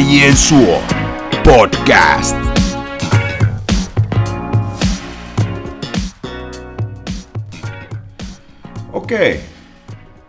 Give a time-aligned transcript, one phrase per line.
[0.00, 0.82] Äijien suo
[1.44, 2.36] podcast.
[8.92, 9.40] Okei.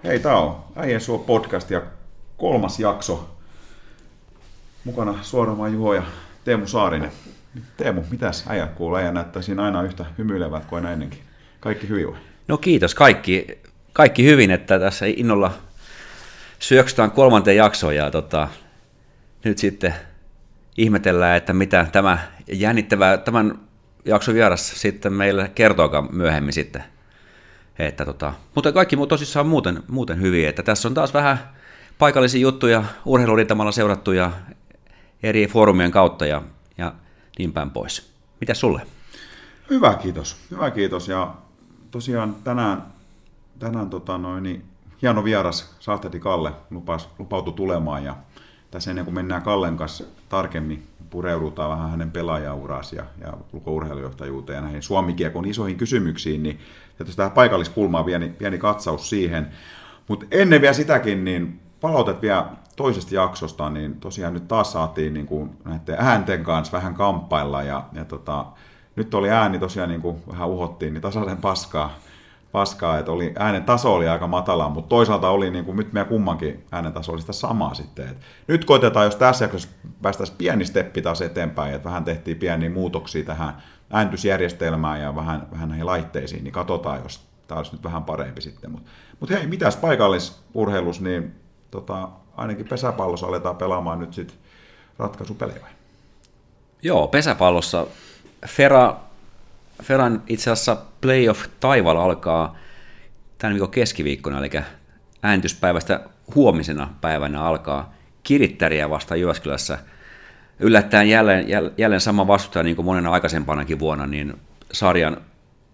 [0.04, 1.82] Hei, tää on Äijän suo podcast ja
[2.38, 3.30] kolmas jakso.
[4.84, 6.04] Mukana Suoramaan Juho ja
[6.44, 7.12] Teemu Saarinen.
[7.78, 8.98] Teemu, mitäs äijä kuuluu?
[8.98, 11.20] Äijä näyttää siinä aina yhtä hymyilevät kuin aina ennenkin.
[11.60, 12.20] Kaikki hyvin vai?
[12.48, 13.48] No kiitos, kaikki,
[13.94, 15.54] kaikki hyvin, että tässä innolla
[16.60, 18.48] syöksytään kolmanteen jaksoon ja tota,
[19.44, 19.94] nyt sitten
[20.78, 22.18] ihmetellään, että mitä tämä
[22.52, 23.60] jännittävä, tämän
[24.06, 26.84] jakson vieras sitten meille kertookaan myöhemmin sitten.
[27.80, 31.38] Että tota, mutta kaikki muu tosissaan muuten, muuten hyvin, että tässä on taas vähän
[31.98, 34.32] paikallisia juttuja urheilurintamalla seurattuja
[35.24, 36.42] eri foorumien kautta ja,
[36.78, 36.94] ja
[37.40, 38.12] niin päin pois.
[38.40, 38.82] Mitä sulle?
[39.70, 40.38] Hyvä, kiitos.
[40.52, 41.08] Hyvä, kiitos.
[41.08, 41.34] Ja
[41.92, 42.84] tosiaan tänään,
[43.60, 44.64] tänään tota noin, niin
[45.02, 48.16] hieno vieras, Sahtedi Kalle, lupas, lupautui tulemaan ja
[48.72, 54.62] tässä ennen kuin mennään Kallen kanssa tarkemmin, pureudutaan vähän hänen pelaajauraansa ja, ja ulkourheilujohtajuuteen ja
[54.62, 56.60] näihin suomikiekon isoihin kysymyksiin, niin
[56.98, 59.48] tietysti tähän paikalliskulmaan pieni, pieni katsaus siihen.
[60.08, 65.28] Mutta ennen vielä sitäkin, niin palautet vielä toisesta jaksosta, niin tosiaan nyt taas saatiin niin
[65.28, 68.46] kuin näiden äänten kanssa vähän kamppailla ja, ja tota,
[68.96, 71.96] nyt oli ääni tosiaan niin kuin vähän uhottiin, niin tasaisen paskaa
[72.52, 76.08] paskaa, että oli, äänen taso oli aika matala, mutta toisaalta oli niin kuin, nyt meidän
[76.08, 78.08] kummankin äänen taso oli sitä samaa sitten.
[78.08, 79.70] Et nyt koitetaan, jos tässä jaksossa
[80.02, 85.70] päästäisiin pieni steppi taas eteenpäin, että vähän tehtiin pieniä muutoksia tähän ääntysjärjestelmään ja vähän, vähän
[85.70, 88.72] näihin laitteisiin, niin katsotaan, jos tämä olisi nyt vähän parempi sitten.
[88.72, 91.36] Mutta mut hei, mitäs paikallisurheilus, niin
[91.72, 94.38] tota, ainakin pesäpallossa aletaan pelaamaan nyt sitten
[95.00, 95.68] ratkaisupelejä?
[96.82, 97.86] Joo, pesäpallossa
[98.48, 98.96] Fera
[99.82, 102.58] Feran itse asiassa playoff taival alkaa
[103.38, 104.50] tämän viikon keskiviikkona, eli
[105.24, 106.02] ääntyspäivästä
[106.36, 107.94] huomisena päivänä alkaa
[108.24, 109.80] Kirittäriä vasta Jyväskylässä.
[110.60, 111.46] Yllättäen jälleen,
[111.78, 114.34] jälleen sama vastustaja niin kuin monena aikaisempanakin vuonna, niin
[114.72, 115.18] sarjan,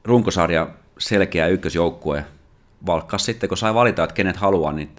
[0.04, 2.26] runkosarja selkeä ykkösjoukkue
[2.86, 4.90] valkkas sitten, kun sai valita, että kenet haluaa, niin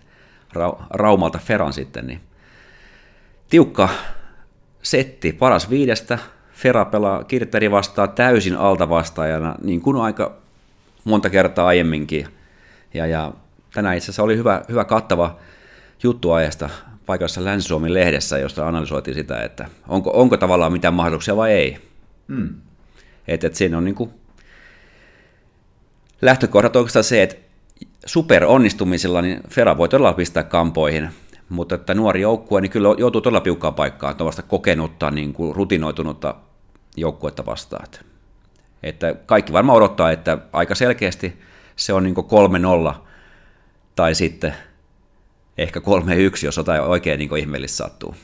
[0.55, 2.21] ra- Raumalta Feran sitten, niin
[3.51, 3.89] tiukka
[4.83, 6.19] setti, paras viidestä,
[6.59, 10.37] Fera pelaa Kirtteri vastaa täysin alta vastaajana, niin kuin aika
[11.05, 12.27] monta kertaa aiemminkin.
[12.95, 13.33] Ja, ja
[13.75, 15.37] tänään itse asiassa oli hyvä, hyvä kattava
[16.03, 16.71] juttu ajasta
[17.07, 21.79] paikallisessa Länsi-Suomen lehdessä, josta analysoitiin sitä, että onko, onko tavallaan mitään mahdollisuuksia vai ei.
[22.29, 22.55] Mm.
[23.29, 24.11] Että et siinä on niin kuin
[26.23, 27.37] lähtökohdat oikeastaan se, että
[28.07, 31.09] super onnistumisella niin Fera voi todella pistää kampoihin,
[31.49, 35.33] mutta että nuori joukkue niin kyllä joutuu todella piukkaan paikkaan, että on vasta kokenutta, niin
[35.33, 36.35] kuin rutinoitunutta
[37.01, 37.87] joukkuetta vastaan.
[38.83, 41.41] Että kaikki varmaan odottaa, että aika selkeästi
[41.77, 42.15] se on niin
[42.93, 42.95] 3-0
[43.97, 44.55] tai sitten
[45.59, 45.83] ehkä 3-1,
[46.45, 48.15] jos jotain oikein niin ihmeellistä sattuu.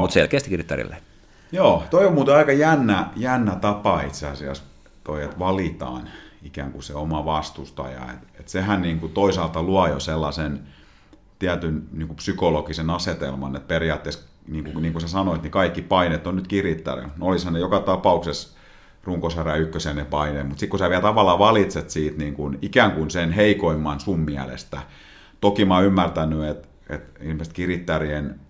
[0.00, 0.96] Mutta selkeästi Kirttarille.
[1.52, 4.64] Joo, toi on muuten aika jännä, jännä tapa itse asiassa
[5.04, 6.08] toi, että valitaan
[6.42, 8.12] ikään kuin se oma vastustaja.
[8.12, 10.60] Et, et sehän niin kuin toisaalta luo jo sellaisen
[11.38, 15.82] tietyn niin kuin psykologisen asetelman, että periaatteessa niin kuin, niin kuin sä sanoit, niin kaikki
[15.82, 17.08] painet on nyt kirittäjä.
[17.16, 18.56] No olisihan ne joka tapauksessa
[19.04, 22.92] runkosarja ykkösen ne paine, mutta sitten kun sä vielä tavallaan valitset siitä niin kuin, ikään
[22.92, 24.78] kuin sen heikoimman sun mielestä,
[25.40, 28.40] toki mä oon ymmärtänyt, että, että ilmeisesti kirittäjien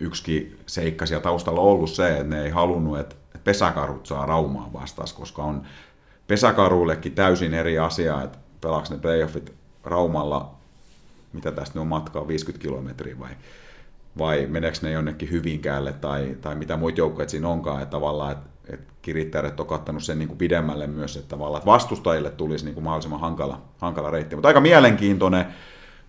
[0.00, 4.72] yksikin seikka siellä taustalla on ollut se, että ne ei halunnut, että pesäkarut saa Raumaan
[4.72, 5.62] vastaas, koska on
[6.26, 9.52] pesäkaruillekin täysin eri asia, että pelaaks ne playoffit
[9.84, 10.54] Raumalla,
[11.32, 13.30] mitä tästä on matkaa, 50 kilometriä vai
[14.18, 18.50] vai meneekö ne jonnekin Hyvinkäälle tai, tai mitä muita joukkoja siinä onkaan, että tavallaan, että,
[18.68, 22.74] että kirittäjät on kattanut sen niin kuin pidemmälle myös, että tavallaan että vastustajille tulisi niin
[22.74, 24.36] kuin mahdollisimman hankala, hankala reitti.
[24.36, 25.46] Mutta aika mielenkiintoinen,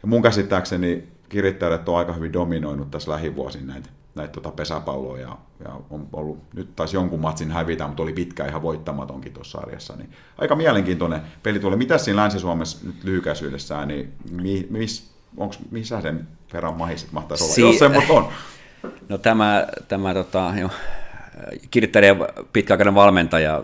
[0.01, 5.37] ja mun käsittääkseni kirittäjät on aika hyvin dominoinut tässä lähivuosina näitä, näitä tota pesäpalloa, ja,
[5.63, 9.95] ja on ollut, nyt taisi jonkun matsin hävitä, mutta oli pitkä ihan voittamatonkin tuossa sarjassa,
[9.95, 11.77] niin aika mielenkiintoinen peli tulee.
[11.77, 17.53] Mitä siinä Länsi-Suomessa nyt lyhykäisyydessään, niin mi, mis, onko, missä sen verran mahiset mahtaisi olla,
[17.53, 18.27] si- jos semmoista on?
[19.09, 20.69] No tämä, tämä tota, jo,
[21.71, 22.17] kirittäjän
[22.53, 23.63] pitkäaikainen valmentaja,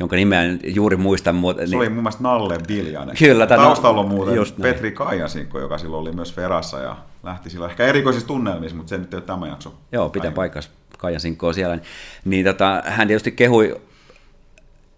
[0.00, 1.32] jonka nimeä en juuri muista.
[1.32, 3.16] Mutta, se oli mun mielestä Nalle Viljanen.
[3.16, 3.46] Kyllä.
[3.46, 7.66] Tämä Taustalla on muuten just Petri Kaijasinko, joka silloin oli myös Ferassa ja lähti sillä
[7.66, 9.74] ehkä erikoisissa tunnelmissa, mutta se nyt ei ole tämä jakso.
[9.92, 11.78] Joo, pitää paikkansa Kaijasinkoa siellä.
[12.24, 13.80] Niin tota, hän tietysti kehui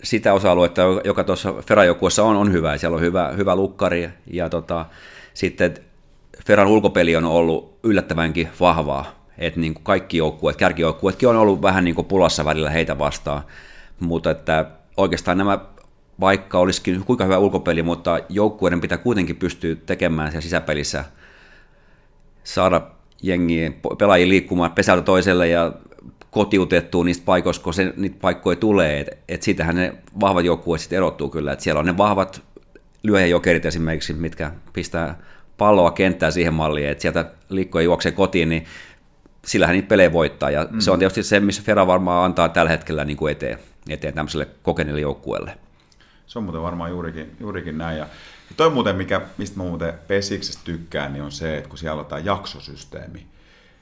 [0.02, 2.78] sitä osa-aluetta, joka tuossa Ferajokuessa on, on hyvä.
[2.78, 4.86] Siellä on hyvä, hyvä lukkari ja tota,
[5.34, 5.74] sitten
[6.48, 11.84] Ferran ulkopeli on ollut yllättävänkin vahvaa, että niin kuin kaikki joukkueet, kärkijoukkueetkin on ollut vähän
[11.84, 13.42] niin kuin pulassa välillä heitä vastaan,
[14.00, 15.58] mutta että oikeastaan nämä,
[16.20, 21.04] vaikka olisikin kuinka hyvä ulkopeli, mutta joukkueiden pitää kuitenkin pystyä tekemään siellä sisäpelissä,
[22.44, 22.80] saada
[23.22, 25.72] jengiä, pelaajia liikkumaan pesältä toiselle ja
[26.30, 29.00] kotiutettua niistä paikoista, kun se, niitä paikkoja tulee.
[29.00, 31.52] Et, et siitähän ne vahvat joukkueet sitten erottuu kyllä.
[31.52, 32.42] Et siellä on ne vahvat
[33.02, 35.18] lyöjäjokerit esimerkiksi, mitkä pistää
[35.58, 38.64] palloa kenttää siihen malliin, että sieltä liikkoja juoksee kotiin, niin
[39.44, 40.50] sillähän niitä pelejä voittaa.
[40.50, 40.80] Ja mm.
[40.80, 43.58] se on tietysti se, missä Fera varmaan antaa tällä hetkellä niin kuin eteen,
[43.88, 45.58] eteen tämmöiselle kokeneelle joukkueelle.
[46.26, 47.98] Se on muuten varmaan juurikin, juurikin näin.
[47.98, 48.06] Ja
[48.56, 52.06] toi muuten, mikä, mistä mä muuten Pesiksestä tykkään, niin on se, että kun siellä on
[52.06, 53.26] tämä jaksosysteemi.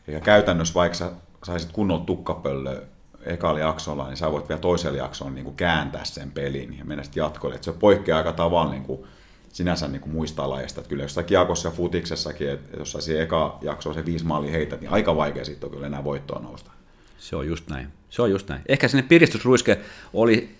[0.07, 1.11] Ja käytännössä vaikka sä
[1.45, 2.83] saisit kunnon tukkapöllö
[3.25, 7.05] ekalla jaksolla, niin sä voit vielä toisella jaksolla niin kuin kääntää sen pelin ja mennä
[7.05, 7.55] sitten jatkolle.
[7.55, 9.07] Et se poikkeaa aika tavalla niin kuin
[9.57, 10.81] sinänsä niin kuin muista lajeista.
[10.81, 14.81] Että kyllä jossakin Jaakossa ja Futiksessakin, että jos sä eka jaksoa se viisi maalia heität,
[14.81, 16.71] niin aika vaikea sitten on kyllä enää voittoa nousta.
[17.19, 17.89] Se on just näin.
[18.11, 18.63] Se on just näin.
[18.69, 19.81] Ehkä sinne piristysruiske
[20.13, 20.55] oli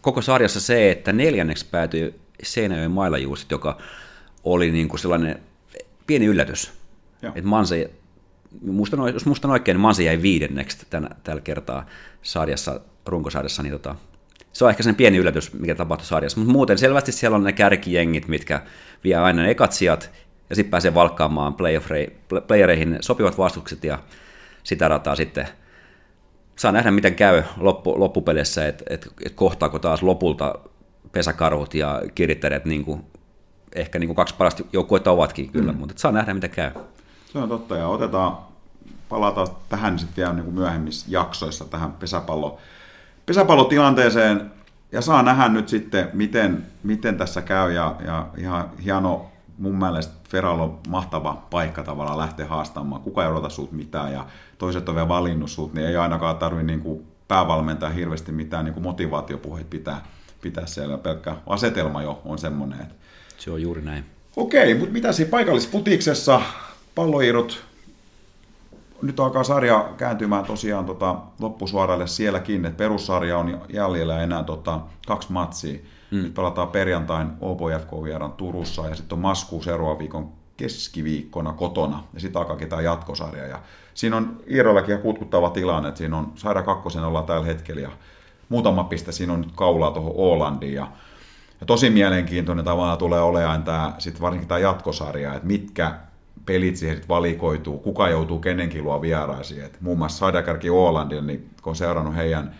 [0.00, 3.78] koko sarjassa se, että neljänneksi päätyi Seinäjoen mailajuusit, joka
[4.44, 5.42] oli niin kuin sellainen
[6.06, 6.72] pieni yllätys.
[7.22, 7.32] Joo.
[7.34, 7.90] Että Manse,
[8.62, 10.86] muistan, jos muistan oikein, niin Manse jäi viidenneksi
[11.24, 11.86] tällä kertaa
[12.22, 13.94] sarjassa, runkosarjassa, niin tota,
[14.52, 16.40] se on ehkä sen pieni yllätys, mikä tapahtui sarjassa.
[16.40, 18.62] Mutta muuten selvästi siellä on ne kärkijengit, mitkä
[19.04, 20.10] vie aina ne ekat sijat,
[20.50, 21.54] ja sitten pääsee valkkaamaan
[22.46, 23.98] playereihin sopivat vastukset, ja
[24.64, 25.48] sitä rataa sitten
[26.56, 30.54] saa nähdä, miten käy loppu, loppupeleissä, että et, et kohtaako taas lopulta
[31.12, 33.04] pesäkarhut ja kirittäjät niin kuin,
[33.74, 35.78] ehkä niin kuin kaksi parasta joukkuetta ovatkin kyllä, mm.
[35.78, 36.70] mutta saa nähdä, miten käy.
[37.32, 38.38] Se on totta, ja otetaan,
[39.08, 42.58] palataan tähän sitten vielä niin kuin myöhemmissä jaksoissa, tähän pesäpallo,
[43.32, 44.50] pesäpallotilanteeseen,
[44.92, 49.26] ja saa nähdä nyt sitten, miten, miten tässä käy, ja, ja ihan hieno
[49.58, 53.02] mun mielestä Feral on mahtava paikka tavallaan lähteä haastamaan.
[53.02, 54.26] Kuka ei odota sut mitään ja
[54.58, 58.84] toiset on vielä valinnut sut, niin ei ainakaan tarvitse niin päävalmentaa hirveästi mitään niin kuin
[58.84, 60.04] motivaatiopuheet pitää,
[60.40, 60.98] pitää siellä.
[60.98, 62.80] Pelkkä asetelma jo on semmoinen.
[62.80, 62.94] Että...
[63.38, 64.04] Se on juuri näin.
[64.36, 66.40] Okei, mutta mitä siinä paikallisputiksessa
[66.94, 67.64] palloirot,
[69.02, 75.32] nyt alkaa sarja kääntymään tosiaan tota loppusuoralle sielläkin, että perussarja on jäljellä enää tota, kaksi
[75.32, 75.78] matsia.
[76.10, 76.22] Mm.
[76.22, 82.04] Nyt pelataan perjantain Opo FK vieran Turussa ja sitten on Masku seuraavan viikon keskiviikkona kotona
[82.14, 83.46] ja sitten alkaa tämä jatkosarja.
[83.46, 83.60] Ja
[83.94, 87.90] siinä on Iirollekin ihan kutkuttava tilanne, että siinä on Saira kakkosen ollaan tällä hetkellä ja
[88.48, 90.86] muutama piste siinä on nyt kaulaa tuohon Oolandiin ja,
[91.60, 95.94] ja tosi mielenkiintoinen tavallaan tulee olemaan tämä, sit varsinkin tämä jatkosarja, että mitkä
[96.46, 99.64] pelit siihen sit valikoituu, kuka joutuu kenenkin luo vieraisiin.
[99.64, 102.54] Et muun muassa Saidakarki Oolandin, niin kun on seurannut heidän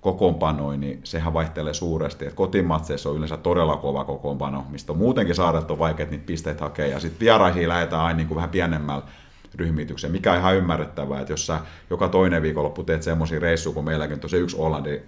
[0.00, 2.26] kokoonpanoin, niin sehän vaihtelee suuresti.
[2.26, 6.60] Et kotimatseissa on yleensä todella kova kokoonpano, mistä on muutenkin saaret on vaikeat niitä pisteet
[6.60, 9.02] hakea, ja sitten vieraisiin lähdetään aina niin kuin vähän pienemmällä
[9.54, 13.84] ryhmitykseen, mikä on ihan ymmärrettävää, että jos sä joka toinen viikonloppu teet semmoisia reissuja, kun
[13.84, 15.02] meilläkin on se yksi Hollandin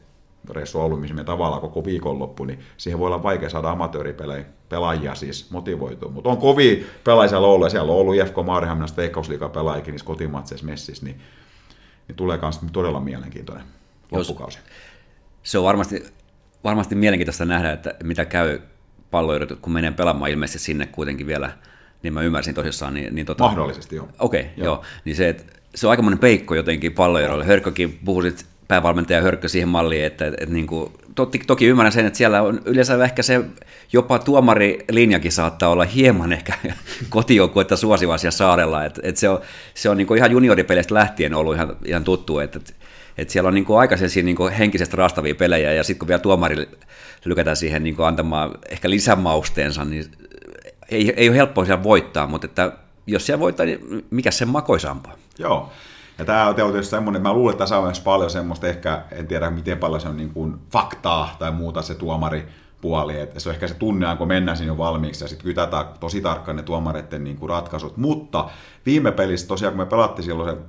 [0.50, 5.50] reissu ollut, missä me tavallaan koko viikonloppu, niin siihen voi olla vaikea saada amatööripelaajia siis
[5.50, 6.10] motivoitua.
[6.10, 10.66] Mutta on kovia pelaajia ollut, ja siellä on ollut IFK Maarihamnasta Veikkausliikan pelaajikin niissä kotimatseissa
[10.66, 11.20] messissä, niin,
[12.08, 13.64] niin tulee myös todella mielenkiintoinen
[14.12, 14.58] loppukausi.
[14.58, 14.66] Jos,
[15.42, 16.04] se on varmasti,
[16.64, 18.60] varmasti mielenkiintoista nähdä, että mitä käy
[19.10, 21.52] palloilut, kun menee pelaamaan ilmeisesti sinne kuitenkin vielä,
[22.02, 22.94] niin mä ymmärsin tosissaan.
[22.94, 24.08] Niin, niin tota, Mahdollisesti, joo.
[24.18, 24.66] Okei, okay, joo.
[24.66, 24.84] joo.
[25.04, 25.44] Niin se, että
[25.74, 27.44] se on aikamoinen peikko jotenkin palloiroille.
[27.44, 32.06] Hörkkökin puhuisit päävalmentaja Hörkkö siihen malliin, että, että, että niin kuin, toki, toki ymmärrän sen,
[32.06, 33.44] että siellä on yleensä ehkä se
[33.92, 36.54] jopa tuomarilinjakin saattaa olla hieman ehkä
[37.08, 39.40] kotijoukkuetta suosiva siellä saarella, että, että se on,
[39.74, 42.60] se on niin kuin ihan junioripeleistä lähtien ollut ihan, ihan tuttu, että,
[43.18, 46.22] että siellä on niin kuin aikaisempia niin kuin henkisesti rastavia pelejä, ja sitten kun vielä
[46.22, 46.68] tuomari
[47.24, 50.04] lykätään siihen niin kuin antamaan ehkä lisämausteensa, niin
[50.88, 52.72] ei, ei ole helppoa siellä voittaa, mutta että
[53.06, 55.16] jos siellä voittaa, niin mikä sen makoisampaa?
[55.38, 55.72] Joo.
[56.18, 59.02] Ja tämä on tietysti semmoinen, että mä luulen, että tässä on myös paljon semmoista ehkä,
[59.12, 62.48] en tiedä miten paljon se on niin kuin faktaa tai muuta se tuomari,
[62.80, 65.86] puoli, että se on ehkä se tunne, kun mennään sinne jo valmiiksi ja sitten kytätään
[66.00, 67.96] tosi tarkkaan ne tuomareiden niin kuin ratkaisut.
[67.96, 68.48] Mutta
[68.86, 70.62] viime pelissä tosiaan, kun me pelattiin silloin se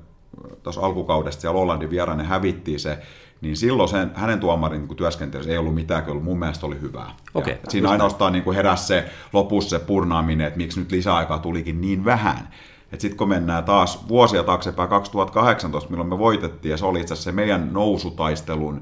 [0.64, 3.00] tuossa alkukaudesta siellä Hollandin vierainen niin hävittiin se,
[3.42, 7.12] niin silloin sen, hänen tuomarin niin työskentelyssä ei ollut mitään, kyllä mun mielestä oli hyvää.
[7.34, 11.82] Okay, ja siinä ainoastaan niin heräsi se lopussa se purnaaminen, että miksi nyt lisäaikaa tulikin
[11.82, 12.48] niin vähän.
[12.92, 17.32] Sitten kun mennään taas vuosia taaksepäin 2018, milloin me voitettiin, ja se oli itse asiassa
[17.32, 18.82] se meidän nousutaistelun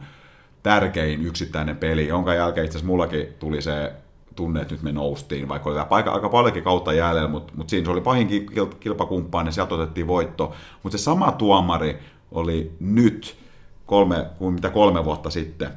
[0.64, 3.94] tärkein yksittäinen peli, jonka jälkeen itse asiassa mullakin tuli se
[4.36, 7.86] tunne, että nyt me noustiin, vaikka oli paikka aika paljonkin kautta jäljellä, mutta, mutta siinä
[7.86, 8.28] se oli pahin
[8.80, 10.54] kilpakumppaan ja sieltä otettiin voitto.
[10.84, 12.00] Mutta se sama tuomari
[12.32, 13.38] oli nyt
[13.86, 15.70] kolme, kuin mitä kolme vuotta sitten.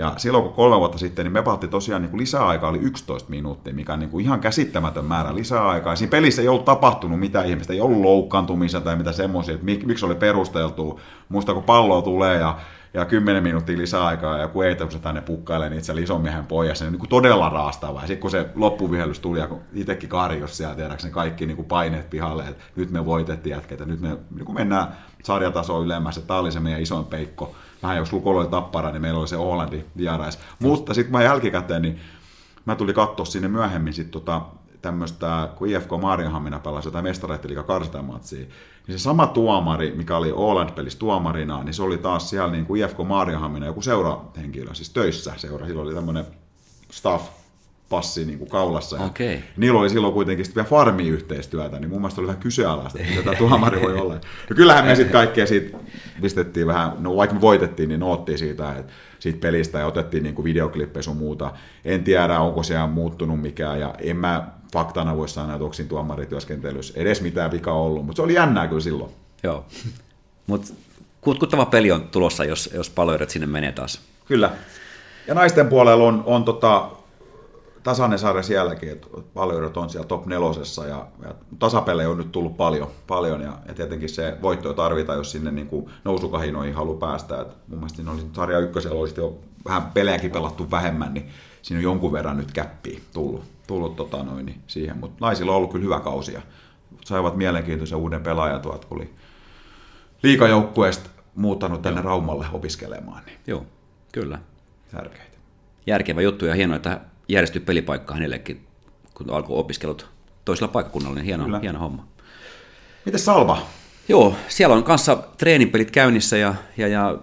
[0.00, 3.30] Ja silloin kun kolme vuotta sitten, niin me pahattiin tosiaan niin kuin lisäaika oli 11
[3.30, 5.96] minuuttia, mikä on niin kuin ihan käsittämätön määrä lisäaikaa.
[5.96, 9.84] Siinä pelissä ei ollut tapahtunut mitään ihmistä, ei ollut loukkaantumisia tai mitä semmoisia, että mik,
[9.84, 11.00] miksi oli perusteltu.
[11.28, 12.58] Muista kun pallo tulee ja
[12.94, 16.84] ja 10 minuuttia lisäaikaa, ja kun ei se tänne pukkailee niitä siellä ison miehen pojassa,
[16.84, 18.00] niin, niin kuin todella raastavaa.
[18.00, 21.68] Sitten kun se loppuvihellys tuli, ja kun itsekin karjos siellä, tiedäks ne kaikki niin kuin
[21.68, 24.88] paineet pihalle, että nyt me voitettiin jätkeitä, nyt me niin kuin mennään
[25.22, 27.54] sarjatasoon ylemmässä, tämä oli se meidän isoin peikko.
[27.82, 30.38] Vähän jos Lukolla oli tappara, niin meillä oli se Hollandi vierais.
[30.58, 32.00] Mutta sitten mä jälkikäteen, niin
[32.64, 34.40] mä tulin katsoa sinne myöhemmin sit tota,
[34.82, 38.46] tämmöistä, kun IFK Maarianhamina pelasi jotain mestareittiliiga karsintamatsia,
[38.86, 42.84] niin se sama tuomari, mikä oli Åland-pelissä tuomarina, niin se oli taas siellä niin kuin
[42.84, 45.66] IFK Maarianhamina joku seurahenkilö, siis töissä seura.
[45.66, 46.24] Sillä oli tämmöinen
[46.90, 47.39] staff
[47.90, 48.96] passi niin kuin kaulassa.
[48.96, 49.44] Ja Okei.
[49.56, 53.22] Niillä oli silloin kuitenkin sitten vielä farmi-yhteistyötä, niin mun mielestä oli vähän kyseenalaista, että mitä
[53.22, 54.14] tämä tuomari voi olla.
[54.48, 55.78] Ja kyllähän me sitten kaikkea siitä
[56.22, 60.34] pistettiin vähän, no vaikka me voitettiin, niin noottiin siitä, että siitä pelistä ja otettiin niin
[60.34, 61.52] kuin videoklippejä sun muuta.
[61.84, 65.88] En tiedä, onko siellä muuttunut mikään ja en mä faktana voi sanoa, että onko siinä
[65.88, 69.10] tuomarityöskentelyssä edes mitään vikaa ollut, mutta se oli jännää kyllä silloin.
[69.42, 69.64] Joo.
[70.46, 70.72] Mutta
[71.20, 74.00] kutkuttava peli on tulossa, jos, jos paloirat sinne menee taas.
[74.24, 74.50] Kyllä.
[75.26, 76.90] Ja naisten puolella on, on tota,
[77.82, 82.56] tasainen sarja sielläkin, että Valorot on siellä top nelosessa ja, ja tasapelejä on nyt tullut
[82.56, 87.40] paljon, paljon ja, ja tietenkin se voitto tarvitaan, jos sinne niin kuin nousukahinoihin haluaa päästä.
[87.40, 91.28] Et mun mielestä siinä oli sarja ykkösellä olisi jo vähän pelejäkin pelattu vähemmän, niin
[91.62, 95.56] siinä on jonkun verran nyt käppiä tullut, tullut tota noin, niin siihen, mutta naisilla on
[95.56, 96.42] ollut kyllä hyvä kausi ja
[97.04, 99.10] saivat mielenkiintoisen uuden pelaajan tuolta, kun oli
[100.22, 103.66] liikajoukkueesta muuttanut tänne Raumalle opiskelemaan, niin Joo,
[104.12, 104.38] kyllä.
[104.90, 105.36] tärkeitä.
[105.86, 107.00] Järkevä juttu ja hienoa, että
[107.32, 108.66] järjestyi pelipaikka hänellekin,
[109.14, 110.06] kun alkoi opiskelut
[110.44, 111.58] toisella paikkakunnalla, niin hieno, Kyllä.
[111.58, 112.06] hieno homma.
[113.04, 113.62] Miten Salva?
[114.08, 117.18] Joo, siellä on kanssa treenipelit käynnissä ja, ja, ja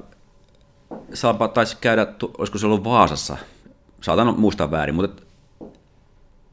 [1.13, 3.37] Salpa taisi käydä, olisiko se ollut Vaasassa,
[4.01, 5.23] saatan muistaa väärin, mutta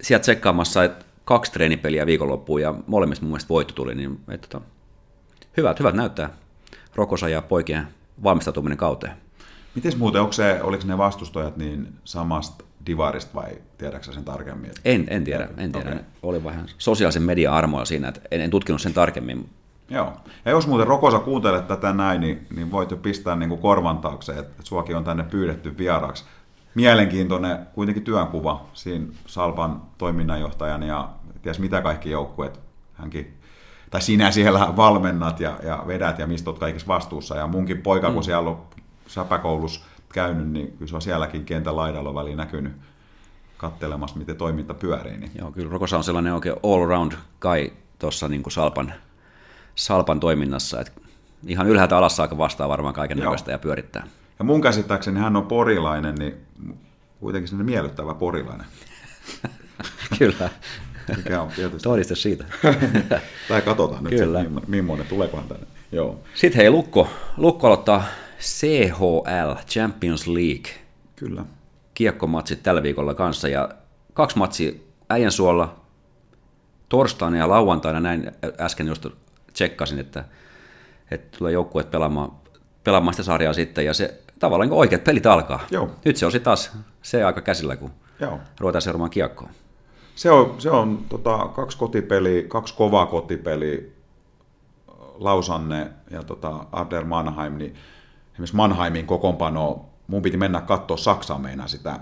[0.02, 4.60] sieltä tsekkaamassa, että kaksi treenipeliä viikonloppuun ja molemmista mun mielestä voitto tuli, niin et, tota,
[5.56, 6.30] hyvät, hyvät näyttää
[6.94, 7.88] Rokosa ja poikien
[8.22, 9.12] valmistautuminen kauteen.
[9.74, 14.70] Miten muuten, onko se, oliko ne vastustajat niin samasta divarista vai tiedätkö sen tarkemmin?
[14.84, 15.90] En, en tiedä, en tiedä.
[15.90, 16.02] Okay.
[16.22, 19.48] Oli vähän sosiaalisen median armoilla siinä, että en, en tutkinut sen tarkemmin.
[19.90, 20.12] Joo.
[20.44, 23.98] Ja jos muuten Rokosa kuuntelet tätä näin, niin, niin voit jo pistää niin kuin korvan
[23.98, 26.24] taakse, että, suakin on tänne pyydetty vieraaksi.
[26.74, 31.08] Mielenkiintoinen kuitenkin työnkuva siinä Salpan toiminnanjohtajan ja
[31.42, 32.60] ties mitä kaikki joukkueet
[32.94, 33.34] hänkin
[33.90, 37.36] tai sinä siellä valmennat ja, ja vedät ja mistä olet kaikissa vastuussa.
[37.36, 38.62] Ja munkin poika, kun siellä on
[39.06, 42.72] säpäkoulussa käynyt, niin kyllä se on sielläkin kentän laidalla väliin näkynyt
[43.56, 45.16] kattelemassa, miten toiminta pyörii.
[45.16, 48.92] Niin Joo, kyllä Rokosa on sellainen oikein all-around guy tuossa niin Salpan,
[49.74, 50.80] Salpan toiminnassa.
[50.80, 50.92] Et
[51.46, 54.06] ihan ylhäältä alas saakka vastaa varmaan kaiken näköistä ja pyörittää.
[54.38, 56.34] Ja mun käsittääkseni hän on porilainen, niin
[57.20, 58.66] kuitenkin sinne miellyttävä porilainen.
[60.18, 60.50] kyllä,
[61.16, 61.82] Mikä on tietysti.
[61.82, 62.44] todiste siitä.
[63.48, 64.42] tai katsotaan nyt, Kyllä.
[64.42, 65.66] se, millainen- millainen, tuleekohan tänne.
[65.92, 67.08] Joo, Sitten hei, Lukko.
[67.36, 68.04] Lukko aloittaa
[68.44, 70.72] CHL, Champions League,
[71.16, 71.44] kyllä.
[71.94, 73.48] kiekkomatsit tällä viikolla kanssa.
[73.48, 73.68] Ja
[74.14, 74.72] kaksi matsia
[75.10, 75.80] Äijänsuolla
[76.88, 79.06] torstaina ja lauantaina, näin äsken just
[79.52, 80.24] tsekkasin, että,
[81.10, 82.32] että tulee joukkueet pelaamaan,
[82.84, 85.60] pelaamaan sitä sarjaa sitten, ja se tavallaan niin oikeat pelit alkaa.
[85.70, 85.90] Joo.
[86.04, 86.72] Nyt se on sitten taas
[87.02, 88.40] se aika käsillä, kun Joo.
[88.60, 89.48] ruvetaan seuraamaan kiekkoa.
[90.14, 93.78] Se on, se on tota, kaksi kotipeliä, kaksi kovaa kotipeliä,
[95.14, 97.74] Lausanne ja tota, Adler Mannheim, niin
[98.34, 102.00] esimerkiksi Mannheimin kokoonpano, mun piti mennä katsoa Saksaan meinaa sitä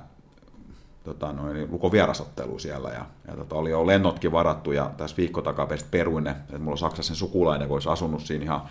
[1.04, 5.42] tota, noin, Lukon vierasottelua siellä ja, ja tota, oli jo lennotkin varattu ja tässä viikko
[5.42, 8.62] takaperin peruin ne, että mulla on sen sukulainen, kun olisi asunut siinä ihan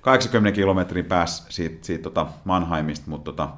[0.00, 3.48] 80 kilometrin päässä siitä, siitä tota Mannheimista, mutta tota,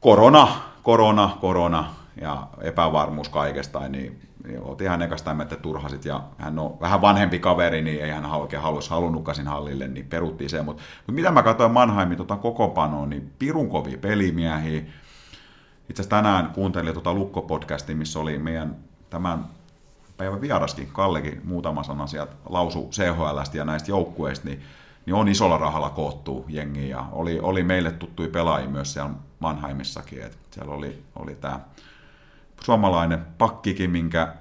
[0.00, 0.48] korona,
[0.82, 4.20] korona, korona ja epävarmuus kaikesta, niin,
[4.60, 8.62] oltiin ihan ekasta että turhasit ja hän on vähän vanhempi kaveri, niin ei hän oikein
[8.62, 10.62] halus, halunnutkaan sinne hallille, niin peruttiin se.
[10.62, 14.82] Mutta mut mitä mä katsoin Mannheimin tota kokoonpanoa, niin pirun kovia pelimiehiä.
[15.90, 18.76] Itse asiassa tänään kuuntelin tuota Lukko-podcastia, missä oli meidän
[19.10, 19.44] tämän
[20.16, 24.62] päivän vieraskin, Kallekin, muutama sana sieltä lausu CHLstä ja näistä joukkueista, niin,
[25.06, 30.22] niin on isolla rahalla koottu jengi ja oli, oli meille tuttui pelaajia myös siellä Mannheimissakin,
[30.22, 31.60] että siellä oli, oli tämä
[32.64, 34.34] suomalainen pakkikin, minkä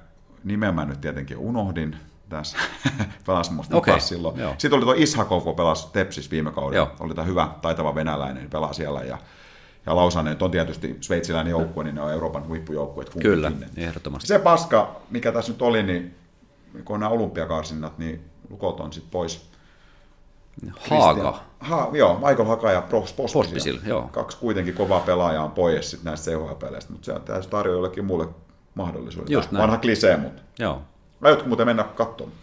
[0.44, 1.96] nimen mä nyt tietenkin unohdin
[2.30, 2.58] tässä,
[3.26, 4.40] pelasi musta okay, silloin.
[4.40, 4.56] joo.
[4.58, 6.96] Sitten oli tuo Ishakov, kun pelasi Tepsis viime kaudella, Joo.
[7.00, 9.18] oli tämä hyvä, taitava venäläinen, pelaa siellä ja
[9.86, 13.10] ja Lausanne on tietysti sveitsiläinen joukkue, niin ne on Euroopan huippujoukkueet.
[13.10, 13.32] kumpikin.
[13.32, 14.28] Kyllä, ehdottomasti.
[14.28, 16.16] Se paska, mikä tässä nyt oli, niin
[16.86, 19.51] kun on nämä olympiakarsinnat, niin lukot on sitten pois.
[20.90, 21.40] Haaga.
[21.60, 23.34] Ha, joo, Michael Haka ja Pospisil.
[23.34, 24.10] Pospisil, joo.
[24.12, 28.28] Kaksi kuitenkin kovaa pelaajaa on pois sit näistä CHL-peleistä, mutta se täytyy tarjoaa jollekin muulle
[28.76, 29.34] mahdollisuuden.
[29.34, 29.62] Just näin.
[29.62, 30.82] Vanha klisee, mutta Joo.
[31.22, 32.38] aiotko muuten mennä katsomaan?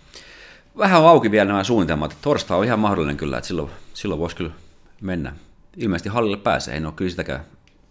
[0.79, 2.17] Vähän on auki vielä nämä suunnitelmat.
[2.23, 4.51] Torstai on ihan mahdollinen kyllä, että silloin, silloin voisi kyllä
[5.01, 5.33] mennä.
[5.77, 6.77] ilmeisesti hallille pääsee.
[6.77, 7.45] En ole kyllä sitäkään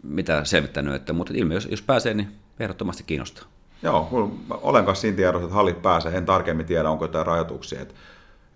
[0.04, 3.46] mitään selvittänyt, että, mutta ilmeisesti jos, jos pääsee, niin ehdottomasti kiinnostaa.
[3.84, 6.18] Joo, olen kanssa siinä tiedossa, että hallit pääsee.
[6.18, 7.82] En tarkemmin tiedä, onko jotain rajoituksia.
[7.82, 7.94] Että,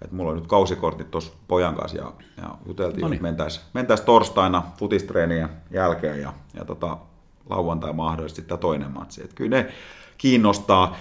[0.01, 3.15] että mulla on nyt kausikortit tuossa pojan kanssa ja, ja juteltiin, Noniin.
[3.15, 6.97] että mentäisiin mentäis torstaina futistreenien jälkeen ja, ja tota,
[7.49, 9.23] lauantai mahdollisesti tämä toinen matsi.
[9.23, 9.71] Että kyllä ne
[10.17, 10.95] kiinnostaa,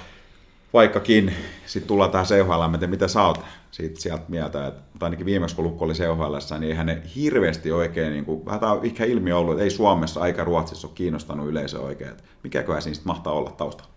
[0.72, 1.32] vaikkakin
[1.66, 3.40] sitten tullaan tähän CHL, että mitä sä oot
[3.70, 8.12] siitä, sieltä mieltä, että, ainakin viimeksi kun Lukko oli CHL, niin eihän ne hirveästi oikein,
[8.12, 11.48] niin kuin, vähän tämä on ehkä ilmiö ollut, että ei Suomessa eikä Ruotsissa ole kiinnostanut
[11.48, 13.90] yleisö oikein, että mikäköhän siinä mahtaa olla taustalla.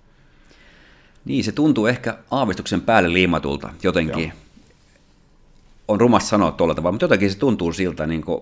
[1.26, 4.24] Niin, se tuntuu ehkä aavistuksen päälle liimatulta jotenkin.
[4.24, 4.43] Joo.
[5.88, 8.42] On rumasta sanoa tuolla tavalla, mutta jotenkin se tuntuu siltä, niin kuin,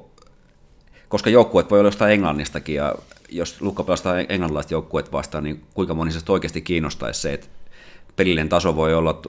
[1.10, 2.96] koska joukkueet voi olla jostain Englannistakin, ja
[3.30, 7.48] jos Lukko pelastaa englantilaiset joukkueet vastaan, niin kuinka moni se oikeasti kiinnostaisi se, että
[8.16, 9.22] pelillinen taso voi olla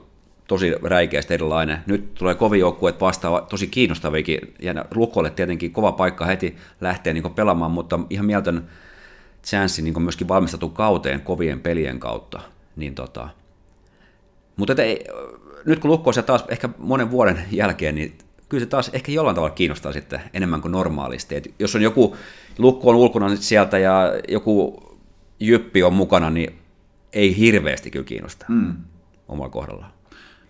[0.47, 1.79] tosi räikeästi erilainen.
[1.85, 7.33] Nyt tulee kovin joukkueet vastaan, tosi kiinnostavikin, ja Lukolle tietenkin kova paikka heti lähteä niin
[7.33, 8.69] pelaamaan, mutta ihan mieltön
[9.43, 12.39] chanssi niin myöskin valmistettu kauteen kovien pelien kautta.
[12.75, 13.29] Niin tota,
[14.55, 15.05] mutta ei,
[15.65, 18.17] nyt kun Lukko on taas ehkä monen vuoden jälkeen, niin
[18.49, 21.35] kyllä se taas ehkä jollain tavalla kiinnostaa sitten enemmän kuin normaalisti.
[21.35, 22.17] Et jos on joku
[22.57, 24.83] Lukko on ulkona sieltä ja joku
[25.39, 26.59] jyppi on mukana, niin
[27.13, 28.75] ei hirveästi kyllä kiinnosta mm.
[29.27, 29.91] omalla kohdallaan.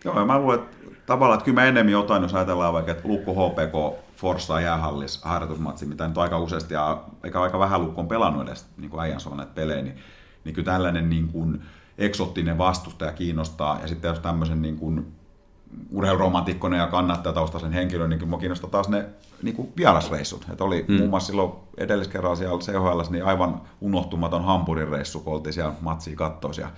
[0.06, 3.08] Joo, ja mä luulen, että tavallaan, että kyllä mä enemmän jotain, jos ajatellaan vaikka, että
[3.08, 8.08] Lukko HPK Forssa jäähallis harjoitusmatsi, mitä nyt aika useasti ja eikä aika vähän Lukko on
[8.08, 9.20] pelannut edes niin kuin äijän
[9.56, 9.96] pelejä, niin,
[10.44, 11.62] niin kyllä tällainen niin kuin,
[11.98, 15.14] eksottinen vastustaja kiinnostaa, ja sitten jos tämmöisen niin kuin
[15.92, 16.90] urheiluromantikkona ja
[17.34, 19.06] taustaisen henkilön, niin mua kiinnostaa taas ne
[19.42, 20.46] niin kuin vierasreissut.
[20.54, 20.96] Et oli mm.
[20.96, 26.16] muun muassa silloin edelliskerralla siellä CHL, niin aivan unohtumaton Hampurin reissu, kun oltiin siellä matsia
[26.16, 26.70] kattoissa ja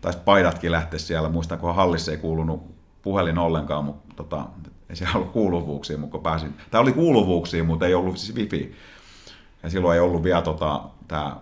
[0.00, 1.28] taisi paidatkin lähteä siellä.
[1.28, 4.46] Muistan, kun hallissa ei kuulunut puhelin ollenkaan, mutta tota,
[4.90, 8.74] ei siellä ollut kuuluvuuksia, mutta kun pääsin, tämä oli kuuluvuuksia, mutta ei ollut siis wifi.
[9.62, 11.36] Ja silloin ei ollut vielä tota, tämä,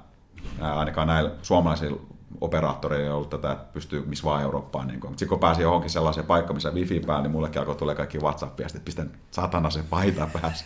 [0.61, 2.01] ainakaan näillä suomalaisilla
[2.41, 4.87] operaattoreilla ei ollut tätä, että pystyy missä vaan Eurooppaan.
[4.87, 5.11] Niin kun.
[5.11, 8.85] Sitten kun pääsin johonkin sellaiseen paikkaan, missä wifi päällä, niin mullekin alkoi tulla kaikki WhatsApp-viestit,
[8.85, 10.65] pistän satana sen paita päässä.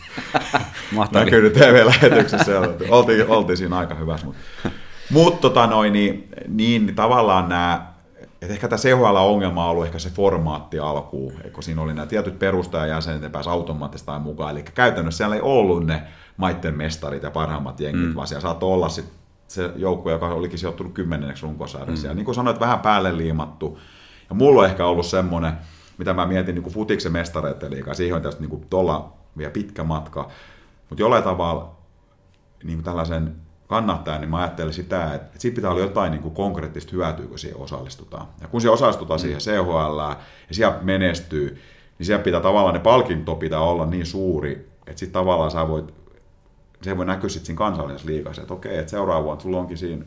[1.11, 2.51] Näkyy TV-lähetyksessä.
[2.89, 4.25] oltiin, oltiin siinä aika hyvässä.
[4.25, 4.41] Mutta
[5.09, 7.93] mut, tota noin, niin, niin, tavallaan nämä
[8.41, 12.39] et ehkä tämä CHL-ongelma on ollut ehkä se formaatti alkuun, kun siinä oli nämä tietyt
[12.39, 14.51] perustajajäsenet, ne pääsi automaattisesti mukaan.
[14.51, 16.03] Eli käytännössä siellä ei ollut ne
[16.37, 18.15] maitten mestarit ja parhaimmat jengit, mm.
[18.15, 19.22] vaan siellä saattoi olla sitten
[19.53, 22.07] se joukkue, joka olikin sijoittunut kymmenenneksi runkosarjassa.
[22.07, 22.11] Mm.
[22.11, 23.79] Ja niin kuin sanoit, vähän päälle liimattu.
[24.29, 25.53] Ja mulla on ehkä ollut semmoinen,
[25.97, 29.83] mitä mä mietin niin futiksen mestareiden liikaa, siihen on tästä niin kuin tuolla vielä pitkä
[29.83, 30.29] matka.
[30.89, 31.75] Mutta jollain tavalla
[32.63, 33.35] niin kuin tällaisen
[33.67, 37.39] kannattaa, niin mä ajattelin sitä, että, siitä pitää olla jotain niin kuin konkreettista hyötyä, kun
[37.39, 38.27] siihen osallistutaan.
[38.41, 39.21] Ja kun siihen osallistutaan mm.
[39.21, 40.17] siihen CHL ja
[40.51, 41.61] siellä menestyy,
[41.99, 46.02] niin siellä pitää tavallaan ne palkinto pitää olla niin suuri, että sitten tavallaan sä voit
[46.83, 50.05] se voi näkyä sitten siinä kansallisessa liikassa, että okei, että seuraava vuonna sulla onkin siinä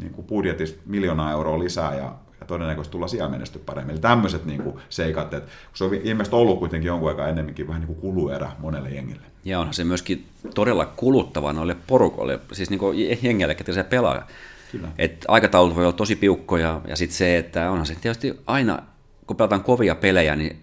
[0.00, 3.92] niin kuin budjetissa miljoonaa euroa lisää ja, ja todennäköisesti tulla siellä menesty paremmin.
[3.92, 7.68] Eli tämmöiset niin kuin seikat, että kun se on ilmeisesti ollut kuitenkin jonkun aikaa enemmänkin
[7.68, 9.26] vähän niin kuin kuluerä monelle jengille.
[9.44, 14.26] Ja onhan se myöskin todella kuluttava noille porukoille, siis niin kuin jengille, ketkä se pelaa.
[14.72, 14.88] Kyllä.
[14.98, 18.78] Et aikataulut voi olla tosi piukkoja ja sitten se, että onhan se tietysti aina,
[19.26, 20.56] kun pelataan kovia pelejä, niin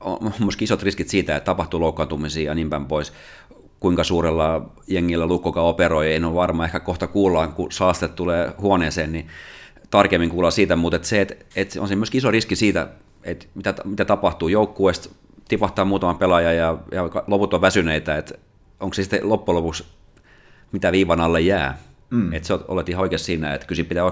[0.00, 3.12] on myöskin isot riskit siitä, että tapahtuu loukkaantumisia ja niin päin pois
[3.80, 9.12] kuinka suurella jengillä Lukkoka operoi, en ole varma, ehkä kohta kuullaan, kun saaste tulee huoneeseen,
[9.12, 9.28] niin
[9.90, 12.88] tarkemmin kuullaan siitä, mutta että se, että, että on se myös iso riski siitä,
[13.24, 15.08] että mitä, mitä tapahtuu joukkueesta,
[15.48, 18.34] tipahtaa muutama pelaaja ja, ja loput on väsyneitä, että
[18.80, 19.84] onko se sitten loppujen lopuksi
[20.72, 21.78] mitä viivan alle jää.
[22.10, 22.32] Mm.
[22.32, 24.04] Että sä olet ihan oikeassa siinä, että kyllä pitää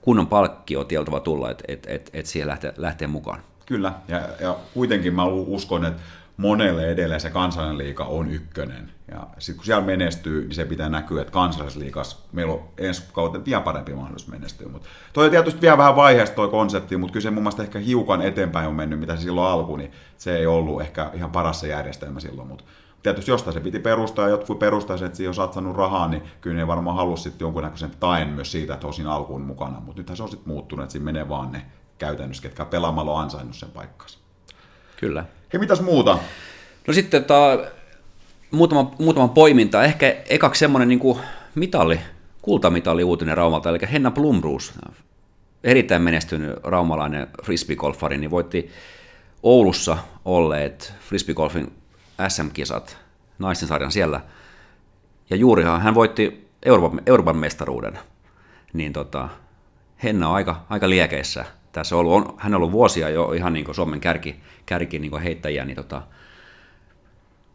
[0.00, 3.40] kunnon palkkio tieltävä tulla, että, että, että, että siihen lähtee, lähtee mukaan.
[3.66, 6.02] Kyllä, ja, ja kuitenkin mä uskon, että
[6.38, 8.90] monelle edelleen se kansallinen liiga on ykkönen.
[9.10, 13.44] Ja sitten kun siellä menestyy, niin se pitää näkyä, että kansallisliigas meillä on ensi kautta
[13.44, 14.68] vielä parempi mahdollisuus menestyä.
[14.68, 17.78] Mutta toi on tietysti vielä vähän vaiheesta toi konsepti, mutta kyllä se mun mielestä ehkä
[17.78, 21.60] hiukan eteenpäin on mennyt, mitä se silloin alku, niin se ei ollut ehkä ihan paras
[21.60, 22.64] se järjestelmä silloin, mutta
[23.02, 26.56] tietysti jostain se piti perustaa, ja jotkut perustaisi, että siihen on satsannut rahaa, niin kyllä
[26.56, 30.22] ne varmaan halusi sitten jonkunnäköisen taen myös siitä, että siinä alkuun mukana, mutta nythän se
[30.22, 31.62] on sitten muuttunut, että siinä menee vaan ne
[31.98, 34.18] käytännössä, ketkä pelaamalla on ansainnut sen paikkansa.
[34.96, 35.24] Kyllä.
[35.52, 36.18] Hei, mitäs muuta?
[36.86, 37.58] No sitten ta,
[38.50, 39.84] muutama, muutama poiminta.
[39.84, 41.00] Ehkä ekaksi semmoinen niin
[41.54, 42.00] mitalli,
[42.42, 44.74] kultamitali uutinen Raumalta, eli Henna Blumruus,
[45.64, 48.70] erittäin menestynyt raumalainen frisbeegolfari, niin voitti
[49.42, 51.72] Oulussa olleet frisbeegolfin
[52.28, 52.98] SM-kisat,
[53.38, 54.20] naisten sarjan siellä.
[55.30, 57.98] Ja juurihan hän voitti Euroopan, Euroopan mestaruuden.
[58.72, 59.28] Niin tota,
[60.02, 63.52] Henna on aika, aika liekeissä tässä on ollut, on, hän on ollut vuosia jo ihan
[63.52, 66.02] niin kuin Suomen kärki, kärki niin kuin heittäjiä, niin tota,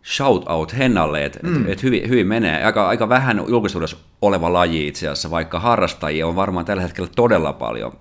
[0.04, 1.64] shout out Hennalle, että mm.
[1.64, 2.66] et, et hyvin, hyvin menee.
[2.66, 7.54] Aika, aika vähän julkisuudessa oleva laji itse asiassa, vaikka harrastajia on varmaan tällä hetkellä todella
[7.54, 7.94] paljon.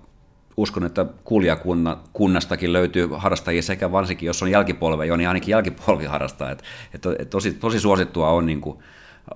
[0.57, 6.51] Uskon, että kuljakunnastakin löytyy harrastajia sekä varsinkin, jos on jälkipolve jo, niin ainakin jälkipolvi harrastaa.
[6.51, 8.79] Et, et, et tosi, tosi suosittua on niin kuin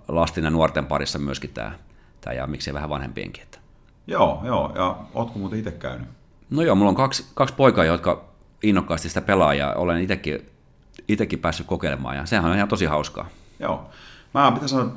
[0.07, 1.71] lasten ja nuorten parissa myöskin tämä,
[2.21, 3.43] tämä ja miksei vähän vanhempienkin.
[3.43, 3.59] Että.
[4.07, 6.16] Joo, joo, ja ootko muuten itse käynyt?
[6.49, 8.25] No joo, mulla on kaksi, kaksi poikaa, jotka
[8.63, 10.49] innokkaasti sitä pelaa ja olen itsekin,
[11.07, 13.27] itsekin päässyt kokeilemaan ja sehän on ihan tosi hauskaa.
[13.59, 13.89] Joo.
[14.33, 14.91] Mä pitäisi sanoa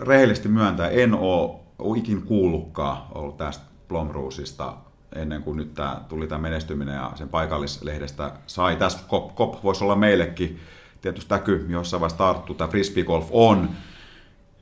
[0.00, 1.60] rehellisesti myöntää, en ole
[1.96, 4.74] ikin kuullutkaan ollut tästä Blomroosista
[5.14, 8.76] ennen kuin nyt tää, tuli tämä menestyminen ja sen paikallislehdestä sai.
[8.76, 10.60] Tässä COP, COP voisi olla meillekin
[11.00, 12.54] tietysti näky jossain vaiheessa tarttuu.
[12.54, 13.70] Tämä frisbee golf on,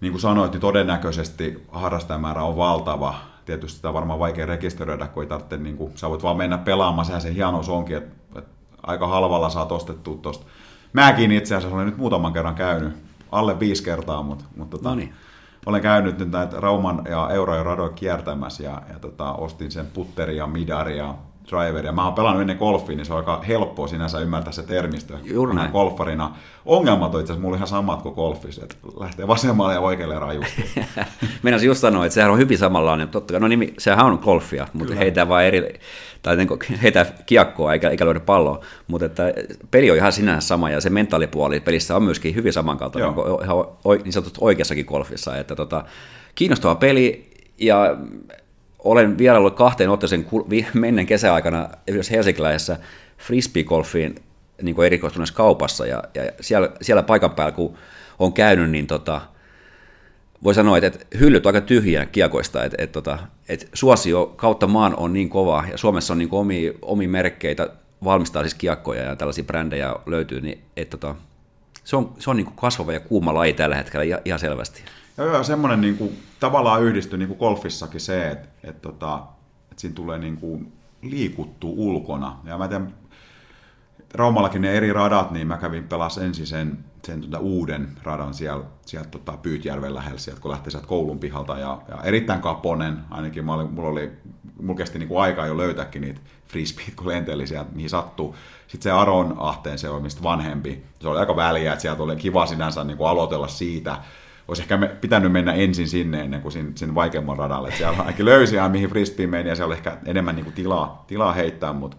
[0.00, 3.14] niin kuin sanoit, niin todennäköisesti harrastajamäärä on valtava
[3.48, 6.58] tietysti sitä on varmaan vaikea rekisteröidä, kun ei tarvitse, niin kuin, sä voit vaan mennä
[6.58, 8.50] pelaamaan, sehän se hienous onkin, että, että
[8.82, 10.46] aika halvalla saat ostettua tuosta.
[10.92, 12.92] Mäkin itse asiassa olen nyt muutaman kerran käynyt,
[13.32, 15.12] alle viisi kertaa, mutta, mutta tota, Noniin.
[15.66, 19.86] olen käynyt nyt näitä Rauman ja Euro ja radoja kiertämässä ja, ja tota, ostin sen
[19.86, 21.14] putteri ja midari ja
[21.50, 21.92] driveria.
[21.92, 25.18] Mä oon pelannut ennen golfia, niin se on aika helppoa sinänsä ymmärtää se termistö.
[25.24, 25.70] Juuri näin.
[25.70, 26.36] Golfarina.
[26.64, 30.70] Ongelmat on itse asiassa mulla ihan samat kuin golfissa, että lähtee vasemmalle ja oikealle rajusti.
[31.42, 33.08] Meinasin just sanoa, että sehän on hyvin samanlainen.
[33.08, 34.98] Totta kai, no nimi, sehän on golfia, mutta Kyllä.
[34.98, 35.80] heitä vaan eri,
[36.22, 36.48] tai niin
[36.82, 38.60] heitä kiekkoa eikä, eikä löydä palloa.
[38.86, 39.32] Mutta että
[39.70, 43.64] peli on ihan sinänsä sama ja se mentaalipuoli pelissä on myöskin hyvin samankaltainen, kuin ihan
[44.04, 45.36] niin sanotusti oikeassakin golfissa.
[45.36, 45.84] Että tota,
[46.34, 47.96] kiinnostava peli ja
[48.78, 50.26] olen vieraillut kahteen otteeseen
[50.74, 52.76] menneen kesäaikana yhdessä helsinkiläisessä
[53.18, 54.14] frisbee-golfiin
[54.62, 57.74] niin kuin erikoistuneessa kaupassa ja, ja siellä, siellä paikan päällä kun
[58.18, 59.20] on käynyt, niin tota,
[60.44, 64.66] voi sanoa, että, että hyllyt on aika tyhjiä kiekoista, että, että, että, että suosio kautta
[64.66, 67.68] maan on niin kova ja Suomessa on niin omia, omia merkkeitä
[68.04, 71.14] valmistaa siis kiekkoja ja tällaisia brändejä löytyy, niin että, että
[71.84, 74.82] se on, se on niin kuin kasvava ja kuuma laji tällä hetkellä ihan selvästi.
[75.18, 79.22] Joo, joo, semmoinen niin kuin, tavallaan yhdistyy niin kuin golfissakin se, että, että, tota,
[79.70, 82.38] että siinä tulee niin kuin, liikuttua ulkona.
[82.44, 82.94] Ja mä tiedän,
[84.14, 88.64] Raumallakin ne eri radat, niin mä kävin pelas ensin sen, sen tota uuden radan siellä,
[88.86, 91.58] sieltä tota Pyytjärven lähellä, sieltä, kun lähti sieltä koulun pihalta.
[91.58, 94.12] Ja, ja erittäin kaponen, ainakin mä olin, mulla, oli,
[94.60, 98.36] mulla kesti niin kuin aikaa jo löytääkin niitä frisbeet, kun lenteli sieltä, mihin sattuu.
[98.66, 102.16] Sitten se Aron Ahteen, se on mistä vanhempi, se oli aika väliä, että sieltä oli
[102.16, 103.96] kiva sinänsä niin kuin aloitella siitä.
[104.48, 107.68] Olisi ehkä pitänyt mennä ensin sinne ennen kuin sinne, sinne vaikeamman radalle.
[107.68, 110.54] Että siellä ainakin löysi ihan mihin frisbee meni ja siellä oli ehkä enemmän niin kuin
[110.54, 111.96] tilaa, tilaa heittää, mutta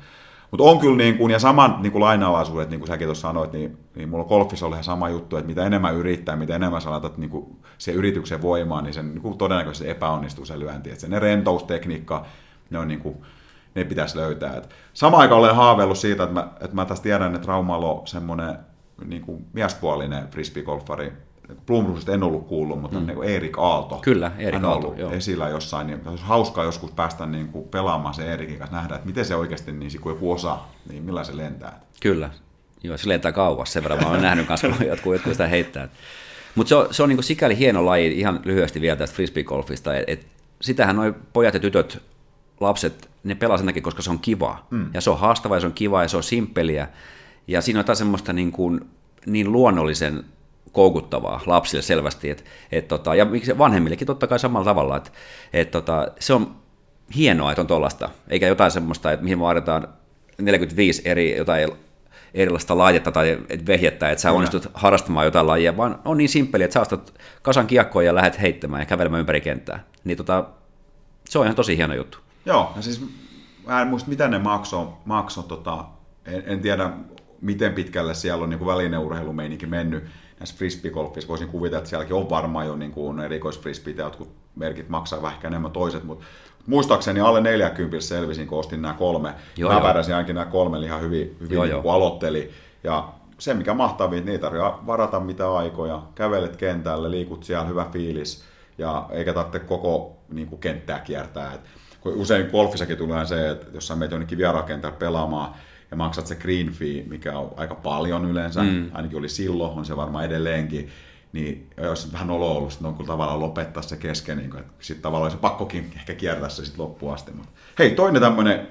[0.52, 3.54] mutta on kyllä, niin kuin, ja saman niin kuin lainalaisuudet, niin kuin säkin tuossa sanoit,
[3.54, 6.92] niin, niin mulla golfissa oli ihan sama juttu, että mitä enemmän yrittää, mitä enemmän sä
[6.92, 10.90] laitat niin kuin, se yrityksen voimaan, niin sen niin kuin, todennäköisesti epäonnistuu se lyönti.
[10.90, 12.26] Että se ne rentoustekniikka,
[12.70, 13.18] ne, on, niin kuin,
[13.76, 14.56] ne pitäisi löytää.
[14.56, 18.08] Et samaan aikaan olen haaveillut siitä, että mä, että mä tästä tiedän, että Raumalla on
[18.08, 18.56] semmoinen
[19.06, 21.12] niin kuin miespuolinen frisbee-golfari,
[21.66, 23.06] Blumrusista en ollut kuullut, mutta mm.
[23.06, 23.96] niin kuin Erik Aalto.
[23.98, 25.12] Kyllä, Erik Aalto, ollut joo.
[25.12, 29.08] esillä jossain, niin olisi hauskaa joskus päästä niin kuin pelaamaan se Eerikin kanssa, nähdä, että
[29.08, 30.58] miten se oikeasti, niin kun joku osa,
[30.90, 31.80] niin millä se lentää.
[32.00, 32.30] Kyllä.
[32.84, 33.74] Joo, se lentää kauas.
[33.74, 35.90] Sen verran mä olen nähnyt kanssa, kun jotkut, jotkut sitä heittää.
[36.56, 40.12] Mutta se on, se on niin sikäli hieno laji, ihan lyhyesti vielä tästä frisbee-golfista, että
[40.12, 40.28] et,
[40.62, 42.02] sitähän nuo pojat ja tytöt,
[42.60, 44.68] lapset, ne pelaa sen takia, koska se on kiva.
[44.70, 44.90] Mm.
[44.94, 46.88] Ja se on haastava ja se on kiva ja se on simppeliä.
[47.48, 48.82] Ja siinä on jotain semmoista niin, kuin,
[49.26, 50.24] niin luonnollisen
[50.72, 55.12] koukuttavaa lapsille selvästi, et, et tota, ja miksi vanhemmillekin totta kai samalla tavalla, että
[55.54, 56.56] et tota, se on
[57.16, 59.88] hienoa, että on tuollaista, eikä jotain semmoista, että mihin vaaditaan
[60.42, 61.70] 45 eri jotain
[62.34, 66.74] erilaista laitetta tai vehjettä, että sä onnistut harrastamaan jotain lajia, vaan on niin simppeli, että
[66.74, 69.84] sä ostat kasan kiekkoja ja lähdet heittämään ja kävelemään ympäri kenttää.
[70.04, 70.46] Niin tota,
[71.30, 72.18] se on ihan tosi hieno juttu.
[72.46, 73.06] Joo, ja siis
[73.68, 75.86] mä en muista, mitä ne maksoi, makso, tota,
[76.26, 76.90] en, en, tiedä,
[77.42, 80.04] miten pitkälle siellä on niin välineurheilumeininki mennyt
[80.40, 81.28] näissä frisbeegolfissa.
[81.28, 85.40] Voisin kuvitella, että sielläkin on varmaan jo niin kuin erikoisfrisbeet ja jotkut merkit maksaa vähän
[85.44, 86.26] enemmän toiset, mutta
[86.68, 89.34] muistaakseni alle 40 selvisin, kun ostin nämä kolme.
[89.58, 92.52] Joo, mä pärjäsin ainakin nämä kolme ihan hyvin, hyvin Joo, niin kuin aloitteli.
[92.84, 96.02] Ja se, mikä mahtavaa, niitä tarvitsee varata mitä aikoja.
[96.16, 98.44] Kävelet kentälle, liikut siellä, hyvä fiilis.
[98.78, 101.54] Ja eikä tarvitse koko niin kuin, kenttää kiertää.
[101.54, 101.62] Et,
[102.06, 105.56] usein golfissakin tulee se, että jos sä menet jonnekin vierakentällä pelaamaan,
[105.92, 108.90] ja maksat se green fee, mikä on aika paljon yleensä, mm.
[108.94, 110.90] ainakin oli silloin, on se varmaan edelleenkin,
[111.34, 114.74] niin jos vähän olo ollut, sitten on kyllä tavallaan lopettaa se kesken, niin kuin, että
[114.80, 117.32] sitten tavallaan se pakkokin ehkä kiertää se sitten loppuun asti.
[117.32, 118.68] Mutta hei, toinen tämmöinen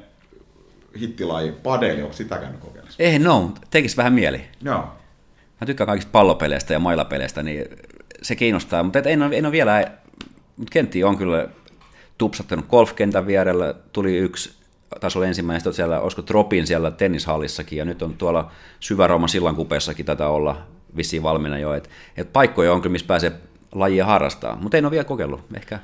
[1.00, 3.02] hittilaji, padeli, onko sitä käynyt kokeilemassa?
[3.02, 4.44] Ei no, tekisi vähän mieli.
[4.62, 4.84] Joo.
[5.60, 7.64] Mä tykkään kaikista pallopeleistä ja mailapeleistä, niin
[8.22, 9.90] se kiinnostaa, mutta et en, ole, en ole vielä,
[10.56, 11.48] mutta kenttiä on kyllä
[12.18, 14.52] tupsattanut golfkentän vierellä, tuli yksi,
[15.00, 15.28] taisi olla
[15.66, 21.22] on siellä, olisiko Tropin siellä tennishallissakin, ja nyt on tuolla Syvärauman sillankupeessakin tätä olla vissiin
[21.22, 21.74] valmiina jo.
[21.74, 23.32] Että et paikkoja on kyllä, missä pääsee
[23.72, 25.44] lajia harrastaa, mutta en ole vielä kokeillut.
[25.54, 25.78] Ehkä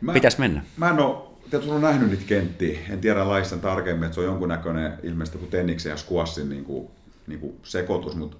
[0.00, 0.62] mä, pitäisi mennä.
[0.76, 1.16] Mä en ole,
[1.50, 5.50] te on nähnyt niitä kenttiä, en tiedä laista tarkemmin, että se on jonkunnäköinen ilmeisesti kuin
[5.50, 6.88] tenniksen ja squashin niin kuin,
[7.26, 8.36] niin kuin sekoitus, mutta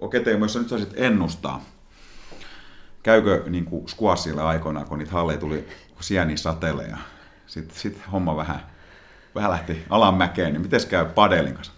[0.00, 1.64] okei Teemu, jos sä nyt saisit ennustaa,
[3.02, 5.68] käykö niin kuin squashille aikoinaan, kun niitä halleja tuli
[6.00, 6.96] sieni sateleja,
[7.46, 8.60] sitten sit homma vähän,
[9.34, 11.72] vähän lähti alamäkeen, niin miten käy padelin kanssa?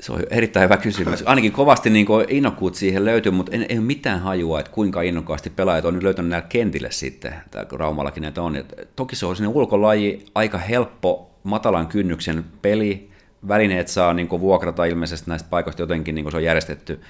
[0.00, 1.22] Se on erittäin hyvä kysymys.
[1.26, 5.84] Ainakin kovasti niin innokkuut siihen löytyy, mutta ei ole mitään hajua, että kuinka innokkaasti pelaajat
[5.84, 8.64] on nyt löytänyt näille kentille sitten, tai Raumallakin näitä on.
[8.96, 13.10] Toki se on sinne ulkolaji, aika helppo, matalan kynnyksen peli,
[13.48, 17.00] välineet saa niin vuokrata ilmeisesti näistä paikoista jotenkin, niin se on järjestetty.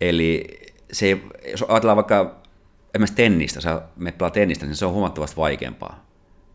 [0.00, 0.44] Eli
[0.92, 1.18] se,
[1.50, 2.36] jos ajatellaan vaikka
[2.94, 6.05] esimerkiksi tennistä, sä me pelaa tennistä, niin se on huomattavasti vaikeampaa,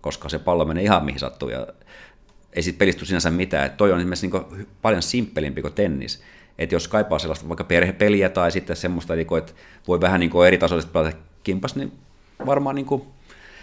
[0.02, 1.68] koska se pallo menee ihan mihin sattuu ja
[2.54, 3.66] ei siitä pelistu sinänsä mitään.
[3.66, 6.24] Et toi on esimerkiksi niin paljon simppelimpi kuin tennis.
[6.58, 9.54] Että jos kaipaa sellaista vaikka perhepeliä tai sitten semmoista, niin että
[9.88, 11.92] voi vähän niin eri tasoisesti pelata kimpas, niin
[12.46, 13.04] varmaan niin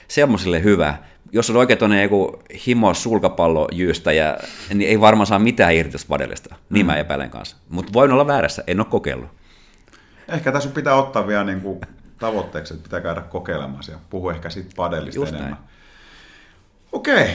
[0.08, 0.94] semmoisille hyvä.
[1.32, 3.68] Jos on oikein tuonne joku himo sulkapallo
[4.16, 4.38] ja
[4.74, 6.54] niin ei varmaan saa mitään irti tuosta padellista.
[6.70, 6.92] Niin mm.
[6.92, 7.56] mä epäilen kanssa.
[7.68, 9.28] Mutta voin olla väärässä, en ole kokeillut.
[10.28, 11.80] Ehkä tässä pitää ottaa vielä niin kuin
[12.18, 15.58] tavoitteeksi, että pitää käydä kokeilemaan ja puhua ehkä siitä padellista Just enemmän.
[16.92, 17.14] Okei.
[17.14, 17.34] Okay.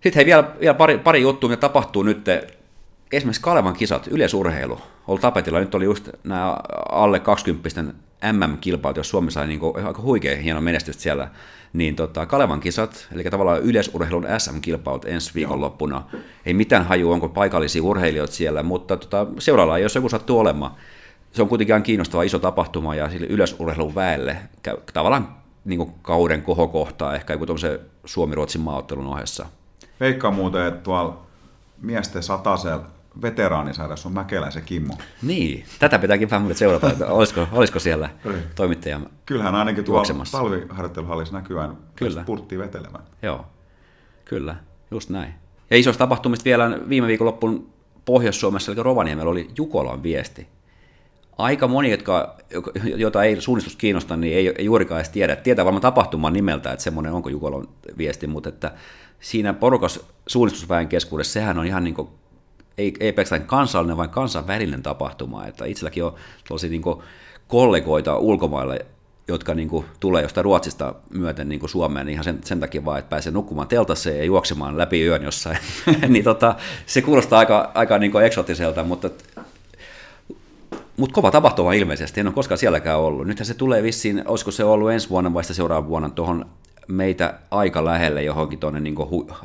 [0.00, 2.26] Sitten hei, vielä, vielä pari, pari juttua, mitä tapahtuu nyt.
[3.12, 5.60] Esimerkiksi Kalevan kisat, yleisurheilu, oli tapetilla.
[5.60, 6.56] Nyt oli just nämä
[6.88, 7.82] alle 20
[8.32, 11.28] MM-kilpailut, jos Suomi sai niin kuin, aika huikea hieno menestystä siellä.
[11.72, 16.02] Niin tota, Kalevan kisat, eli tavallaan yleisurheilun SM-kilpailut ensi viikonloppuna.
[16.46, 20.72] Ei mitään haju, onko paikallisia urheilijoita siellä, mutta tota, seuraillaan, jos joku sattuu olemaan
[21.32, 24.36] se on kuitenkin ihan kiinnostava iso tapahtuma ja sille yleisurheilun väelle
[24.92, 29.46] tavallaan niin kuin kauden kohokohtaa ehkä joku se Suomi-Ruotsin maaottelun ohessa.
[30.00, 31.26] Veikkaa muuten, että tuolla
[31.82, 32.86] miesten satasella
[33.22, 34.94] veteraanisarjassa on Mäkeläisen Kimmo.
[35.22, 38.10] Niin, tätä pitääkin vähän seurata, että olisiko, olisiko siellä
[38.54, 42.22] toimittaja Kyllähän ainakin tuolla talviharjoitteluhallissa näkyään Kyllä.
[42.22, 43.04] spurttia vetelemään.
[43.22, 43.46] Joo,
[44.24, 44.56] kyllä,
[44.90, 45.34] just näin.
[45.70, 47.70] Ja isosta tapahtumista vielä viime viikonloppun
[48.04, 50.48] Pohjois-Suomessa, eli Rovaniemellä oli Jukolan viesti
[51.40, 52.36] aika moni, jotka,
[52.96, 55.36] jota ei suunnistus kiinnosta, niin ei, ei juurikaan edes tiedä.
[55.36, 58.72] Tietää varmaan tapahtuman nimeltä, että semmoinen onko Jukolon viesti, mutta että
[59.20, 62.08] siinä porukas suunnistusväen keskuudessa, sehän on ihan niin kuin,
[62.78, 65.46] ei, ei pelkästään kansallinen, vaan kansainvälinen tapahtuma.
[65.46, 66.14] Että itselläkin on
[66.48, 66.82] tällaisia niin
[67.48, 68.74] kollegoita ulkomailla,
[69.28, 72.98] jotka niin kuin, tulee jostain Ruotsista myöten niin kuin Suomeen ihan sen, sen takia vaan,
[72.98, 75.58] että pääsee nukkumaan teltassa ja juoksemaan läpi yön jossain.
[76.08, 76.54] niin tota,
[76.86, 79.10] se kuulostaa aika, aika niin kuin eksotiselta, mutta
[81.00, 83.26] mutta kova tapahtuma ilmeisesti, en ole koskaan sielläkään ollut.
[83.26, 86.46] Nythän se tulee vissiin, olisiko se ollut ensi vuonna vai seuraavana vuonna tuohon
[86.88, 89.36] meitä aika lähelle johonkin tuonne, niin hu, äh,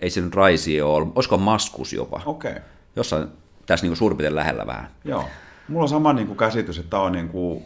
[0.00, 2.20] ei se nyt Raisi ole, olisiko Maskus jopa.
[2.26, 2.50] Okei.
[2.50, 2.62] Okay.
[2.96, 3.28] Jossain
[3.66, 4.88] tässä niin suurin lähellä vähän.
[5.04, 5.24] Joo.
[5.68, 7.64] Mulla on sama niin kuin käsitys, että tämä on niin kuin,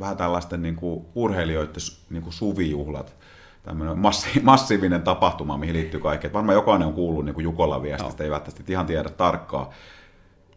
[0.00, 1.74] vähän tällaisten niin kuin, urheilijoiden
[2.10, 3.14] niin kuin suvijuhlat
[3.62, 6.26] tämmöinen massi, massiivinen tapahtuma, mihin liittyy kaikki.
[6.26, 8.24] Et varmaan jokainen on kuullut niin kuin Jukola viestistä, no.
[8.24, 9.66] ei välttämättä ihan tiedä tarkkaan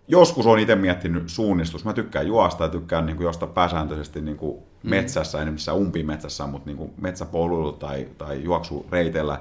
[0.07, 1.85] joskus on itse miettinyt suunnistus.
[1.85, 4.89] Mä tykkään juosta ja tykkään niin kuin josta pääsääntöisesti niin kuin mm.
[4.89, 9.39] metsässä, en missään umpimetsässä, mutta niin kuin metsäpoluilla tai, tai juoksureiteillä.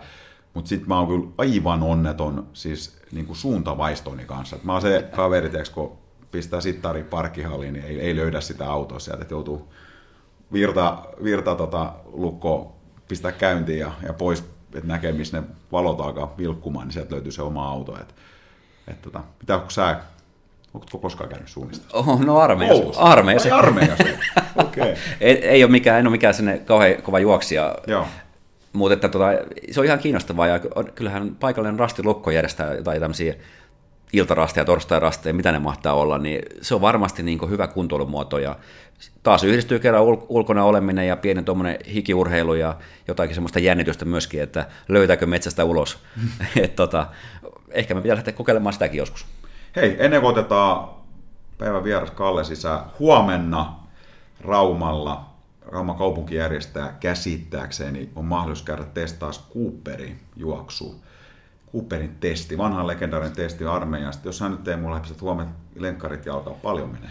[0.55, 4.57] Mutta sitten mä oon kyllä aivan onneton siis niin kuin suuntavaistoni kanssa.
[4.57, 5.98] Et mä oon se kaveri, tiiäks, kun
[6.31, 9.72] pistää sittari parkkihalliin, niin ei, ei löydä sitä autoa sieltä, että joutuu
[10.53, 12.77] virta, virta tota, lukko
[13.09, 14.40] pistää käyntiin ja, ja pois,
[14.75, 18.01] että näkee, missä ne valot alkaa vilkkumaan, niin sieltä löytyy se oma auto.
[18.01, 18.14] Et,
[18.88, 20.01] et, tota, pitääkö sä
[20.74, 21.87] Onko koskaan käynyt suunnista?
[21.92, 23.00] Oh, no armeijassa.
[23.00, 23.56] Armeijassa.
[23.56, 24.04] armeijassa.
[24.64, 24.94] okay.
[25.20, 27.74] ei, ei, ole mikään, en ole mikään sinne kauhean kova juoksija.
[27.87, 28.06] Joo.
[28.72, 29.26] Mutta että, tota,
[29.70, 30.61] se on ihan kiinnostavaa ja
[30.94, 33.35] kyllähän paikallinen rastilukko järjestää jotain tämmöisiä
[34.12, 38.56] iltarasteja, torstai-rasteja, mitä ne mahtaa olla, niin se on varmasti niin hyvä kuntoilumuoto ja
[39.22, 42.76] taas yhdistyy kerran ul- ulkona oleminen ja pieni tuommoinen hikiurheilu ja
[43.08, 45.98] jotakin semmoista jännitystä myöskin, että löytääkö metsästä ulos.
[46.62, 47.06] Et, tota,
[47.70, 49.26] ehkä me pitää lähteä kokeilemaan sitäkin joskus.
[49.76, 50.88] Hei, ennen kuin otetaan
[51.58, 53.74] päivän vieras Kalle sisään, huomenna
[54.40, 55.32] Raumalla
[55.66, 61.00] Rauman kaupunki järjestää käsittääkseni on mahdollisuus käydä testaa Cooperin juoksu.
[61.72, 64.28] Cooperin testi, vanhan legendaarinen testi armeijasta.
[64.28, 67.11] Jos hän nyt ei mulle että huomenna lenkkarit jalkaa, paljon menee.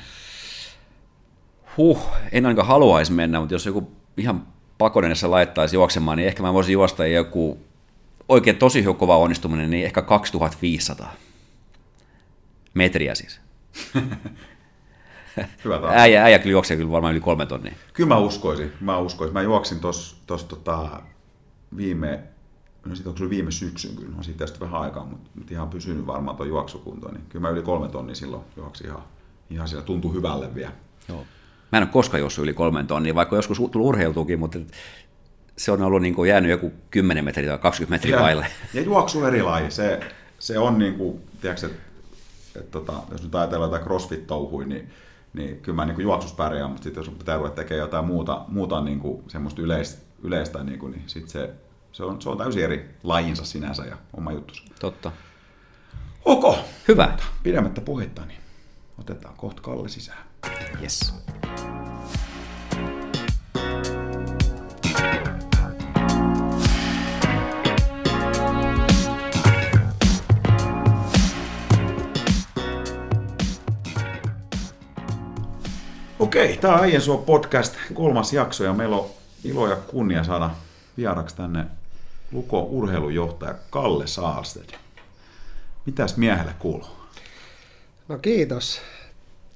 [1.77, 1.99] Huh,
[2.31, 4.47] en ainakaan haluaisi mennä, mutta jos joku ihan
[4.77, 7.57] pakonenessa laittaisi juoksemaan, niin ehkä mä voisin juosta joku
[8.29, 11.13] oikein tosi kova onnistuminen, niin ehkä 2500
[12.73, 13.41] metriä siis.
[15.65, 17.73] Hyvä äijä, äijä kyllä juoksee kyllä varmaan yli kolme tonnia.
[17.93, 18.71] Kyllä mä uskoisin.
[18.81, 19.33] Mä, uskoisin.
[19.33, 21.01] mä juoksin tuossa tota,
[21.77, 22.19] viime,
[22.85, 26.07] no sit onko viime syksyn kyllä, on siitä tästä vähän aikaa, mutta, mutta ihan pysynyt
[26.07, 29.03] varmaan tuon juoksukunto, niin kyllä mä yli kolme tonnia silloin juoksin ihan,
[29.49, 30.71] ihan siellä tuntui hyvälle vielä.
[31.09, 31.25] Joo.
[31.71, 34.59] Mä en ole koskaan juossut yli kolmen tonnia, vaikka joskus tullut urheiltuukin, mutta
[35.57, 38.47] se on ollut niin kuin jäänyt joku 10 metriä tai 20 metriä ja, vaille.
[38.73, 39.71] Ja juoksu eri laji.
[39.71, 39.99] Se,
[40.39, 41.69] se on niin kuin, tiedätkö,
[42.51, 44.89] että, että, tota, jos nyt ajatellaan jotain crossfit-touhui, niin,
[45.33, 48.81] niin kyllä mä niin juoksus pärjään, mutta sitten jos pitää ruveta tekemään jotain muuta, muuta
[48.81, 51.53] niin kuin semmoista yleistä, yleistä niin, kuin, niin sit se,
[51.91, 54.65] se, on, se on täysin eri lajinsa sinänsä ja oma juttus.
[54.79, 55.11] Totta.
[56.25, 56.57] Ok.
[56.87, 57.17] Hyvä.
[57.43, 58.39] Pidemmättä puhetta, niin
[58.99, 60.23] otetaan kohta Kalle sisään.
[60.81, 61.13] Yes.
[76.31, 79.09] Okei, tämä on Suo podcast kolmas jakso ja meillä on
[79.43, 80.49] ilo ja kunnia saada
[80.97, 81.65] vieraksi tänne
[82.31, 84.69] Luko urheilujohtaja Kalle Saalsted.
[85.85, 86.87] Mitäs miehelle kuuluu?
[88.07, 88.81] No kiitos.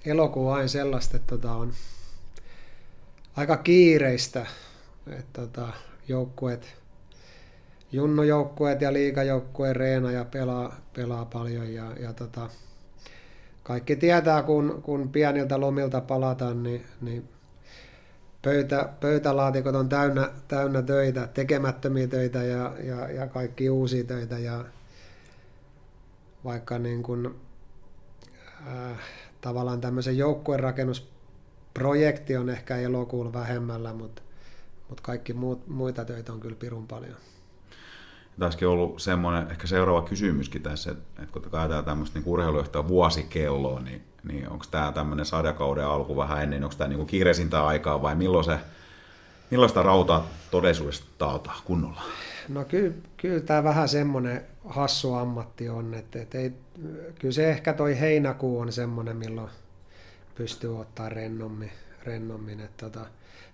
[0.05, 1.73] Elokuu aina sellaista, että tota on
[3.35, 4.45] aika kiireistä,
[5.07, 5.67] että tota,
[6.07, 6.75] joukkueet,
[7.91, 12.49] junnojoukkueet ja liikajoukkueen reena ja pelaa, pelaa paljon ja, ja tota,
[13.65, 17.29] kaikki tietää, kun, kun pieniltä lomilta palataan, niin, niin
[18.41, 24.39] pöytä, pöytälaatikot on täynnä, täynnä töitä, tekemättömiä töitä ja, ja, ja kaikki uusia töitä.
[24.39, 24.65] Ja
[26.43, 27.35] vaikka niin kuin,
[28.67, 28.99] äh,
[29.41, 34.21] tavallaan tämmöisen joukkuerakennusprojekti on ehkä elokuulla vähemmällä, mutta,
[34.89, 37.17] mutta kaikki muut, muita töitä on kyllä pirun paljon.
[38.39, 44.01] Taisikin ollut semmoinen ehkä seuraava kysymyskin tässä, että, kun ajatellaan tämmöistä niin urheilujohtaja vuosikelloa, niin,
[44.23, 48.45] niin onko tämä tämmöinen sadakauden alku vähän ennen, onko tämä niin kiireisintä aikaa vai milloin
[48.45, 48.59] se,
[49.51, 52.01] milloin sitä rautaa todellisuudessa taataan kunnolla?
[52.49, 56.53] No kyllä, kyllä tämä vähän semmoinen hassu ammatti on, että, että ei,
[57.19, 59.49] kyllä se ehkä toi heinäkuu on semmoinen, milloin
[60.35, 61.71] pystyy ottaa rennommin.
[62.05, 63.05] rennommin että tota,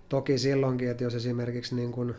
[0.08, 2.14] toki silloinkin, että jos esimerkiksi niin kuin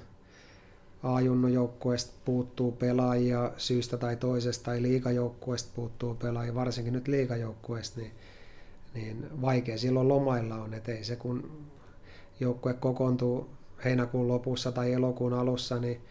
[1.03, 8.11] A-junnujoukkueesta puuttuu pelaajia syystä tai toisesta, tai liikajoukkueesta puuttuu pelaajia, varsinkin nyt liikajoukkueesta, niin,
[8.93, 11.51] niin vaikea silloin lomailla on, että ei se kun
[12.39, 13.49] joukkue kokoontuu
[13.85, 16.01] heinäkuun lopussa tai elokuun alussa, niin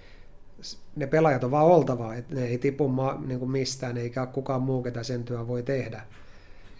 [0.96, 4.82] ne pelaajat on vaan oltava, että ne ei tipu ma, niin mistään, eikä kukaan muu,
[4.82, 6.02] ketä sen työ voi tehdä.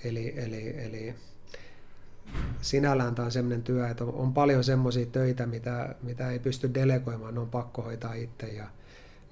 [0.05, 1.15] Eli, eli, eli
[2.61, 6.75] sinällään tämä on sellainen työ, että on, on paljon semmoisia töitä, mitä, mitä ei pysty
[6.75, 8.67] delegoimaan, ne on pakko hoitaa itse ja,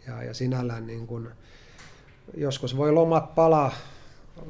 [0.07, 1.31] ja, ja sinällään niin kun,
[2.37, 3.73] joskus voi lomat palaa,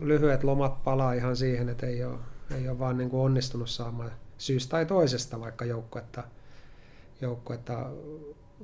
[0.01, 2.19] lyhyet lomat palaa ihan siihen, että ei ole,
[2.57, 6.25] ei ole vaan niin kuin onnistunut saamaan syystä tai toisesta vaikka joukkuetta,
[7.21, 7.91] joukkuetta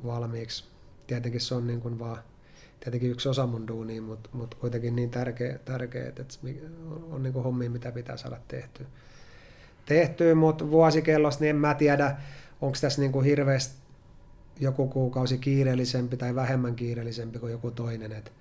[0.05, 0.65] valmiiksi.
[1.07, 2.19] Tietenkin se on niin kuin vaan
[2.81, 6.25] tietenkin yksi osa mun duunia, mutta, mutta kuitenkin niin tärkeä, tärkeä että
[6.91, 8.87] on, on niin kuin hommia, mitä pitää saada tehtyä
[9.87, 12.17] tehtyä, mutta vuosikellosta niin en mä tiedä,
[12.61, 13.87] onko tässä niin kuin hirveästi
[14.61, 18.13] joku kuukausi kiireellisempi tai vähemmän kiireellisempi kuin joku toinen.
[18.13, 18.33] Et,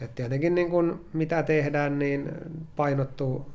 [0.00, 2.32] et tietenkin niin kuin mitä tehdään, niin
[2.76, 3.46] painottuu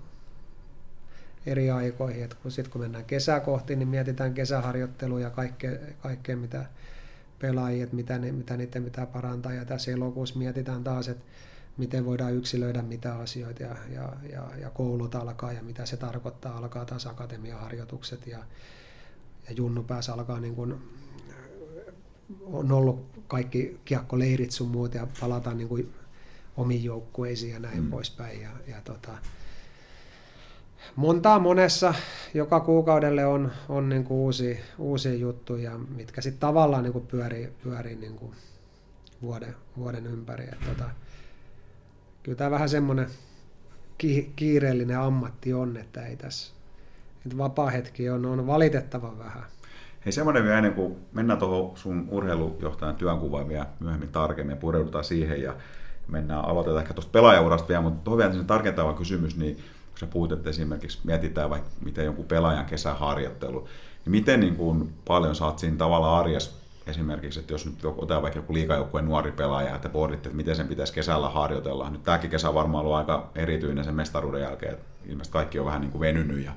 [1.45, 2.23] eri aikoihin.
[2.23, 6.65] Et kun sitten kun mennään kesää kohti, niin mietitään kesäharjoittelua ja kaikkea, kaikkea mitä
[7.39, 9.53] pelaajia, että mitä, mitä niiden pitää parantaa.
[9.53, 11.25] Ja tässä elokuussa mietitään taas, että
[11.77, 16.57] miten voidaan yksilöidä mitä asioita ja, ja, ja, ja koulut alkaa ja mitä se tarkoittaa.
[16.57, 18.37] Alkaa taas akatemiaharjoitukset ja,
[19.49, 20.75] ja Junnu päässä alkaa niin kuin,
[22.45, 25.93] on ollut kaikki kiekkoleirit sun muut ja palataan niin kuin
[26.57, 27.89] omiin joukkueisiin ja näin mm.
[27.89, 28.41] poispäin.
[28.41, 29.11] Ja, ja tota,
[30.95, 31.93] montaa monessa,
[32.33, 37.49] joka kuukaudelle on, on niin kuin uusia, uusia juttuja, mitkä sitten tavallaan niin kuin pyörii,
[37.63, 38.31] pyörii niin kuin
[39.21, 40.43] vuoden, vuoden ympäri.
[40.43, 40.89] Et tota,
[42.27, 43.07] kyllä tämä vähän semmoinen
[43.97, 46.53] ki- kiireellinen ammatti on, että ei tässä,
[47.25, 49.43] että vapaa-hetki on, on valitettavan vähän.
[50.05, 55.03] Hei semmoinen vielä ennen kuin mennään tuohon sun urheilujohtajan työnkuvaan vielä myöhemmin tarkemmin ja pureudutaan
[55.03, 55.55] siihen ja
[56.07, 60.31] mennään, aloitetaan ehkä tuosta pelaajaurasta vielä, mutta tuohon vielä tarkentava kysymys, niin kun sä puhut,
[60.31, 63.67] että esimerkiksi mietitään vaikka miten jonkun pelaajan kesäharjoittelu,
[64.05, 66.56] niin miten niin kuin paljon saat siinä tavalla arjessa
[66.87, 70.67] esimerkiksi, että jos nyt otetaan vaikka joku liikajoukkueen nuori pelaaja, että pohditte, että miten sen
[70.67, 71.89] pitäisi kesällä harjoitella.
[71.89, 75.65] Nyt tämäkin kesä on varmaan ollut aika erityinen sen mestaruuden jälkeen, että ilmeisesti kaikki on
[75.65, 76.51] vähän niin kuin venynyt ja,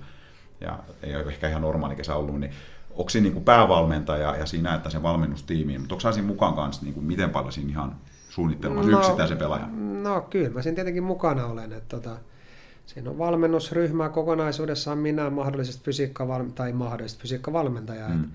[0.61, 2.53] ja ei ole ehkä ihan normaali kesä ollut, niin
[2.91, 6.83] onko siinä niin kuin päävalmentaja ja siinä, että se valmennustiimi, mutta onko siinä mukaan kanssa,
[6.83, 7.97] niin kuin miten paljon siinä ihan
[8.29, 10.03] suunnittelemassa no, yksittäisen pelaajan?
[10.03, 12.17] No kyllä, mä siinä tietenkin mukana olen, että tota,
[12.87, 18.09] siinä on valmennusryhmä kokonaisuudessaan minä mahdollisesti fysiikka tai mahdollisesti fysiikkavalmentaja.
[18.09, 18.25] Mm.
[18.25, 18.29] Että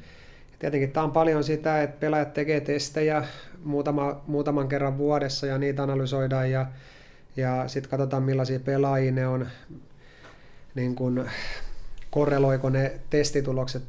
[0.60, 3.24] Tietenkin tämä on paljon sitä, että pelaajat tekee testejä
[3.64, 6.66] muutama, muutaman kerran vuodessa ja niitä analysoidaan ja,
[7.36, 9.48] ja sitten katsotaan millaisia pelaajia ne on.
[10.76, 11.30] niin kuin,
[12.10, 13.84] korreloiko ne testitulokset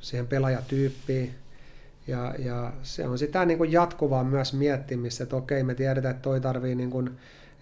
[0.00, 1.34] siihen pelaajatyyppiin.
[2.06, 6.22] Ja, ja se on sitä niin kuin jatkuvaa myös miettimistä, että okei, me tiedetään, että
[6.22, 7.10] toi tarvii niin kuin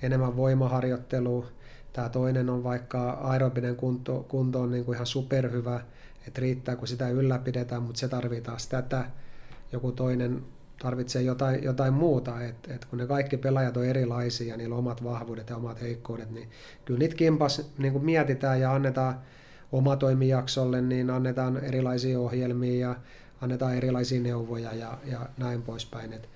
[0.02, 1.46] enemmän voimaharjoittelua,
[1.92, 5.80] tämä toinen on vaikka aerobinen kunto, kunto on niin kuin ihan superhyvä,
[6.26, 9.04] että riittää kun sitä ylläpidetään, mutta se tarvii taas tätä.
[9.72, 10.42] Joku toinen
[10.78, 14.78] tarvitsee jotain, jotain muuta, että et kun ne kaikki pelaajat on erilaisia ja niillä on
[14.78, 16.48] omat vahvuudet ja omat heikkoudet, niin
[16.84, 19.18] kyllä niitä kimpas niin kuin mietitään ja annetaan
[19.72, 22.96] omatoimijaksolle, niin annetaan erilaisia ohjelmia ja
[23.40, 26.12] annetaan erilaisia neuvoja ja, ja näin poispäin.
[26.12, 26.28] Et,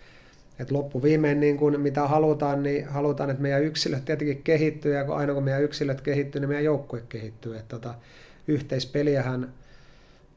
[0.58, 5.34] et loppuviimein niin kun mitä halutaan, niin halutaan, että meidän yksilöt tietenkin kehittyy ja aina
[5.34, 7.56] kun meidän yksilöt kehittyy, niin meidän joukkue kehittyy.
[7.56, 7.94] Et tota,
[8.48, 9.52] yhteispeliähän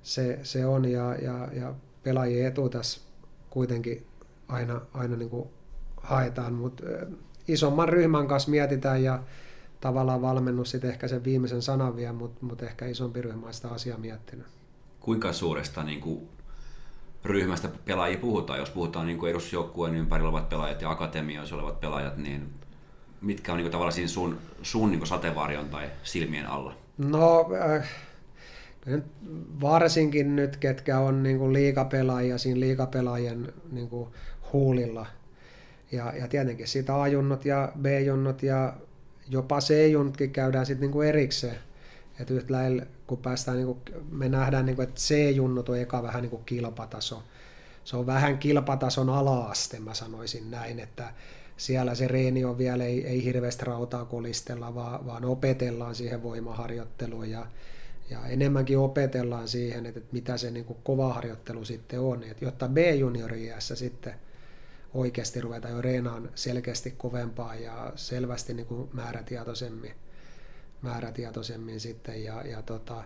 [0.04, 1.74] se, se on ja, ja, ja
[2.04, 3.02] pelaajien etu tässä
[3.50, 4.06] kuitenkin
[4.48, 5.50] aina, aina niin kuin
[5.98, 6.84] haetaan, mutta
[7.48, 9.24] isomman ryhmän kanssa mietitään ja
[9.82, 13.70] tavallaan valmennus sitten ehkä sen viimeisen sanan vielä, mutta mut ehkä isompi ryhmä on sitä
[13.70, 14.46] asiaa miettinyt.
[15.00, 16.30] Kuinka suuresta niin kuin,
[17.26, 18.60] ryhmästä pelaajia puhutaan?
[18.60, 22.54] Jos puhutaan niin edusjoukkueen ympärillä olevat pelaajat ja akatemioissa olevat pelaajat, niin
[23.22, 26.74] mitkä on niin kuin, tavallaan siinä sun, sun niin sateenvarjon tai silmien alla?
[26.98, 27.90] No, äh,
[29.62, 34.10] varsinkin nyt, ketkä on niin kuin liikapelaajia siinä liikapelaajien niin kuin
[34.54, 35.06] huulilla.
[35.92, 38.74] Ja, ja tietenkin sitä A-junnot ja B-junnot ja
[39.30, 41.56] jopa C-junnotkin käydään sitten niin kuin erikseen.
[42.20, 43.80] Että yhtä lailla, kun päästään, niin kuin,
[44.12, 47.24] me nähdään, niin kuin, että C-junnut on eka vähän niin kuin kilpataso.
[47.84, 51.14] Se on vähän kilpatason ala-aste, mä sanoisin näin, että
[51.58, 57.30] siellä se reeni on vielä, ei, ei hirveästi rautaa kolistella, vaan, vaan opetellaan siihen voimaharjoitteluun
[57.30, 57.48] ja,
[58.12, 63.54] ja enemmänkin opetellaan siihen, että, mitä se niin kova harjoittelu sitten on, että jotta B-juniori
[63.60, 64.14] sitten
[64.94, 69.92] oikeasti ruveta jo reenaan selkeästi kovempaa ja selvästi niin kuin määrätietoisemmin,
[70.82, 72.24] määrätietoisemmin sitten.
[72.24, 73.04] Ja, ja tota,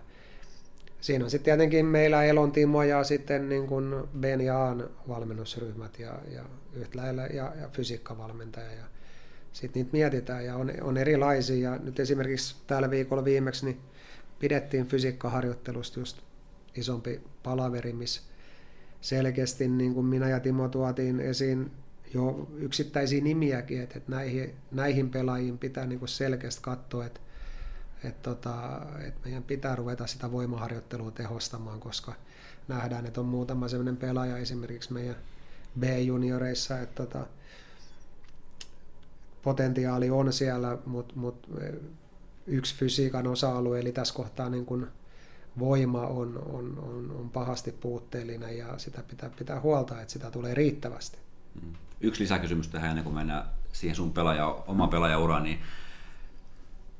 [1.00, 5.98] siinä on sitten tietenkin meillä Elon Timo ja sitten niin kuin Ben ja Aan valmennusryhmät
[5.98, 6.44] ja, ja
[6.74, 8.72] yhtä lailla ja, ja fysiikkavalmentaja.
[8.72, 8.84] Ja
[9.52, 11.70] sitten niitä mietitään ja on, on erilaisia.
[11.70, 13.80] Ja nyt esimerkiksi tällä viikolla viimeksi niin
[14.38, 16.18] pidettiin fysiikkaharjoittelusta just
[16.74, 18.22] isompi palaveri, missä
[19.00, 21.70] selkeästi niin kuin minä ja Timo tuotiin esiin
[22.14, 27.20] jo yksittäisiä nimiäkin, että, että näihin, näihin pelaajiin pitää niin kuin selkeästi katsoa, että,
[28.04, 32.14] että, tota, että meidän pitää ruveta sitä voimaharjoittelua tehostamaan, koska
[32.68, 35.16] nähdään, että on muutama sellainen pelaaja esimerkiksi meidän
[35.80, 37.26] B-junioreissa, että tota,
[39.42, 41.48] potentiaali on siellä, mutta mut
[42.46, 44.86] yksi fysiikan osa-alue, eli tässä kohtaa niin kuin
[45.58, 50.54] voima on, on, on, on pahasti puutteellinen ja sitä pitää pitää huolta, että sitä tulee
[50.54, 51.18] riittävästi.
[51.62, 51.72] Mm.
[52.00, 55.60] Yksi lisäkysymys tähän ennen kuin mennään siihen sun pelaaja, oma pelaajauraan, niin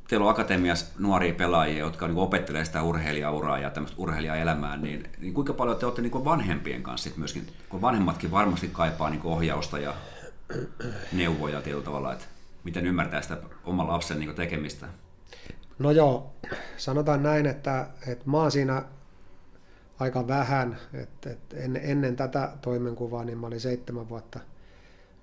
[0.08, 5.34] teillä on akatemiassa nuoria pelaajia, jotka niin opettelee sitä urheilijauraa ja tämmöistä urheilijaelämää, niin, niin
[5.34, 9.94] kuinka paljon te olette niin vanhempien kanssa myöskin, kun vanhemmatkin varmasti kaipaa niin ohjausta ja
[11.12, 12.24] neuvoja tietyllä tavalla, että
[12.64, 14.86] miten ymmärtää sitä oman lapsen niin tekemistä?
[15.78, 16.32] No joo,
[16.76, 18.82] sanotaan näin, että, että mä oon siinä
[19.98, 24.40] aika vähän, että, että en, ennen tätä toimenkuvaa niin mä olin seitsemän vuotta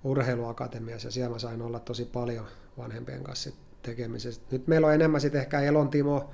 [0.04, 2.46] urheiluakatemiassa ja siellä mä sain olla tosi paljon
[2.78, 3.50] vanhempien kanssa
[3.82, 4.40] tekemisessä.
[4.50, 6.30] Nyt meillä on enemmän sitten ehkä Elon Timo,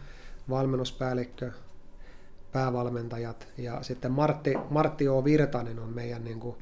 [0.50, 1.52] valmennuspäällikkö,
[2.52, 5.24] päävalmentajat ja sitten Martti, Martti O.
[5.24, 6.56] Virtanen on meidän niin kuin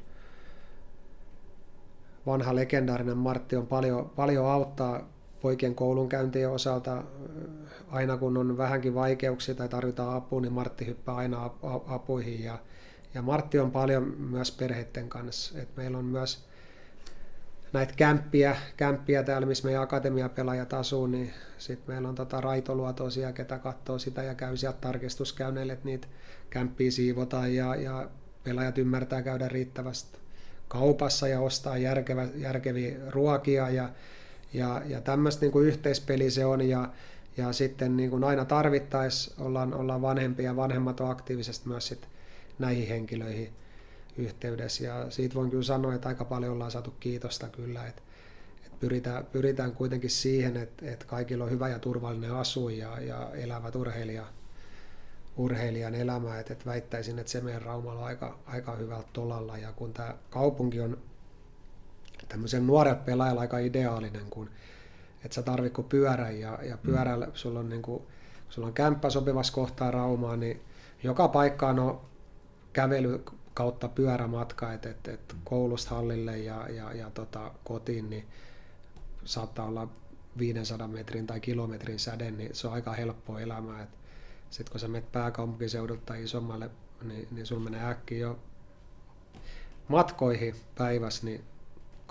[2.25, 5.09] vanha legendaarinen Martti on paljon, paljon auttaa
[5.41, 7.03] poikien koulunkäyntien osalta
[7.91, 11.51] aina kun on vähänkin vaikeuksia tai tarvitaan apua, niin Martti hyppää aina
[11.87, 12.43] apuihin.
[12.43, 12.59] Ja,
[13.13, 15.59] ja Martti on paljon myös perheiden kanssa.
[15.59, 16.49] Et meillä on myös
[17.73, 23.59] näitä kämppiä, kämppiä täällä, missä meidän akatemiapelaajat asuu, niin sitten meillä on tota raitoluotoisia, ketä
[23.59, 26.07] katsoo sitä ja käy sieltä tarkistuskäynneille, että niitä
[26.49, 28.09] kämppiä siivotaan ja, ja
[28.43, 30.17] pelaajat ymmärtää käydä riittävästi
[30.67, 33.89] kaupassa ja ostaa järkevä, järkeviä ruokia ja
[34.53, 36.89] ja, ja tämmöistä niin yhteispeli se on ja,
[37.37, 42.07] ja sitten niin kuin aina tarvittaessa ollaan, ollaan vanhempia ja vanhemmat on aktiivisesti myös sit
[42.59, 43.49] näihin henkilöihin
[44.17, 44.83] yhteydessä.
[44.83, 48.01] Ja siitä voin kyllä sanoa, että aika paljon ollaan saatu kiitosta kyllä, että,
[48.65, 53.31] että pyritään, pyritään kuitenkin siihen, että, että kaikilla on hyvä ja turvallinen asu ja, ja
[53.33, 54.25] elävät urheilija,
[55.37, 59.57] urheilijan elämä, että, että väittäisin, että se meidän Raumalla on aika, aika hyvältä tolalla.
[59.57, 60.97] Ja kun tämä kaupunki on
[62.29, 64.49] tämmöisen nuoret pelaajalla aika ideaalinen, kun
[65.25, 67.31] että sä tarvit kun pyörän ja, ja pyörällä mm.
[67.35, 68.03] sulla on, niin kuin,
[68.49, 70.61] sulla on kämppä sopivassa kohtaa Raumaa, niin
[71.03, 72.01] joka paikkaan on
[72.73, 73.23] kävely
[73.53, 78.27] kautta pyörämatka, että et, et koulusta hallille ja, ja, ja tota, kotiin, niin
[79.25, 79.87] saattaa olla
[80.37, 83.87] 500 metrin tai kilometrin säde, niin se on aika helppoa elämää.
[84.49, 86.69] Sitten kun sä menet pääkaupunkiseudulta tai isommalle,
[87.03, 88.39] niin, niin sulla menee äkkiä jo
[89.87, 91.43] matkoihin päivässä, niin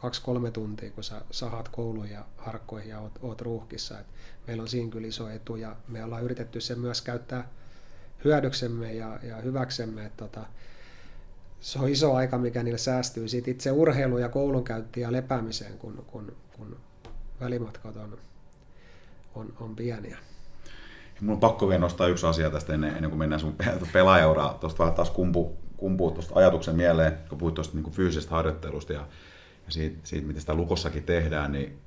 [0.01, 4.01] kaksi-kolme tuntia, kun sä sahat kouluun ja harkkoihin ja oot, oot ruuhkissa.
[4.01, 4.07] Et
[4.46, 7.49] meillä on siinä kyllä iso etu ja me ollaan yritetty se myös käyttää
[8.24, 10.05] hyödyksemme ja, ja hyväksemme.
[10.05, 10.40] Et tota,
[11.61, 16.05] se on iso aika, mikä niille säästyy siitä itse urheilu- ja koulunkäyntiin ja lepäämiseen, kun,
[16.07, 16.76] kun, kun
[17.40, 18.18] välimatkat on,
[19.34, 20.18] on, on pieniä.
[21.20, 23.57] Mun on pakko vielä nostaa yksi asia tästä ennen, ennen kuin mennään sun
[23.92, 24.55] pelaajauraa.
[24.55, 29.07] Tuosta vähän taas kumpu, kumpuu tuosta ajatuksen mieleen, kun puhuit tuosta niin fyysisestä harjoittelusta ja,
[29.68, 31.78] ja siitä, siitä, miten sitä Lukossakin tehdään, niin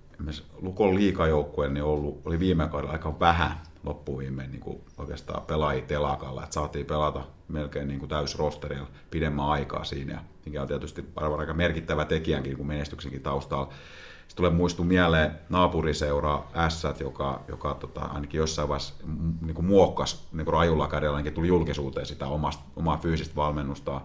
[0.61, 6.43] Lukon liikajoukkue niin ollut, oli viime kaudella aika vähän loppuviimein niin kuin oikeastaan pelaajia telakalla,
[6.43, 12.05] että saatiin pelata melkein niin kuin täysrosterilla pidemmän aikaa siinä, mikä on tietysti aika merkittävä
[12.05, 13.65] tekijänkin kuin menestyksenkin taustalla.
[13.65, 18.93] Sitten tulee muistu mieleen naapuriseura S, joka, joka tota, ainakin jossain vaiheessa
[19.41, 24.01] niin kuin muokkasi niin kuin rajulla kädellä, ainakin tuli julkisuuteen sitä omasta, omaa fyysistä valmennusta.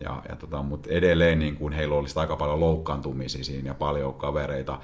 [0.00, 4.14] Ja, ja tota, mutta edelleen niin kuin heillä olisi aika paljon loukkaantumisia siinä ja paljon
[4.14, 4.78] kavereita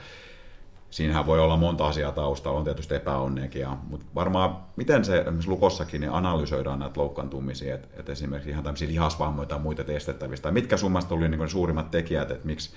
[0.95, 6.01] siinähän voi olla monta asiaa taustalla, on tietysti epäonneekin, mutta varmaan miten se esimerkiksi Lukossakin
[6.01, 11.15] niin analysoidaan näitä loukkaantumisia, että, että esimerkiksi ihan tämmöisiä lihasvammoja tai muita testettävistä, mitkä summasta
[11.15, 12.71] oli niin suurimmat tekijät, että miksi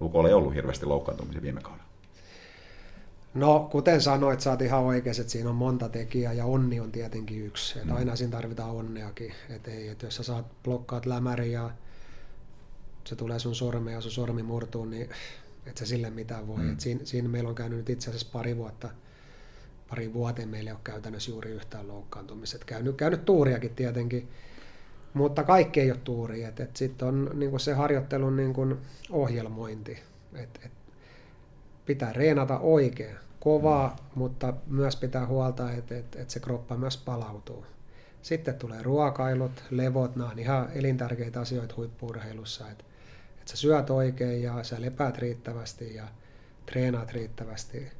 [0.00, 1.84] Lukolla ei ollut hirveästi loukkaantumisia viime kaudella?
[3.34, 6.92] No, kuten sanoit, sä oot ihan oikeassa, että siinä on monta tekijää ja onni on
[6.92, 7.78] tietenkin yksi.
[7.78, 7.96] Että mm.
[7.96, 9.32] Aina siinä tarvitaan onneakin.
[9.50, 11.70] Että ei, että jos sä saat blokkaat lämäri ja
[13.04, 15.08] se tulee sun sormeen ja sun sormi murtuu, niin
[15.66, 16.58] et se sille mitään voi.
[16.58, 16.72] Mm.
[16.72, 18.90] Et siinä, siinä meillä on käynyt nyt itse asiassa pari vuotta,
[19.90, 22.64] pari vuoteen meillä ei ole käytännössä juuri yhtään loukkaantumista.
[22.66, 24.28] Käynyt, käynyt tuuriakin tietenkin,
[25.14, 26.42] mutta kaikki ei ole tuuri.
[26.42, 28.76] Et, et Sitten on niin se harjoittelun niin
[29.10, 29.98] ohjelmointi.
[30.34, 30.72] Et, et
[31.86, 34.18] pitää reenata oikein, kovaa, mm.
[34.18, 37.66] mutta myös pitää huolta, että et, et se kroppa myös palautuu.
[38.22, 42.70] Sitten tulee ruokailut, levot, nämä on ihan elintärkeitä asioita huippuurheilussa.
[42.70, 42.84] Että
[43.44, 46.04] että sä syöt oikein ja sä lepäät riittävästi ja
[46.66, 47.92] treenaat riittävästi.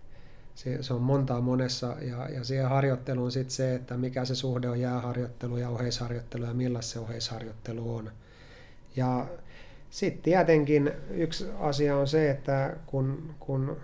[0.55, 4.69] Se, se on montaa monessa ja, ja siihen harjoitteluun sitten se, että mikä se suhde
[4.69, 8.11] on jääharjoittelu ja oheisharjoittelu ja millaista se oheisharjoittelu on.
[8.97, 9.27] Ja
[9.91, 13.77] sitten tietenkin yksi asia on se, että kun, kun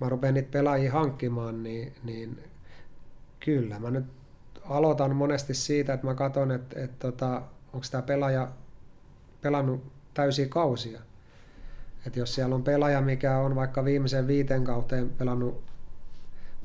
[0.00, 2.44] mä rupean niitä pelaajia hankkimaan, niin, niin
[3.40, 4.04] kyllä mä nyt
[4.64, 7.42] aloitan monesti siitä, että mä katson, että, että, tota,
[7.72, 8.48] onko tämä pelaaja
[9.42, 11.00] pelannut täysiä kausia.
[12.06, 15.64] Et jos siellä on pelaaja, mikä on vaikka viimeisen viiten kauteen pelannut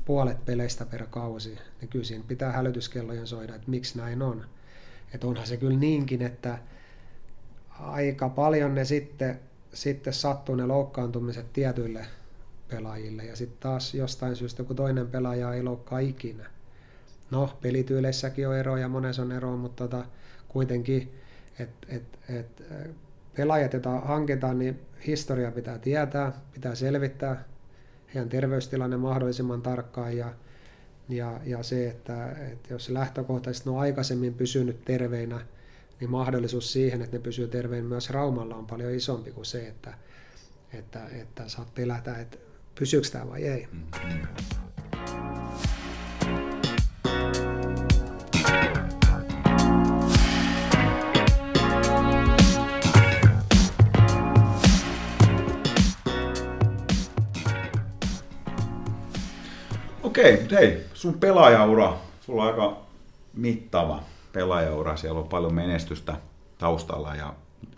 [0.04, 4.44] puolet peleistä per kausi, niin kyllä siinä pitää hälytyskellojen soida, että miksi näin on.
[5.14, 6.58] Että onhan se kyllä niinkin, että
[7.80, 9.40] aika paljon ne sitten,
[9.72, 12.06] sitten sattuu ne loukkaantumiset tietyille
[12.68, 16.50] pelaajille ja sitten taas jostain syystä, kun toinen pelaaja ei loukkaa ikinä.
[17.30, 20.04] No, pelityyleissäkin on eroja, monessa on eroa, mutta tota,
[20.48, 21.14] kuitenkin,
[21.58, 22.62] että et, et,
[23.38, 27.44] pelaajat, joita hankitaan, niin historia pitää tietää, pitää selvittää
[28.14, 30.32] heidän terveystilanne mahdollisimman tarkkaan ja,
[31.08, 35.40] ja, ja se, että, että jos lähtökohtaisesti on aikaisemmin pysynyt terveinä,
[36.00, 39.94] niin mahdollisuus siihen, että ne pysyy terveen myös Raumalla on paljon isompi kuin se, että,
[40.72, 42.38] että, että saat pelätä, että
[42.78, 43.68] pysyykö tämä vai ei.
[43.72, 45.47] Mm-hmm.
[60.18, 62.76] Okei, hei, sun pelaajaura, sulla on aika
[63.34, 64.02] mittava
[64.32, 66.16] pelaajaura, siellä on paljon menestystä
[66.58, 67.34] taustalla ja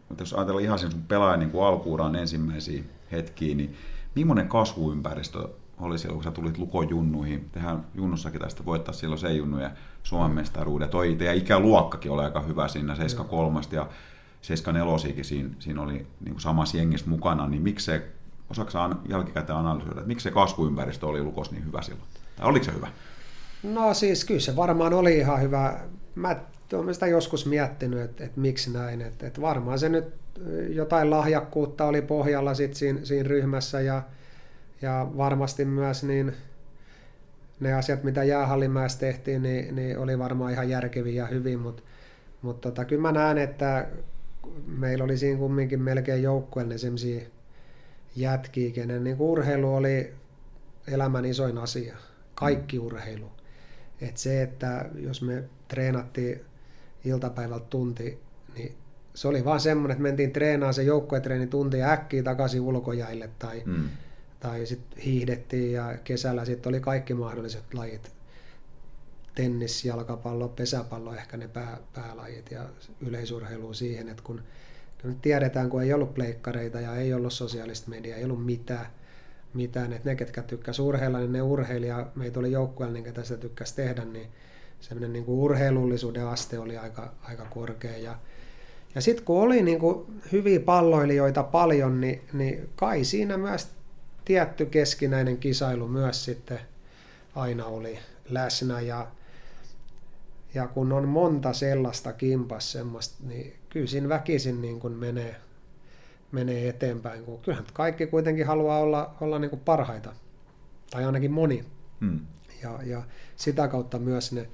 [0.08, 2.82] mutta jos ajatellaan ihan sen sun pelaajan niin alkuuran ensimmäisiä
[3.12, 3.76] hetkiä, niin
[4.14, 7.50] millainen kasvuympäristö oli silloin, kun sä tulit Lukojunnuihin?
[7.52, 9.70] Tehän Junnussakin tästä voittaa silloin se junnuja
[10.02, 10.88] Suomen mestaruuden.
[10.88, 13.86] Toi teidän ikäluokkakin oli aika hyvä siinä, 73 ja
[14.42, 18.00] 74 siinä, siinä oli niin kuin samassa jengissä mukana, niin miksei,
[18.50, 18.70] osaako
[19.08, 22.08] jälkikäteen analysoida, että miksi se kasvuympäristö oli Lukos niin hyvä silloin?
[22.42, 22.88] Oliko se hyvä?
[23.62, 25.80] No siis kyllä se varmaan oli ihan hyvä.
[26.14, 26.36] Mä
[26.74, 29.00] olen sitä joskus miettinyt, että, että miksi näin.
[29.02, 30.14] Että, että varmaan se nyt
[30.68, 34.02] jotain lahjakkuutta oli pohjalla sit siinä, siinä ryhmässä ja,
[34.82, 36.32] ja varmasti myös niin
[37.60, 41.82] ne asiat, mitä jäähallimäessä tehtiin, niin, niin oli varmaan ihan järkeviä ja hyvin, mutta
[42.42, 43.86] mutta tota, kyllä mä näen, että
[44.66, 47.20] meillä oli siinä kumminkin melkein joukkueelle sellaisia
[48.16, 50.12] jätkiä, kenen niin urheilu oli
[50.88, 51.96] elämän isoin asia
[52.40, 53.30] kaikki urheilu.
[54.00, 56.40] Et se, että jos me treenattiin
[57.04, 58.18] iltapäivältä tunti,
[58.54, 58.74] niin
[59.14, 63.62] se oli vaan semmoinen, että mentiin treenaamaan se joukkuetreeni tunti ja äkkiä takaisin ulkojäille tai,
[63.64, 63.88] mm.
[64.40, 68.12] tai sitten hiihdettiin ja kesällä sitten oli kaikki mahdolliset lajit.
[69.34, 72.68] Tennis, jalkapallo, pesäpallo ehkä ne pää, päälajit ja
[73.00, 74.42] yleisurheilu siihen, että kun
[75.02, 78.86] nyt tiedetään, kun ei ollut pleikkareita ja ei ollut sosiaalista mediaa, ei ollut mitään,
[79.54, 83.40] mitään että ne, ketkä tykkäsivät urheilla, niin ne urheilija, meitä oli joukkueella, niin ketä sitä
[83.40, 84.28] tykkäsi tehdä, niin
[84.80, 87.96] semmoinen niin urheilullisuuden aste oli aika, aika korkea.
[87.98, 88.18] Ja,
[88.94, 93.68] ja sitten kun oli niin kuin hyviä palloilijoita paljon, niin, niin kai siinä myös
[94.24, 96.60] tietty keskinäinen kisailu myös sitten
[97.34, 97.98] aina oli
[98.28, 98.80] läsnä.
[98.80, 99.06] Ja,
[100.54, 105.36] ja kun on monta sellaista kimpas semmoista, niin kyllä siinä väkisin niin kuin menee,
[106.32, 107.24] menee eteenpäin.
[107.24, 110.12] Kun kyllähän kaikki kuitenkin haluaa olla, olla niin kuin parhaita,
[110.90, 111.64] tai ainakin moni.
[112.00, 112.20] Hmm.
[112.62, 113.02] Ja, ja
[113.36, 114.48] sitä kautta myös ne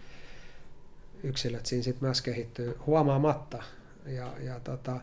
[1.22, 3.62] yksilöt siinä sitten myös kehittyy huomaamatta.
[4.06, 5.00] Ja, ja tota,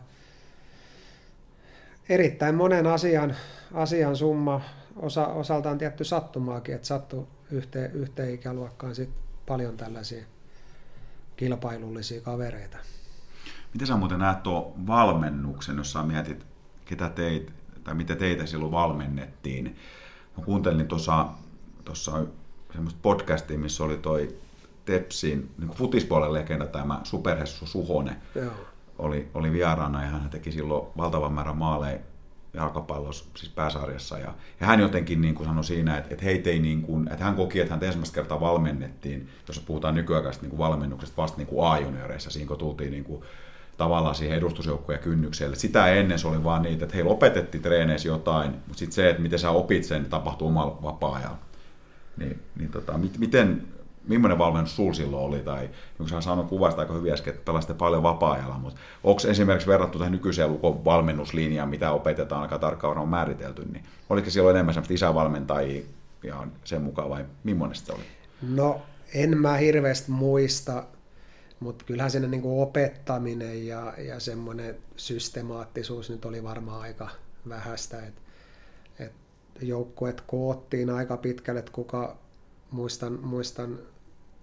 [2.08, 3.36] erittäin monen asian,
[3.74, 4.60] asian summa,
[4.96, 9.10] osa, osaltaan tietty sattumaakin, että sattuu yhteen, yhteen ikäluokkaan sit
[9.46, 10.24] paljon tällaisia
[11.36, 12.78] kilpailullisia kavereita.
[13.72, 16.46] Miten sä muuten näet tuo valmennuksen, jos sä mietit,
[16.84, 17.52] ketä teit,
[17.84, 19.76] tai mitä teitä silloin valmennettiin?
[20.38, 21.28] Mä kuuntelin tuossa,
[21.84, 22.26] tuossa
[22.72, 24.36] semmoista podcastia, missä oli toi
[24.84, 28.52] Tepsin niin futispuolen legenda tämä Superhessu Suhonen Joo.
[28.98, 31.98] Oli, oli vieraana ja hän teki silloin valtavan määrän maaleja
[32.54, 34.18] jalkapallossa, siis pääsarjassa.
[34.18, 37.24] Ja, ja hän jotenkin niin kuin sanoi siinä, että, että, heitä ei niin kuin, että
[37.24, 41.46] hän koki, että hän ensimmäistä kertaa valmennettiin, jos puhutaan nykyaikaisesta niin kuin valmennuksesta vasta niin
[41.46, 43.22] kuin A-junioreissa, siinä kun tultiin niin kuin,
[43.76, 45.56] tavallaan siihen edustusjoukkojen kynnykselle.
[45.56, 49.22] Sitä ennen se oli vaan niitä, että heillä opetettiin treeneissä jotain, mutta sitten se, että
[49.22, 51.38] miten sä opit sen, tapahtuu omalla vapaa-ajalla.
[52.16, 53.62] Niin, niin tota, miten,
[54.08, 57.74] millainen valmennus sul silloin oli, tai niin sä sanoit kuvasta aika hyvin äsken, että pelasitte
[57.74, 63.08] paljon vapaa-ajalla, mutta onko esimerkiksi verrattu tähän nykyiseen lukon valmennuslinjaan, mitä opetetaan aika tarkkaan on
[63.08, 65.84] määritelty, niin oliko silloin enemmän semmoista isävalmentajia
[66.22, 68.02] ja sen mukaan vai millainen se oli?
[68.42, 68.82] No
[69.14, 70.84] en mä hirveästi muista,
[71.60, 77.10] mutta kyllähän siinä niin kuin opettaminen ja, ja semmoinen systemaattisuus nyt oli varmaan aika
[77.48, 78.20] vähäistä, että
[78.98, 79.12] et
[79.60, 82.18] joukkueet koottiin aika pitkälle, että kuka
[82.70, 83.78] muistan, muistan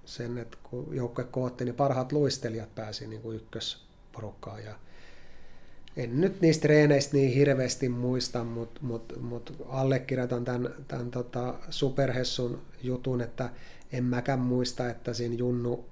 [0.06, 4.64] sen, että kun joukkue kootti, niin parhaat luistelijat pääsi niin kuin ykkösporukkaan.
[4.64, 4.76] Ja
[5.98, 12.62] en nyt niistä treeneistä niin hirveästi muista, mutta mut, mut allekirjoitan tämän, tämän tota Superhessun
[12.84, 13.50] jutun, että
[13.92, 15.86] en mäkään muista, että siinä Junnu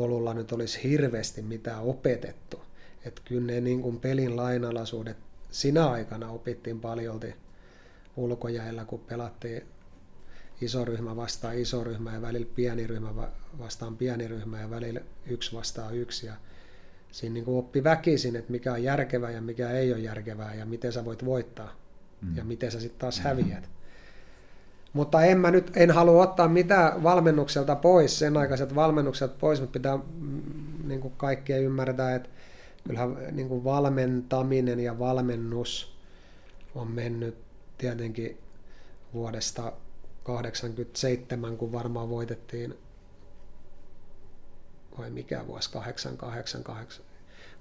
[0.00, 2.60] polulla nyt olisi hirveästi mitään opetettu.
[3.04, 5.16] Että kyllä ne niin kuin pelin lainalaisuudet
[5.50, 7.34] sinä aikana opittiin paljolti
[8.16, 9.62] ulkojäillä, kun pelattiin
[10.60, 13.28] iso ryhmä vastaan iso ryhmä ja välillä pieni ryhmä
[13.58, 16.26] vastaan pieni ryhmä ja välillä yksi vastaan yksi.
[16.26, 16.34] Ja
[17.12, 20.66] siinä niin kuin oppi väkisin, että mikä on järkevää ja mikä ei ole järkevää ja
[20.66, 21.76] miten sä voit voittaa
[22.20, 22.36] mm.
[22.36, 23.68] ja miten sä sitten taas häviät.
[24.92, 29.72] Mutta en mä nyt, en halua ottaa mitään valmennukselta pois, sen aikaiset valmennukset pois, mutta
[29.72, 30.42] pitää mm,
[30.84, 32.28] niin kuin kaikkien ymmärtää, että
[32.86, 35.96] kyllähän niin kuin valmentaminen ja valmennus
[36.74, 37.38] on mennyt
[37.78, 38.38] tietenkin
[39.14, 39.72] vuodesta
[40.22, 42.78] 87, kun varmaan voitettiin,
[44.98, 46.64] vai mikä vuosi, 88,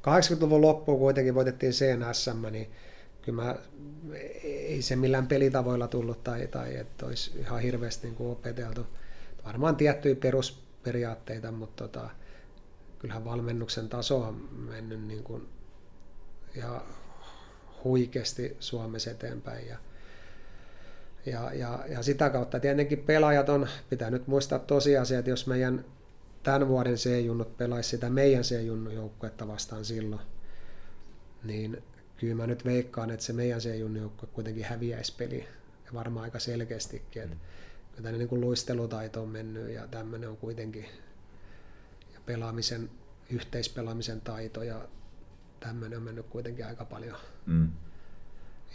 [0.02, 2.72] 80-luvun loppuun kuitenkin voitettiin CNSM, niin
[3.22, 3.56] kyllä mä,
[4.44, 8.88] ei se millään pelitavoilla tullut tai, tai että olisi ihan hirveästi niin kuin opeteltu.
[9.46, 12.10] Varmaan tiettyjä perusperiaatteita, mutta tota,
[13.00, 15.48] kyllähän valmennuksen taso on mennyt niin kuin,
[16.56, 16.82] ja
[17.84, 19.68] huikeasti Suomessa eteenpäin.
[19.68, 19.78] Ja,
[21.26, 25.86] ja, ja, ja sitä kautta tietenkin pelaajat on, pitää nyt muistaa tosiasia, että jos meidän
[26.44, 30.22] tämän vuoden C-junnut pelaisi sitä meidän C-junnun joukkuetta vastaan silloin,
[31.44, 31.84] niin
[32.20, 35.48] kyllä mä nyt veikkaan, että se meidän C-junnun joukkue kuitenkin häviäisi peli.
[35.86, 37.42] Ja varmaan aika selkeästikin, että mm.
[37.96, 40.86] kyllä niin kuin luistelutaito on mennyt ja tämmöinen on kuitenkin
[42.14, 42.90] ja pelaamisen,
[43.30, 44.88] yhteispelaamisen taito ja
[45.60, 47.70] tämmöinen on mennyt kuitenkin aika paljon mm.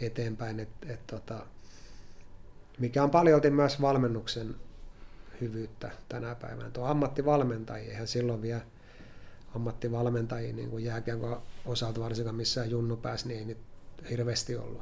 [0.01, 1.45] eteenpäin, että et, tota,
[2.79, 4.55] mikä on paljolti myös valmennuksen
[5.41, 6.69] hyvyyttä tänä päivänä.
[6.69, 8.61] Tuo ammattivalmentajia, eihän silloin vielä
[9.55, 13.57] ammattivalmentajia niin kuin jääkiekon osalta varsinkaan missään junnu pääsi, niin ei nyt
[14.09, 14.81] hirveästi ollut.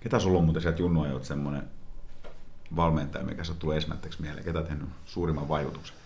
[0.00, 1.62] Ketä sulla on muuten sieltä junnuajot semmoinen
[2.76, 4.44] valmentaja, mikä se tulee esimerkiksi mieleen?
[4.44, 5.96] Ketä tehnyt suurimman vaikutuksen?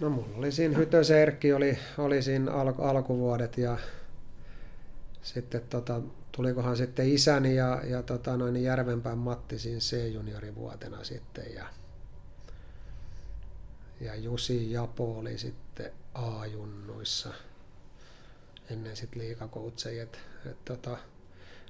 [0.00, 3.78] No mulla oli siinä Hytösen Erkki oli, oli siinä al- alkuvuodet ja
[5.22, 6.00] sitten tota,
[6.32, 11.64] tulikohan sitten isäni ja, ja tota, noin Järvenpään Matti siinä C-juniorivuotena sitten ja,
[14.02, 17.34] ja Jusi Japo oli sitten A-junnuissa
[18.70, 20.02] ennen sitten liikakoutseja.
[20.02, 20.98] Et, et, tota,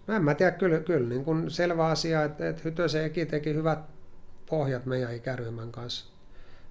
[0.07, 3.55] No en mä tiedä, kyllä, kyllä niin kuin selvä asia, että, että Hytösen Eki teki
[3.55, 3.78] hyvät
[4.47, 6.07] pohjat meidän ikäryhmän kanssa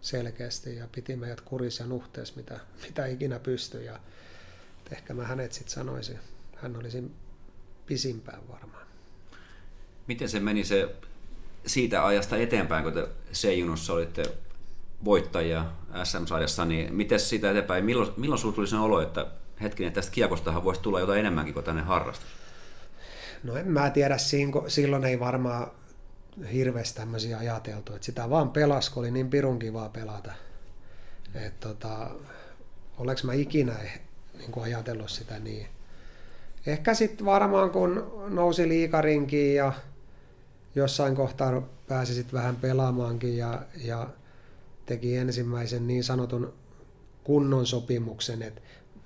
[0.01, 3.86] selkeästi ja piti meidät kurissa ja nuhteessa, mitä, mitä ikinä pystyi.
[3.86, 3.99] Ja
[4.91, 6.20] ehkä mä hänet sitten sanoisin,
[6.55, 7.12] hän olisi
[7.86, 8.88] pisimpään varmaan.
[10.07, 10.95] Miten se meni se
[11.66, 14.24] siitä ajasta eteenpäin, kun te C-junossa olitte
[15.06, 15.66] voittajia
[16.04, 19.26] SM-sarjassa, niin miten siitä eteenpäin, milloin, milloin sinulla tuli sen olo, että
[19.62, 22.30] hetkinen, tästä kiekostahan voisi tulla jotain enemmänkin kuin tänne harrastus?
[23.43, 24.18] No en mä tiedä,
[24.68, 25.72] silloin ei varmaan
[26.54, 30.32] hirveästi tämmöisiä ajateltu, että sitä vaan pelas, kun oli niin pirun kivaa pelata.
[31.36, 32.10] Että tota,
[32.97, 33.74] oleks mä ikinä
[34.38, 35.68] niin kuin ajatellut sitä niin.
[36.66, 39.74] Ehkä sitten varmaan kun nousi liikarinkiin ja
[40.76, 44.08] jossain kohtaa pääsi sitten vähän pelaamaankin ja, ja
[44.92, 46.54] teki ensimmäisen niin sanotun
[47.24, 48.62] kunnon sopimuksen, että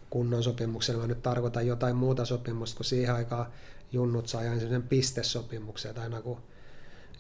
[0.10, 3.46] kunnon sopimuksen mä nyt tarkoitan jotain muuta sopimusta, kun siihen aikaan
[3.92, 6.42] junnut sai aina sen pistesopimuksen, että aina kun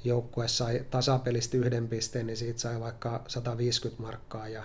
[0.03, 4.63] joukkue sai tasapelistä yhden pisteen, niin siitä sai vaikka 150 markkaa ja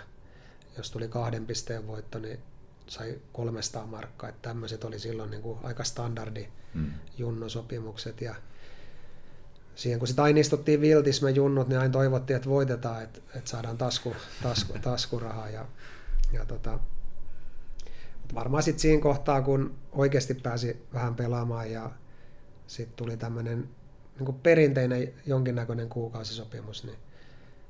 [0.77, 2.39] jos tuli kahden pisteen voitto, niin
[2.87, 4.29] sai 300 markkaa.
[4.29, 6.93] Että tämmöiset oli silloin niin kuin aika standardi mm.
[7.19, 8.35] junnosopimukset ja
[9.81, 13.51] siihen kun sitä aina istuttiin viltis me junnut, niin aina toivottiin, että voitetaan, että, että
[13.51, 15.51] saadaan tasku, tasku, taskurahaa.
[15.51, 15.67] Ja,
[16.33, 16.79] ja tota,
[18.35, 21.91] varmaan sitten siinä kohtaa, kun oikeasti pääsi vähän pelaamaan ja
[22.67, 23.69] sitten tuli tämmöinen
[24.19, 26.99] niin perinteinen jonkinnäköinen kuukausisopimus, niin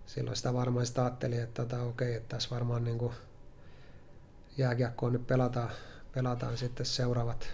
[0.06, 3.10] silloin sitä varmaan sitä ajatteli, että tota, okei, että tässä varmaan niin
[4.56, 5.70] jääkiekkoon nyt pelataan,
[6.12, 7.48] pelataan sitten seuraavat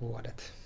[0.00, 0.59] vuodet.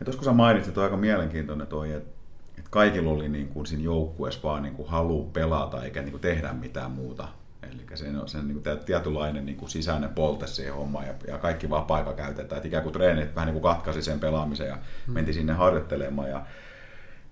[0.00, 2.10] Ja tuossa kun sä mainitsit, on aika mielenkiintoinen toi, että,
[2.58, 6.20] että kaikilla oli niin kuin siinä joukkueessa vaan niin kuin halu pelata eikä niin kuin
[6.20, 7.28] tehdä mitään muuta.
[7.62, 11.38] Eli se on sen niin kuin tietynlainen niin kuin sisäinen polte siihen hommaan ja, ja
[11.38, 12.56] kaikki vapaa-aika käytetään.
[12.56, 15.12] Että ikään kuin treenit vähän niin kuin katkaisi sen pelaamisen ja mm.
[15.12, 16.30] menti sinne harjoittelemaan.
[16.30, 16.46] Ja,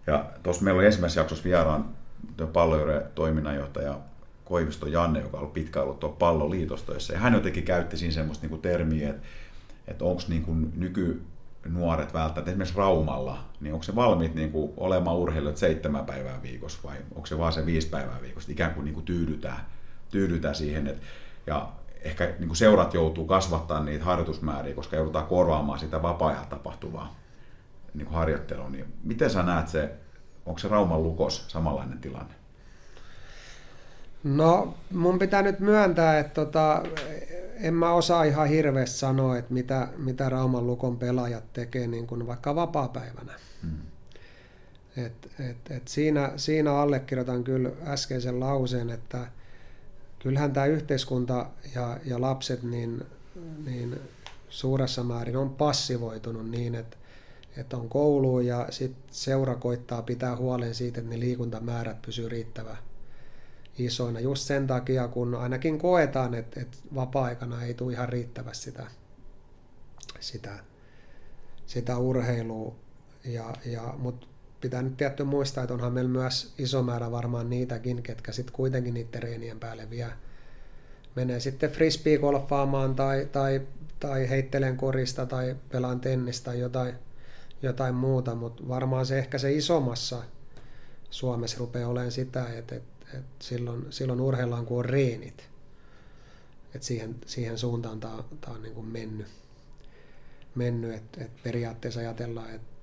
[0.07, 1.89] ja tuossa meillä oli ensimmäisessä jaksossa vieraan
[2.53, 3.99] pallojuuden toiminnanjohtaja
[4.45, 7.12] Koivisto Janne, joka on ollut pitkään ollut tuolla palloliitostoissa.
[7.12, 9.23] Ja hän jotenkin käytti siinä semmoista niin kuin termiä, että,
[9.89, 11.23] että onko niin kuin nyky
[11.69, 16.79] nuoret välttämättä, esimerkiksi Raumalla, niin onko se valmiit niin kuin olemaan urheilijat seitsemän päivää viikossa
[16.85, 19.67] vai onko se vaan se viisi päivää viikossa, ikään kuin, niin kuin tyydytään,
[20.11, 21.03] tyydytään siihen, että,
[21.47, 21.69] ja
[22.03, 27.17] ehkä niin kuin seurat joutuu kasvattaa niitä harjoitusmääriä, koska joudutaan korvaamaan sitä vapaa tapahtuvaa
[27.95, 29.91] niin kuin harjoittelua, niin miten sä näet se,
[30.47, 32.35] onko se Rauman lukos samanlainen tilanne?
[34.25, 36.83] No, mun pitää nyt myöntää, että tota,
[37.61, 42.27] en mä osaa ihan hirveästi sanoa, että mitä, mitä Rauman Lukon pelaajat tekee niin kuin
[42.27, 43.33] vaikka vapaa-päivänä.
[43.63, 43.79] Hmm.
[44.97, 49.27] Et, et, et siinä, siinä allekirjoitan kyllä äskeisen lauseen, että
[50.19, 53.05] kyllähän tämä yhteiskunta ja, ja lapset niin,
[53.65, 54.01] niin
[54.49, 56.97] suuressa määrin on passivoitunut niin, että,
[57.57, 62.79] että on koulu ja sit seura koittaa pitää huolen siitä, että ne liikuntamäärät pysyy riittävän
[63.79, 68.87] isoina just sen takia, kun ainakin koetaan, että, että vapaa-aikana ei tule ihan riittävästi sitä,
[70.20, 70.59] sitä,
[71.66, 72.75] sitä urheilua.
[73.25, 74.27] Ja, ja, Mutta
[74.61, 78.95] pitää nyt tietty muistaa, että onhan meillä myös iso määrä varmaan niitäkin, ketkä sitten kuitenkin
[78.95, 80.09] niiden treenien päälle vie.
[81.14, 83.61] Menee sitten frisbee-golfaamaan tai, tai,
[84.01, 86.95] tai heittelen korista tai pelaan tennistä tai jotain,
[87.62, 90.22] jotain muuta, mutta varmaan se ehkä se isommassa
[91.11, 95.49] Suomessa rupeaa olemaan sitä, että, että et silloin, silloin urheillaan, kun on reenit.
[96.75, 98.15] Et siihen, siihen suuntaan tämä
[98.47, 99.27] on niin kuin mennyt.
[100.55, 102.75] mennyt että et periaatteessa ajatellaan, että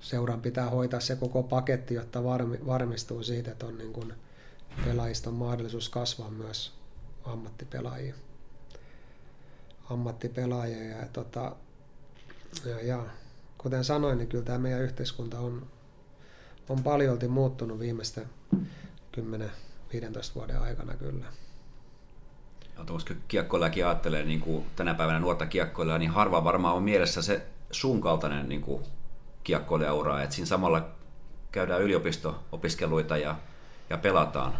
[0.00, 4.14] seuran pitää hoitaa se koko paketti, jotta varmi, varmistuu siitä, että on niin kuin
[4.84, 6.72] pelaajista mahdollisuus kasvaa myös
[7.24, 8.14] ammattipelaajia.
[9.90, 11.56] ammattipelaajia ja, tota,
[12.64, 13.06] ja, ja
[13.58, 15.66] kuten sanoin, niin kyllä tämä meidän yhteiskunta on,
[16.68, 18.26] on paljolti muuttunut viimeisten
[19.16, 19.20] 10-15
[20.34, 21.26] vuoden aikana kyllä.
[22.78, 27.22] Ja koska kiekkoillakin ajattelee niin kuin tänä päivänä nuorta kiekkoilla, niin harva varmaan on mielessä
[27.22, 28.84] se sun kaltainen niin kuin
[29.44, 30.88] kiekkoilijaura, että siinä samalla
[31.52, 33.36] käydään yliopisto-opiskeluita ja,
[33.90, 34.52] ja pelataan.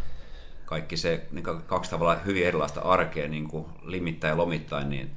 [0.65, 5.11] Kaikki se niin kaksi tavalla hyvin erilaista arkea niin kuin limittäin ja lomittain, niin,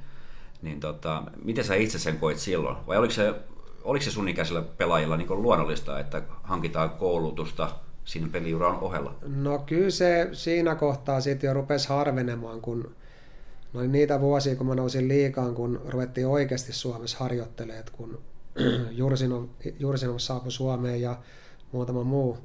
[0.62, 2.76] niin tota, miten sä itse sen koit silloin?
[2.86, 3.34] Vai oliko se,
[3.82, 7.70] oliko se sun ikäisillä pelaajilla niin luonnollista, että hankitaan koulutusta,
[8.04, 9.14] siinä peliuran ohella?
[9.26, 12.94] No kyllä se siinä kohtaa sitten jo rupesi harvenemaan, kun
[13.72, 18.22] no niitä vuosia, kun mä nousin liikaan, kun ruvettiin oikeasti Suomessa harjoittelemaan, kun
[19.78, 21.18] Jursinov, saapui Suomeen ja
[21.72, 22.38] muutama muu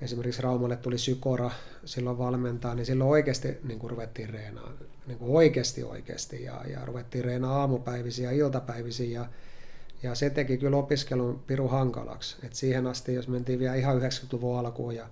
[0.00, 1.50] esimerkiksi Raumalle tuli Sykora
[1.84, 4.72] silloin valmentaa, niin silloin oikeasti niin kuin ruvettiin reenaa,
[5.06, 9.26] niin kuin oikeasti oikeasti, ja, ja ruvettiin reenaa aamupäivisiä ja iltapäivisiä, ja,
[10.02, 12.36] ja se teki kyllä opiskelun piru hankalaksi.
[12.42, 15.06] Et siihen asti, jos mentiin vielä ihan 90-luvun alkuun ja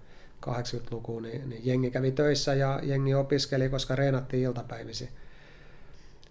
[0.47, 5.09] 80-lukuun, niin, niin jengi kävi töissä ja jengi opiskeli, koska reenattiin iltapäivisiä.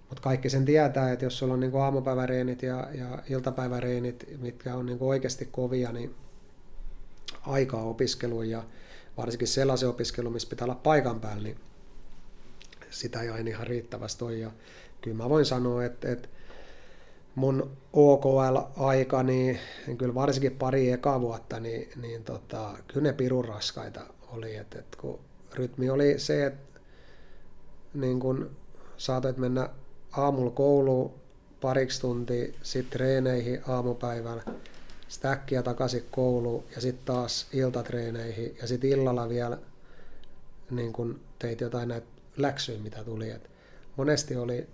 [0.09, 4.85] Mutta kaikki sen tietää, että jos sulla on niinku aamupäiväreenit ja, ja iltapäiväreenit, mitkä on
[4.85, 6.15] niinku oikeasti kovia, niin
[7.41, 8.63] aikaa opiskeluun ja
[9.17, 11.57] varsinkin sellaisen opiskelun, missä pitää olla paikan päällä, niin
[12.89, 14.37] sitä ei aina ihan riittävästi ole.
[14.37, 14.51] Ja
[15.01, 16.29] kyllä mä voin sanoa, että, että
[17.37, 23.45] mun OKL-aika, niin, niin kyllä varsinkin pari eka vuotta, niin, niin tota, kyllä ne pirun
[23.45, 24.55] raskaita oli.
[24.55, 25.19] että että kun
[25.53, 26.79] rytmi oli se, että
[27.93, 28.51] niin kun
[28.97, 29.69] saatoit mennä
[30.11, 31.13] aamulla kouluun
[31.61, 34.43] pariksi tuntia, sitten treeneihin aamupäivällä,
[35.07, 39.57] sitten äkkiä takaisin kouluun ja sitten taas iltatreeneihin ja sitten illalla vielä
[40.71, 42.07] niin kun teit jotain näitä
[42.37, 43.29] läksyjä, mitä tuli.
[43.29, 43.49] Et
[43.97, 44.67] monesti oli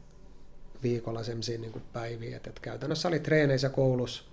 [0.84, 4.24] viikolla sellaisia niin päiviä, että käytännössä oli treeneissä koulussa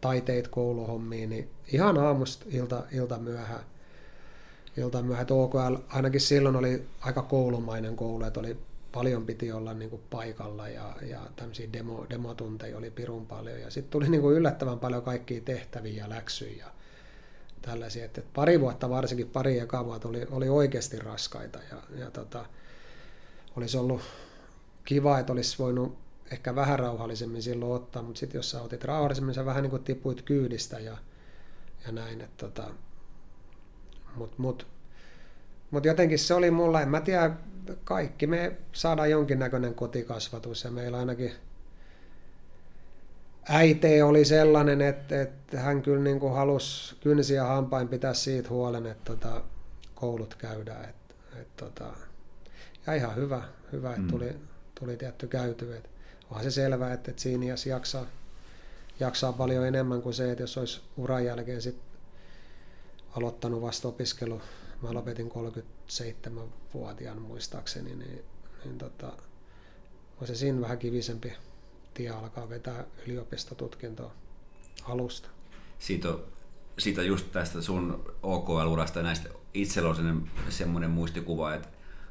[0.00, 3.64] tai teit kouluhommia, niin ihan aamusta ilta, ilta myöhään.
[4.76, 5.26] Ilta myöhään.
[5.30, 8.56] OKL ainakin silloin oli aika koulumainen koulu, että oli
[8.92, 13.60] paljon piti olla niin kuin paikalla ja, ja tämmöisiä demo, demotunteja oli pirun paljon.
[13.60, 16.72] Ja sitten tuli niin kuin yllättävän paljon kaikkia tehtäviä ja läksyjä ja
[17.62, 18.04] tällaisia.
[18.04, 22.44] Et, et pari vuotta, varsinkin pari eka vuotta oli, oli oikeasti raskaita ja, ja tota,
[23.56, 24.00] olisi ollut
[24.88, 25.98] kiva, että olisi voinut
[26.32, 29.84] ehkä vähän rauhallisemmin silloin ottaa, mutta sitten jos sä otit rauhallisemmin, sä vähän niin kuin
[29.84, 30.96] tipuit kyydistä ja,
[31.86, 32.20] ja näin.
[32.20, 32.70] Että tota,
[34.14, 34.66] mutta mut,
[35.70, 37.30] mut jotenkin se oli mulla, en mä tiedä,
[37.84, 41.32] kaikki me saadaan jonkinnäköinen kotikasvatus ja meillä ainakin
[43.48, 48.86] äite oli sellainen, että, että hän kyllä niin kuin halusi kynsiä hampain pitää siitä huolen,
[48.86, 49.42] että tota,
[49.94, 50.84] koulut käydään.
[50.84, 51.92] Että, että, tota,
[52.86, 54.08] ja ihan hyvä, hyvä että mm.
[54.78, 55.76] Tuli, tietty käyty.
[55.76, 55.88] Että
[56.30, 58.06] onhan se selvää, että, että siinä jaksaa,
[59.00, 61.76] jaksaa paljon enemmän kuin se, että jos olisi uran jälkeen sit
[63.16, 64.40] aloittanut vasta opiskelu
[64.82, 68.24] mä lopetin 37-vuotiaan muistaakseni, niin,
[68.64, 69.12] niin tota,
[70.20, 71.32] on se siinä vähän kivisempi
[71.94, 74.12] tie alkaa vetää yliopistotutkintoa
[74.84, 75.28] alusta.
[75.78, 76.08] Siitä,
[76.78, 81.68] siitä just tästä sun OKL-urasta näistä itsellä on semmoinen muistikuva, että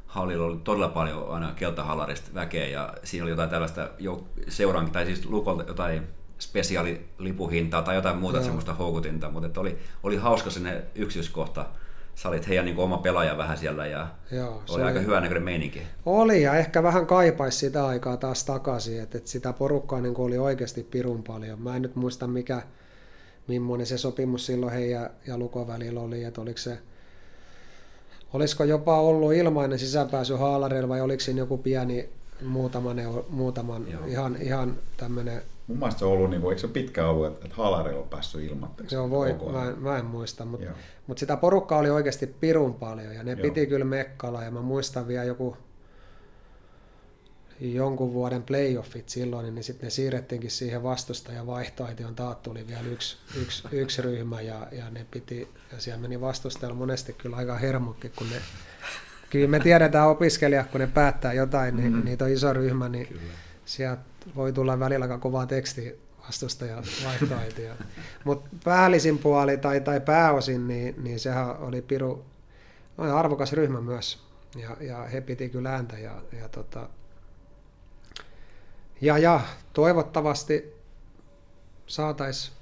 [0.07, 3.89] hallilla oli todella paljon aina keltahalarista väkeä ja siinä oli jotain tällaista
[4.47, 6.07] seuraankin, tai siis lukolta jotain
[6.39, 8.43] spesiaalilipuhintaa tai jotain muuta Joo.
[8.45, 11.65] semmoista houkutinta, mutta oli, oli hauska sinne yksityiskohta
[12.17, 15.43] sä olit heidän niin oma pelaaja vähän siellä ja Joo, oli, oli aika hyvä näköinen
[15.43, 15.81] meininki.
[16.05, 20.37] Oli ja ehkä vähän kaipaisi sitä aikaa taas takaisin, että, että sitä porukkaa niin oli
[20.37, 21.61] oikeasti pirun paljon.
[21.61, 22.61] Mä en nyt muista mikä,
[23.47, 26.79] millainen se sopimus silloin heidän ja Lukon välillä oli, että oliko se
[28.33, 32.09] Olisiko jopa ollut ilmainen sisäpääsy haalareilla vai oliko siinä joku pieni
[32.45, 32.97] muutaman,
[33.29, 37.27] muutaman ihan, ihan tämmöinen Mun mielestä se on ollut, niin kuin, eikö se pitkä ollut,
[37.27, 38.95] että, että haalareilla on päässyt ilmatteeksi?
[38.95, 40.71] Joo, voi, mä, en, mä en muista, mutta,
[41.07, 43.41] mutta sitä porukkaa oli oikeasti pirun paljon ja ne Joo.
[43.41, 45.57] piti kyllä mekkala ja mä muistan vielä joku
[47.59, 52.15] jonkun vuoden playoffit silloin, niin sitten ne siirrettiinkin siihen vastustajan vaihtoehtoon.
[52.15, 56.75] Taat tuli vielä yksi, yksi, yksi ryhmä ja, ja, ne piti, ja siellä meni vastustajalla
[56.75, 58.41] monesti kyllä aika hermokki, kun ne
[59.29, 62.05] kyllä me tiedetään opiskelijat, kun ne päättää jotain, niin mm-hmm.
[62.05, 63.21] niitä on iso ryhmä, niin kyllä.
[63.65, 64.01] sieltä
[64.35, 67.75] voi tulla välillä aika kovaa teksti vastustaja vaihtoehtoja.
[68.23, 72.25] Mutta päällisin puoli tai, tai pääosin, niin, niin sehän oli Piru
[72.97, 74.27] arvokas ryhmä myös.
[74.55, 75.97] Ja, ja he piti kyllä ääntä.
[75.97, 76.89] Ja, ja, tota,
[79.01, 79.41] ja, ja
[79.73, 80.73] toivottavasti
[81.87, 82.57] saataisiin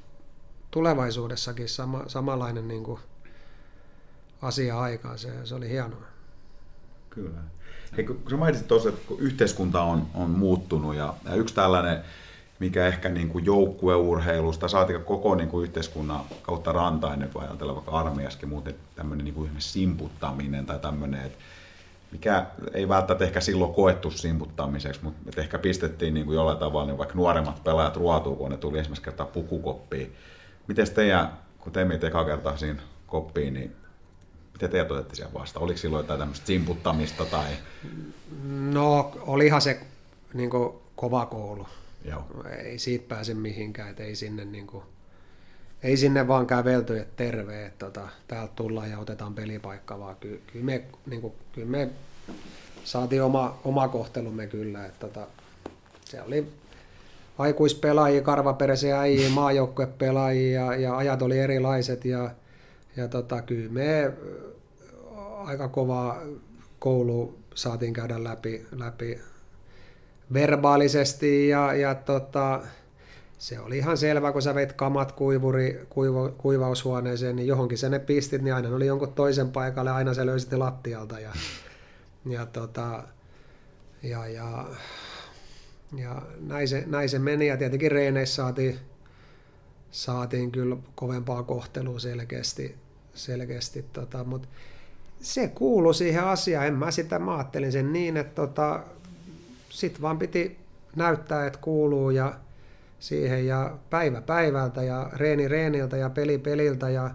[0.71, 2.99] tulevaisuudessakin sama, samanlainen niin kuin
[4.41, 5.19] asia aikaan.
[5.19, 6.05] Se, se oli hienoa.
[7.09, 7.39] Kyllä.
[7.97, 12.01] Hei, kun sä mainitsit tuossa, että kun yhteiskunta on, on muuttunut ja, ja yksi tällainen,
[12.59, 17.91] mikä ehkä niin kuin joukkueurheilusta, saatika koko niin kuin yhteiskunnan kautta rantainen, kun ajatellaan vaikka
[17.91, 21.37] armeijaskin muuten tämmöinen niin kuin simputtaminen tai tämmöinen, että
[22.11, 26.97] mikä ei välttämättä ehkä silloin koettu simputtamiseksi, mutta ehkä pistettiin niin kuin jollain tavalla niin
[26.97, 30.15] vaikka nuoremmat pelaajat ruotuun, kun ne tuli ensimmäistä kertaa pukukoppiin.
[30.67, 33.75] Miten teidän, kun te menitte eka kertaa siinä koppiin, niin
[34.55, 35.63] Miten te otettiin siellä vastaan?
[35.63, 37.25] Oliko silloin jotain tämmöistä simputtamista?
[37.25, 37.51] Tai...
[38.49, 39.81] No, olihan se
[40.33, 41.67] niin kuin, kova koulu.
[42.05, 42.25] Joo.
[42.63, 44.83] Ei siitä pääse mihinkään, että ei sinne, niin kuin,
[45.85, 50.41] ei sinne vaan kävelty, että terve, että tota, täältä tullaan ja otetaan pelipaikka, vaan ky,
[50.51, 51.89] kyllä me, niin kuin, kyllä me
[52.83, 54.85] saatiin oma, oma kohtelumme kyllä.
[54.85, 55.27] Että, tota,
[56.05, 56.47] se oli
[57.37, 62.31] aikuispelaajia, karvaperäisiä äijä, maajoukkuepelaajia ja, ja ajat oli erilaiset ja
[62.97, 64.13] ja tota, kyllä me
[65.45, 66.21] aika kova
[66.79, 69.19] koulu saatiin käydä läpi, läpi
[70.33, 72.61] verbaalisesti ja, ja tota,
[73.37, 77.99] se oli ihan selvä, kun sä veit kamat kuivuri, kuiva, kuivaushuoneeseen, niin johonkin sen ne
[77.99, 81.19] pistit, niin aina oli jonkun toisen paikalle, aina se löysit lattialta.
[81.19, 81.33] Ja,
[82.25, 83.03] ja, tota,
[84.03, 84.65] ja, ja,
[85.95, 88.79] ja näin, se, näin se meni, ja tietenkin reeneissä saatiin,
[89.91, 92.75] saatiin kyllä kovempaa kohtelua selkeästi,
[93.13, 94.47] selkeästi tota, mutta
[95.19, 98.83] se kuului siihen asiaan, en mä sitä, mä ajattelin sen niin, että tota,
[99.69, 100.57] sit vaan piti
[100.95, 102.39] näyttää, että kuuluu ja
[102.99, 107.11] siihen ja päivä päivältä ja reeni reeniltä ja peli peliltä ja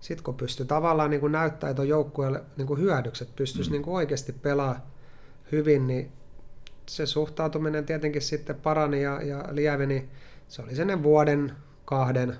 [0.00, 3.72] sitten kun pystyy tavallaan niin näyttää, että on joukkueelle niin hyödykset, pystyisi mm.
[3.72, 4.90] niin oikeasti pelaa
[5.52, 6.12] hyvin, niin
[6.86, 10.08] se suhtautuminen tietenkin sitten parani ja, ja lieveni.
[10.48, 11.52] Se oli sen vuoden,
[11.84, 12.36] kahden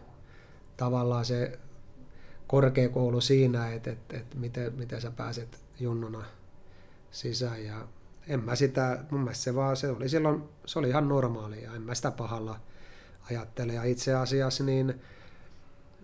[0.77, 1.59] tavallaan se
[2.47, 6.25] korkeakoulu siinä, että, että, että miten, miten sä pääset junnuna
[7.11, 7.65] sisään.
[7.65, 7.89] Ja
[8.29, 11.83] en mä sitä, mun mielestä se vaan, se oli silloin, se oli ihan normaalia, en
[11.83, 12.61] mä sitä pahalla
[13.31, 13.73] ajattele.
[13.73, 15.01] Ja itse asiassa niin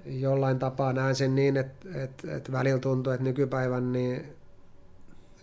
[0.07, 4.37] jollain tapaa näen sen niin, että, että, että välillä tuntuu, että nykypäivän niin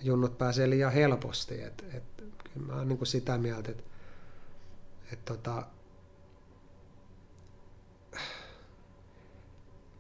[0.02, 1.62] junnut pääsee liian helposti.
[1.62, 2.24] Että, että
[2.54, 3.84] kyllä mä oon niin sitä mieltä, että,
[5.12, 5.66] että tota,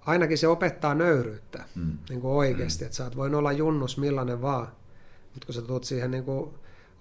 [0.06, 1.98] ainakin se opettaa nöyryyttä mm.
[2.10, 2.86] niin kuin oikeasti, mm.
[2.86, 4.68] että sä oot voin olla junnus millainen vaan,
[5.34, 6.54] mutta kun sä tulet siihen niin kuin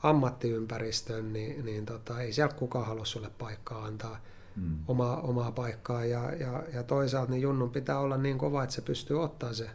[0.03, 4.20] ammattiympäristöön, niin, niin tota, ei siellä kukaan halua sulle paikkaa antaa
[4.57, 4.78] mm.
[4.88, 8.82] omaa, omaa paikkaa ja, ja, ja toisaalta niin junnun pitää olla niin kova, että se
[8.82, 9.70] pystyy ottaa se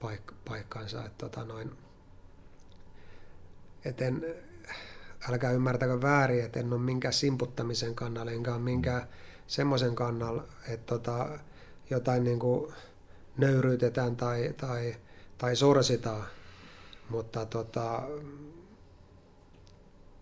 [0.00, 1.70] paik, paikkansa, että tota noin,
[3.84, 4.24] et en,
[5.30, 9.08] älkää ymmärtäkö väärin, että en ole minkään simputtamisen kannalla, enkä ole minkään mm.
[9.46, 11.38] semmoisen kannalla, että tota,
[11.90, 12.72] jotain niin kuin
[13.36, 14.96] nöyryytetään tai, tai,
[15.38, 16.24] tai sorsitaan.
[17.10, 18.02] Mutta tota,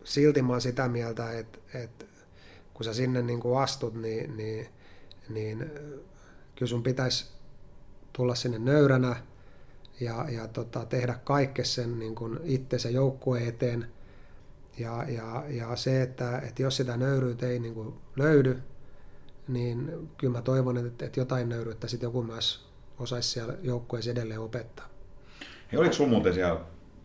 [0.04, 2.04] silti mä oon sitä mieltä, että, että
[2.74, 4.68] kun sä sinne niin kuin astut, niin, niin,
[5.28, 5.58] niin
[6.56, 7.26] kyllä sun pitäisi
[8.12, 9.16] tulla sinne nöyränä
[10.00, 13.88] ja, ja tota, tehdä kaikke sen niin kuin itsensä joukkueen eteen.
[14.78, 18.62] Ja, ja, ja se, että, että jos sitä nöyryyttä ei niin kuin löydy,
[19.48, 22.66] niin kyllä mä toivon, että, että jotain nöyryyttä sitten joku myös
[22.98, 24.88] osaisi siellä joukkueessa edelleen opettaa.
[25.72, 26.60] Hei, oliko sun muuten siellä,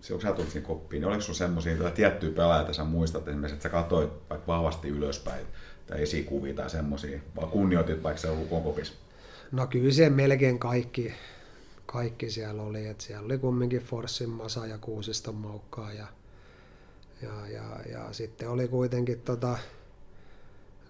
[0.08, 3.64] kun sä tulit koppiin, niin oliko sun semmoisia tiettyjä pelaajia, että sä muistat esimerkiksi, että
[3.64, 5.46] sä katsoit vaikka vahvasti ylöspäin
[5.88, 8.94] tai esikuvia tai semmoisia, vai kunnioitit vaikka se on kopissa?
[9.52, 11.14] No kyllä se melkein kaikki,
[11.86, 16.08] kaikki siellä oli, että siellä oli kumminkin Forssin Masa ja Kuusiston Moukkaa ja,
[17.22, 19.58] ja, ja, ja sitten oli kuitenkin tota,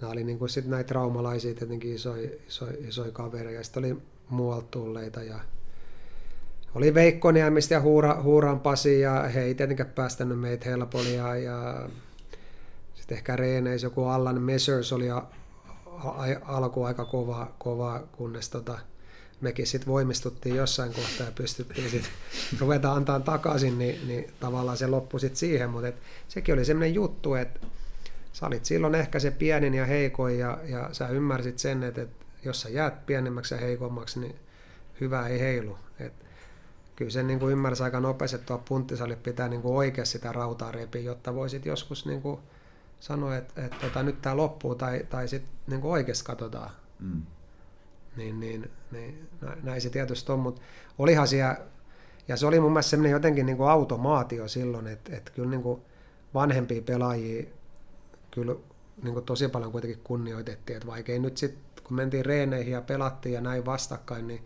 [0.02, 3.64] nämä oli niin kuin sit näitä traumalaisia tietenkin isoja, isoja, isoja kavereja.
[3.64, 3.98] Sitten oli
[4.30, 5.40] muualta tulleita ja
[6.76, 11.36] oli Veikko Niemistä ja Huura, Huuran Pasi ja he ei tietenkään päästänyt meitä helpolla ja,
[11.36, 11.90] ja
[12.94, 15.24] sitten ehkä reeneissä joku Allan Messers oli a,
[15.86, 18.80] a, alku aika kova, kova kunnes tota,
[19.42, 22.12] mekin sitten voimistuttiin jossain kohtaa ja pystyttiin sitten
[22.60, 25.96] ruveta antaa takaisin, niin, niin tavallaan se loppui sitten siihen, mutta et,
[26.28, 27.60] sekin oli semmoinen juttu, että
[28.34, 32.26] sä olit silloin ehkä se pienin ja heikoin ja, ja sä ymmärsit sen, että, että
[32.46, 34.36] jos sä jäät pienemmäksi ja heikommaksi, niin
[35.02, 35.78] hyvä ei heilu.
[37.00, 40.32] Kyllä sen niin kuin ymmärsi aika nopeasti, että tuo punttisalit pitää niin kuin oikeasti sitä
[40.32, 42.40] rautaa repiä, jotta voisit joskus niin kuin
[43.00, 46.70] sanoa, että, että tota, nyt tämä loppuu tai, tai sitten niin oikeasti katsotaan.
[47.00, 47.22] Mm.
[48.18, 49.28] Niin, niin, niin,
[49.64, 50.62] näin se tietysti on, mutta
[50.98, 51.58] olihan siellä,
[52.28, 55.64] ja se oli mun mielestä semmoinen jotenkin niin kuin automaatio silloin, että, että kyllä niin
[55.64, 55.82] kuin
[56.34, 57.46] vanhempia pelaajia
[58.32, 58.56] kyllä
[59.04, 63.34] niin kuin tosi paljon kuitenkin kunnioitettiin, että vaikka nyt sitten, kun mentiin reeneihin ja pelattiin
[63.34, 64.46] ja näin vastakkain, niin,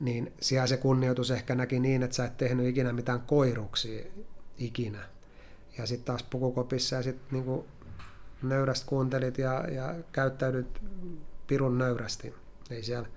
[0.00, 4.04] niin siellä se kunnioitus ehkä näki niin, että sä et tehnyt ikinä mitään koiruksia
[4.58, 5.08] ikinä.
[5.78, 7.64] Ja sitten taas pukukopissa ja sitten niin
[8.42, 10.80] nöyrästi kuuntelit ja, ja käyttäydyt
[11.46, 12.34] pirun nöyrästi.
[12.70, 13.08] Ei siellä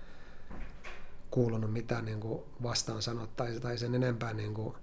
[1.31, 4.75] kuulunut mitään niin kuin vastaan sanottaisi tai sen enempää niin kuin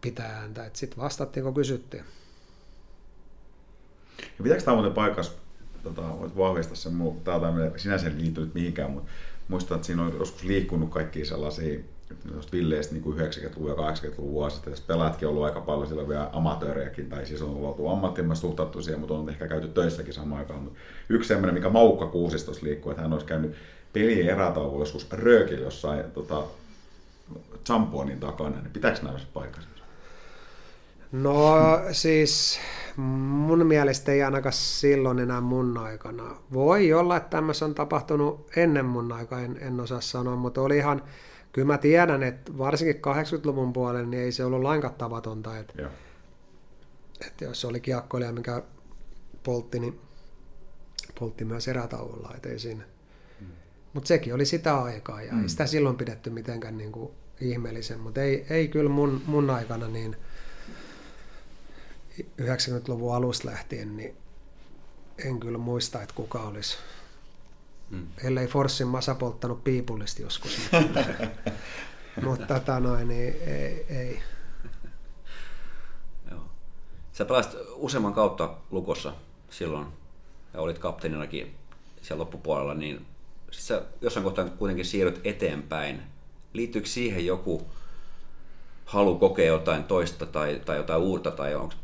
[0.00, 0.70] pitää ääntä.
[0.72, 2.04] Sitten vastattiin, kun kysyttiin.
[4.18, 5.32] Ja pitääkö tämä muuten paikassa,
[5.82, 6.92] tota, voit vahvistaa sen,
[7.24, 9.10] tämä on sinänsä liittyy nyt mihinkään, mutta
[9.48, 11.80] muistan, että siinä on joskus liikkunut kaikki sellaisia
[12.52, 17.08] villeistä niin 90-luvun ja 80-luvun vuosit, että pelaatkin on ollut aika paljon siellä vielä amatöörejäkin,
[17.08, 20.62] tai siis on oltu ammattimaisesti suhtauttu siihen, mutta on ehkä käyty töissäkin samaan aikaan.
[20.62, 20.78] Mutta
[21.08, 23.54] yksi semmoinen, mikä Maukka Kuusistossa liikkuu, että hän olisi käynyt
[23.92, 26.42] pelien erätauolla joskus röökillä jossain tota,
[27.66, 29.68] Champonin takana, niin pitääkö nämä paikkansa?
[31.12, 31.54] No
[31.92, 32.60] siis
[33.02, 36.36] mun mielestä ei ainakaan silloin enää mun aikana.
[36.52, 40.76] Voi olla, että tämmöistä on tapahtunut ennen mun aikaa, en, en osaa sanoa, mutta oli
[40.76, 41.02] ihan,
[41.52, 45.90] kyllä mä tiedän, että varsinkin 80-luvun puolella niin ei se ollut lainkaan tavatonta, että, Joo.
[47.26, 48.62] että jos oli kiekkoilija, mikä
[49.42, 50.00] poltti, niin
[51.20, 52.84] poltti myös erätauolla, että ei siinä.
[53.92, 55.42] Mutta sekin oli sitä aikaa ja mm.
[55.42, 59.88] ei sitä silloin pidetty mitenkään niin kuin ihmeellisen, mutta ei, ei kyllä mun, mun aikana
[59.88, 60.16] niin
[62.40, 64.16] 90-luvun alusta lähtien, niin
[65.24, 66.76] en kyllä muista, että kuka olisi,
[67.90, 68.06] mm.
[68.24, 70.58] ellei Forssin Masa polttanut piipullisesti joskus.
[72.22, 73.86] Mutta, tätä noin, niin ei.
[73.88, 74.22] ei.
[76.30, 76.40] Joo.
[77.12, 79.14] Sä pelasit useamman kautta lukossa
[79.50, 79.86] silloin
[80.54, 81.54] ja olit kapteeninakin
[82.02, 83.06] siellä loppupuolella, niin
[83.50, 86.02] sä jossain kohtaa kuitenkin siirryt eteenpäin.
[86.52, 87.66] Liittyykö siihen joku
[88.88, 91.74] halu kokea jotain toista tai, tai jotain uutta, tai onko,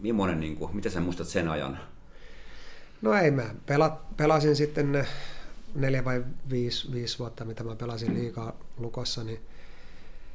[0.00, 1.78] millainen, niin kuin, miten sä muistat sen ajan?
[3.02, 3.54] No ei, mä.
[3.66, 5.06] Pela, pelasin sitten ne
[5.74, 9.40] neljä vai viisi, viisi vuotta, mitä mä pelasin liikaa lukossa, niin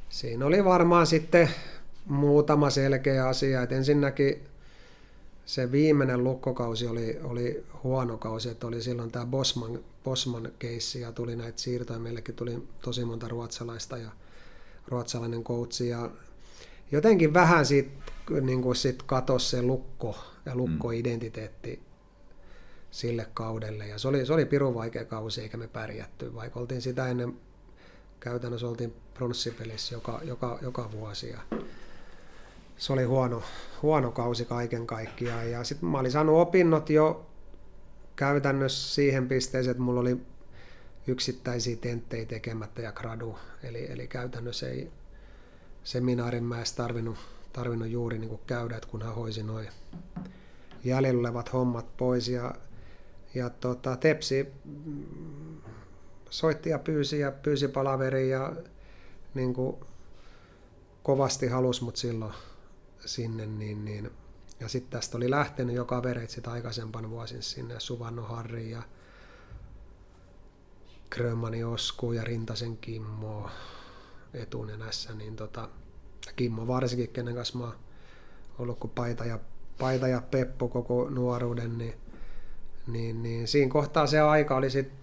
[0.08, 1.48] siinä oli varmaan sitten
[2.06, 4.42] muutama selkeä asia, että ensinnäkin
[5.46, 11.12] se viimeinen lukkokausi oli, oli huono kausi, että oli silloin tämä Bosman, Bosman keissi ja
[11.12, 14.10] tuli näitä siirtoja, meillekin tuli tosi monta ruotsalaista ja
[14.88, 16.10] ruotsalainen coachi ja
[16.92, 17.90] jotenkin vähän siitä
[18.40, 20.16] niin kuin sit katosi se lukko
[20.46, 21.82] ja lukkoidentiteetti
[22.90, 23.86] sille kaudelle.
[23.88, 27.36] Ja se oli, se oli pirun vaikea kausi eikä me pärjätty, vaikka oltiin sitä ennen
[28.20, 31.30] käytännössä oltiin pronssipelissä joka, joka, joka vuosi.
[31.30, 31.38] Ja
[32.76, 33.42] se oli huono,
[33.82, 35.50] huono kausi kaiken kaikkiaan.
[35.50, 37.26] Ja sitten mä olin saanut opinnot jo
[38.16, 40.16] käytännössä siihen pisteeseen, että mulla oli
[41.06, 43.38] yksittäisiä tenttejä tekemättä ja gradu.
[43.62, 44.90] Eli, eli käytännössä ei
[45.84, 47.18] seminaarin mä edes tarvinnut,
[47.52, 49.68] tarvinnut juuri niin käydä, että kunhan hoisi noin
[50.84, 52.28] jäljellä olevat hommat pois.
[52.28, 52.54] Ja,
[53.34, 54.46] ja tota, Tepsi
[56.30, 58.52] soitti ja pyysi ja pyysi palaveri ja
[59.34, 59.76] niin kuin
[61.02, 62.34] kovasti halus mut silloin
[63.04, 64.10] sinne, niin, niin
[64.60, 68.82] ja sitten tästä oli lähtenyt jo kavereita sit aikaisempana vuosin sinne, Suvanno Harri ja
[71.10, 73.50] Grönmani Osku ja Rintasen Kimmo
[74.34, 75.68] etunenässä, niin tota,
[76.36, 77.72] Kimmo varsinkin, kenen kanssa mä
[78.58, 79.38] ollut kuin paita ja,
[79.78, 81.94] paita ja Peppo koko nuoruuden, niin,
[82.86, 84.98] niin, niin siinä kohtaa se aika oli sitten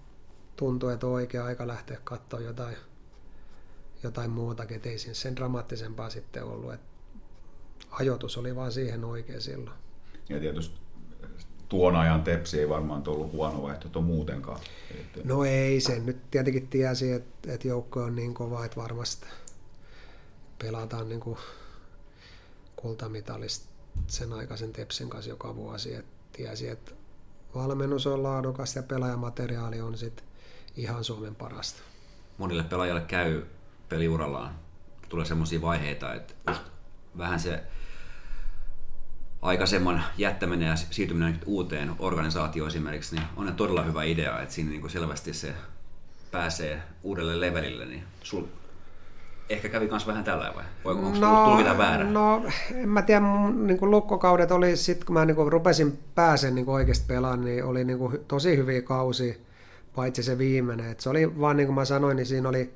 [0.56, 2.78] tuntui, että on oikea aika lähteä katsoa jotain,
[4.04, 6.88] jotain muutakin, että ei siinä sen dramaattisempaa sitten ollut, että
[7.92, 9.78] ajoitus oli vaan siihen oikein silloin.
[10.30, 10.81] Ja tietysti
[11.72, 14.60] tuon ajan Tepsi ei varmaan ollut huono vaihtoehto muutenkaan.
[15.24, 19.26] No ei, se nyt tietenkin tiesi, että, että joukko on niin kova, että varmasti
[20.60, 21.38] pelataan niin kuin
[22.76, 23.70] kultamitalista
[24.08, 25.94] sen aikaisen Tepsin kanssa joka vuosi.
[25.94, 26.92] Että tiesi, että
[27.56, 30.24] valmennus on laadukas ja pelaajamateriaali on sit
[30.76, 31.82] ihan Suomen parasta.
[32.38, 33.44] Monille pelaajalle käy
[33.90, 34.56] peliurallaan.
[35.10, 36.64] Tulee semmoisia vaiheita, että just
[37.18, 37.64] vähän se
[39.42, 44.82] aikaisemman jättäminen ja siirtyminen uuteen organisaatioon esimerkiksi, niin on todella hyvä idea, että siinä niin
[44.82, 45.54] kuin selvästi se
[46.32, 48.44] pääsee uudelle levelille, niin sul
[49.50, 50.64] ehkä kävi myös vähän tällä vai?
[50.86, 52.04] Vai onko no, tulkita väärä?
[52.04, 56.00] No, en mä tiedä, mun niin kuin lukkokaudet oli sitten, kun mä niin kuin rupesin
[56.16, 59.42] pääsen niin oikeasti pelaamaan, niin oli niin kuin tosi hyviä kausi,
[59.96, 60.92] paitsi se viimeinen.
[60.92, 62.74] Et se oli vaan niin kuin mä sanoin, niin siinä oli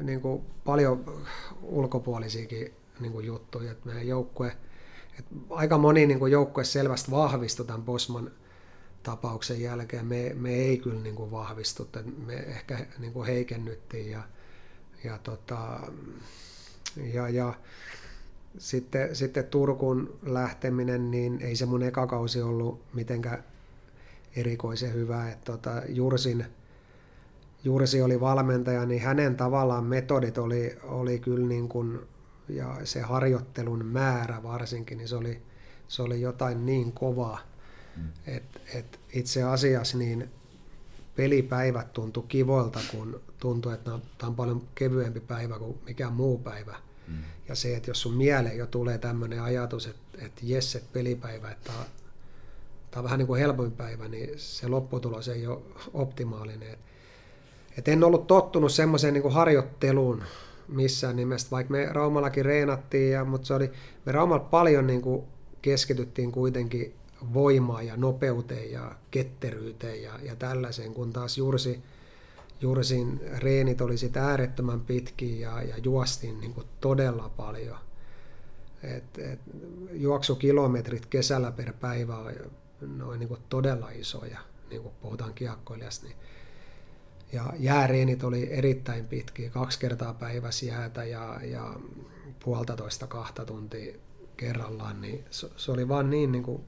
[0.00, 1.24] niin kuin paljon
[1.62, 4.56] ulkopuolisiakin niin kuin juttuja, että meidän joukkue,
[5.18, 8.30] että aika moni niin kuin joukkue selvästi vahvistui tämän Bosman
[9.02, 10.06] tapauksen jälkeen.
[10.06, 11.30] Me, me ei kyllä niin kuin
[12.26, 14.22] me ehkä niin kuin heikennyttiin ja,
[15.04, 15.80] ja, tota,
[17.12, 17.54] ja, ja
[18.58, 23.44] sitten, sitten Turkuun lähteminen, niin ei se mun eka kausi ollut mitenkään
[24.36, 25.30] erikoisen hyvä.
[25.30, 26.44] Että tota, Jursin,
[27.64, 32.00] Jursi oli valmentaja, niin hänen tavallaan metodit oli, oli kyllä niin kuin
[32.48, 35.42] ja se harjoittelun määrä varsinkin, niin se oli,
[35.88, 37.38] se oli jotain niin kovaa,
[37.96, 38.08] mm.
[38.26, 40.30] että et itse asiassa niin
[41.16, 46.76] pelipäivät tuntui kivoilta, kun tuntui, että tämä on paljon kevyempi päivä kuin mikään muu päivä.
[47.08, 47.14] Mm.
[47.48, 51.50] Ja se, että jos sun mieleen jo tulee tämmöinen ajatus, että, että jes, että pelipäivä,
[51.50, 51.72] että
[52.90, 55.62] tämä, on vähän niin kuin helpoin päivä, niin se lopputulos ei ole
[55.94, 56.72] optimaalinen.
[56.72, 56.78] Et,
[57.78, 60.22] et en ollut tottunut semmoiseen niin harjoitteluun,
[60.68, 63.72] missään nimessä, vaikka me Raumallakin reenattiin, ja, mutta se oli,
[64.06, 65.24] me Raumalla paljon niin kuin
[65.62, 66.94] keskityttiin kuitenkin
[67.34, 71.82] voimaan ja nopeuteen ja ketteryyteen ja, ja tällaiseen, kun taas Jursi,
[72.60, 77.78] Jursin reenit oli sitä äärettömän pitkiä ja, ja juostiin niin kuin todella paljon.
[78.82, 79.40] Et, et,
[79.92, 82.32] juoksukilometrit kesällä per päivä on
[82.80, 84.38] noin niin todella isoja,
[84.70, 86.06] niin kuin puhutaan kiekkoilijasta.
[86.06, 86.16] Niin.
[87.32, 91.74] Ja jääreenit oli erittäin pitkiä, kaksi kertaa päivässä jäätä ja, ja
[92.44, 93.94] puolitoista kahta tuntia
[94.36, 96.64] kerrallaan, niin se, se oli vaan niin, niin kuin,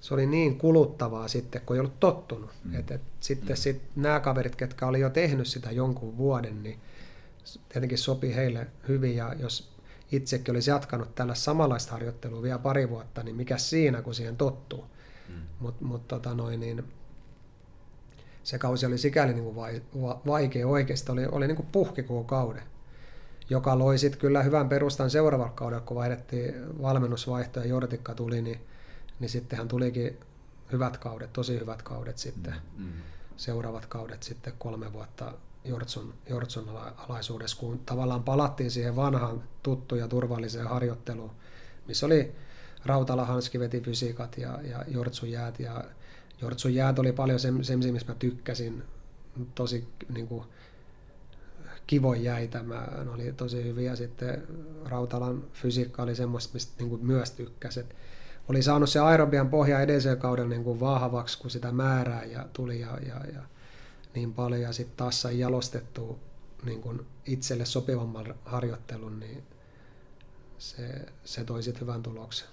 [0.00, 2.50] se oli niin kuluttavaa sitten, kun ei ollut tottunut.
[2.64, 2.74] Mm.
[2.74, 3.60] Et, et, sitten mm.
[3.60, 6.80] sit, nämä kaverit, ketkä oli jo tehnyt sitä jonkun vuoden, niin
[7.68, 9.70] tietenkin sopi heille hyvin, ja jos
[10.12, 14.84] itsekin olisi jatkanut tällä samanlaista harjoittelua vielä pari vuotta, niin mikä siinä, kun siihen tottuu.
[15.28, 15.34] Mm.
[15.58, 16.84] Mutta mut, tota niin,
[18.42, 22.02] se kausi oli sikäli niin kuin vai, va, vaikea oikeasti, oli, oli niin kuin puhki
[22.02, 22.62] koko kauden,
[23.50, 28.60] joka loi sitten kyllä hyvän perustan seuraavalla kaudella, kun vaihdettiin valmennusvaihto ja Jortikka tuli, niin,
[29.20, 30.20] niin sittenhän tulikin
[30.72, 32.92] hyvät kaudet, tosi hyvät kaudet sitten, mm, mm.
[33.36, 35.32] seuraavat kaudet sitten kolme vuotta
[35.64, 36.68] Jortson, Jortson
[37.08, 41.30] alaisuudessa, kun tavallaan palattiin siihen vanhaan tuttuun ja turvalliseen harjoitteluun,
[41.86, 42.32] missä oli
[42.84, 45.60] Rautala Hanski veti fysiikat ja, ja Jortsun jäät.
[45.60, 45.84] Ja
[46.42, 48.82] Jortsun jäät oli paljon se, se missä mä tykkäsin,
[49.54, 50.44] tosi niin kuin,
[51.86, 53.96] kivoin jäitä, mä, ne oli tosi hyviä.
[53.96, 54.42] Sitten
[54.84, 57.84] Rautalan fysiikka oli semmoista, mistä niin kuin myös tykkäsin.
[58.48, 62.80] Oli saanut se aerobian pohja edellisen kauden niin kuin vahvaksi, kun sitä määrää ja tuli
[62.80, 63.42] ja, ja, ja
[64.14, 66.18] niin paljon ja sitten taas sai jalostettua
[66.64, 69.42] niin kun itselle sopivamman harjoittelun, niin
[70.58, 72.48] se, se toi sitten hyvän tuloksen.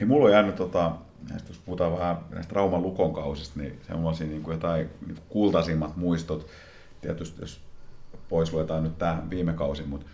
[0.00, 0.92] Hei, mulla on jäänyt, tota,
[1.30, 5.26] näistä, jos puhutaan vähän näistä Rauman lukon kausista, niin semmoisia niin kuin jotain niin kuin
[5.28, 6.46] kultaisimmat muistot.
[7.00, 7.60] Tietysti jos
[8.28, 10.06] pois luetaan nyt tämä viime kausi, mutta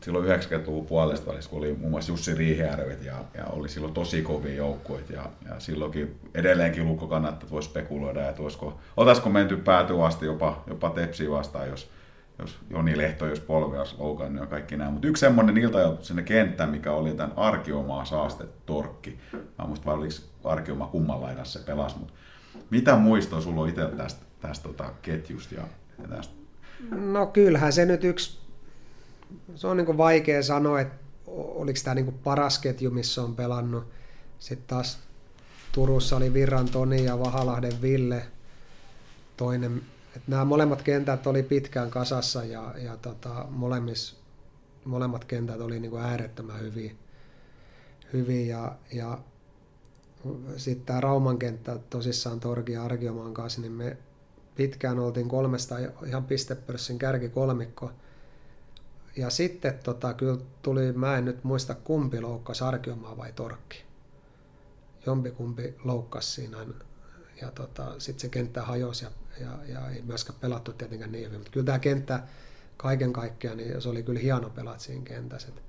[0.00, 4.22] silloin 90-luvun puolesta välissä, kun oli muun muassa Jussi Riihijärvet ja, ja oli silloin tosi
[4.22, 9.56] kovia joukkueita ja, ja silloinkin edelleenkin lukko kannattaa, että voi spekuloida, että olisiko, oltaisiko menty
[9.56, 11.90] päätyä asti jopa, jopa Tepsiä vastaan, jos,
[12.38, 14.90] jos Joni Lehto, jos polvi olisi loukannut ja kaikki nämä.
[14.90, 19.18] Mutta yksi semmoinen ilta sinne kenttään, mikä oli tämän Arkiomaa saaste torkki.
[19.32, 22.14] Mä muistan vaan, oliko Arkiomaa kumman laidassa se pelasi, mutta
[22.70, 25.62] mitä muistoa sulla on itse tästä, tästä tota ketjusta ja,
[26.02, 26.34] ja tästä?
[26.90, 28.44] No kyllähän se nyt yksi
[29.54, 30.96] se on niin vaikea sanoa, että
[31.26, 33.84] oliko tämä niin paras ketju, missä on pelannut.
[34.38, 34.98] Sitten taas
[35.72, 38.26] Turussa oli Virran Toni ja Vahalahden Ville.
[39.36, 39.82] Toinen,
[40.16, 44.16] että nämä molemmat kentät oli pitkään kasassa ja, ja tota, molemmis,
[44.84, 46.92] molemmat kentät oli niin äärettömän hyviä.
[48.12, 49.18] hyviä ja, ja
[50.56, 53.96] sitten tämä Rauman kenttä tosissaan Torgi ja Argiomaan kanssa, niin me
[54.56, 55.76] pitkään oltiin kolmesta
[56.06, 57.90] ihan pistepörssin kärkikolmikko–
[59.16, 63.84] ja sitten tota, kyllä tuli, mä en nyt muista kumpi loukkasi Arkiomaa vai Torkki.
[65.06, 66.66] Jompikumpi loukkasi siinä
[67.40, 71.40] ja tota, sitten se kenttä hajosi ja, ja, ja, ei myöskään pelattu tietenkään niin hyvin.
[71.40, 72.22] Mutta kyllä tämä kenttä
[72.76, 75.48] kaiken kaikkiaan, niin se oli kyllä hieno pelat siinä kentässä.
[75.48, 75.62] Et,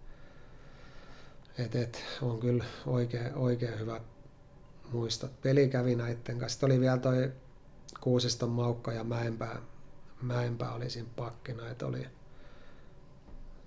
[1.57, 4.01] et, et, on kyllä oikein, oikein hyvät
[4.91, 5.41] muistot.
[5.41, 6.49] Peli kävi näiden kanssa.
[6.49, 7.31] Sitten oli vielä toi
[8.01, 9.61] Kuusiston Maukka ja Mäenpää,
[10.21, 12.07] Mäenpää oli siinä pakkina, että oli,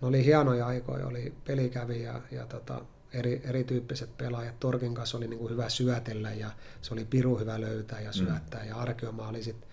[0.00, 4.60] ne oli hienoja aikoja, oli pelikävi ja, ja tota, eri, erityyppiset pelaajat.
[4.60, 6.50] Torkin kanssa oli niin kuin hyvä syötellä ja
[6.82, 8.12] se oli piru hyvä löytää ja mm.
[8.12, 8.62] syöttää.
[8.62, 8.68] Mm.
[8.68, 9.66] Ja Arkeoma oli sit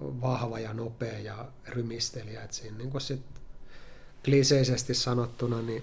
[0.00, 2.42] vahva ja nopea ja rymistelijä.
[2.42, 3.22] Et siinä niin sit
[4.24, 5.82] kliseisesti sanottuna niin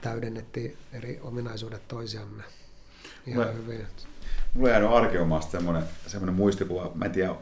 [0.00, 2.42] täydennettiin eri ominaisuudet toisiamme
[3.26, 3.86] ihan mulla, hyvin.
[4.54, 7.34] Mulla on jäänyt Arkeomasta semmoinen, semmoinen muistikuva, mä en tiedä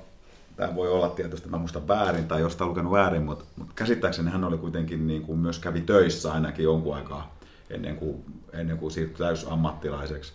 [0.56, 4.44] tämä voi olla tietysti, mä muistan väärin tai jostain lukenut väärin, mutta, mutta käsittääkseni hän
[4.44, 7.38] oli kuitenkin niin kuin myös kävi töissä ainakin jonkun aikaa
[7.70, 10.32] ennen kuin, ennen kuin siirtyi täysammattilaiseksi.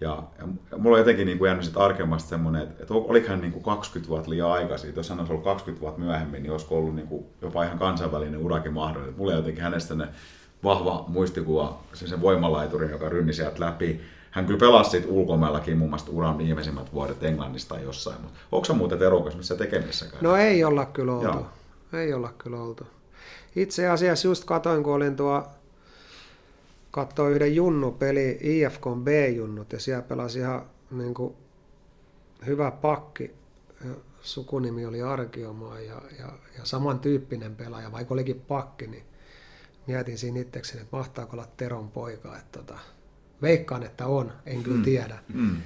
[0.00, 0.46] Ja, ja,
[0.78, 3.62] mulla on jotenkin niin kuin jäänyt sitten arkemasta semmoinen, että, että oliko hän niin kuin
[3.62, 4.92] 20 vuotta liian aikaisin.
[4.96, 8.40] Jos hän olisi ollut 20 vuotta myöhemmin, niin olisiko ollut niin kuin jopa ihan kansainvälinen
[8.40, 9.14] urakin mahdollinen.
[9.18, 9.94] Mulla on jotenkin hänestä
[10.64, 14.00] vahva muistikuva, sen, sen voimalaituri, joka rynni sieltä läpi
[14.30, 18.64] hän kyllä pelasi siitä ulkomaillakin muun muassa uran viimeisimmät vuodet Englannista tai jossain, mutta onko
[18.64, 20.24] se muuten terokas missä tekemissäkään?
[20.24, 21.26] No ei olla kyllä oltu.
[21.26, 21.46] Joo.
[21.92, 22.86] Ei olla kyllä oltu.
[23.56, 25.46] Itse asiassa just katoin, kun olin tuo
[26.98, 31.34] katsoin yhden junnu-peli, IFK B-junnut, ja siellä pelasi ihan niin kuin,
[32.46, 33.30] hyvä pakki.
[34.22, 39.04] Sukunimi oli Arkiomaa ja, ja, ja samantyyppinen pelaaja, vaikka olikin pakki, niin
[39.86, 42.36] mietin siinä itsekseni, että mahtaako olla Teron poika.
[42.36, 42.78] Että tota,
[43.42, 44.82] Veikkaan, että on, en kyllä mm.
[44.82, 45.18] tiedä.
[45.34, 45.56] Mm.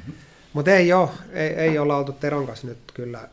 [0.53, 3.29] Mutta ei ole, ei, ei olla oltu Teron kanssa nyt kyllä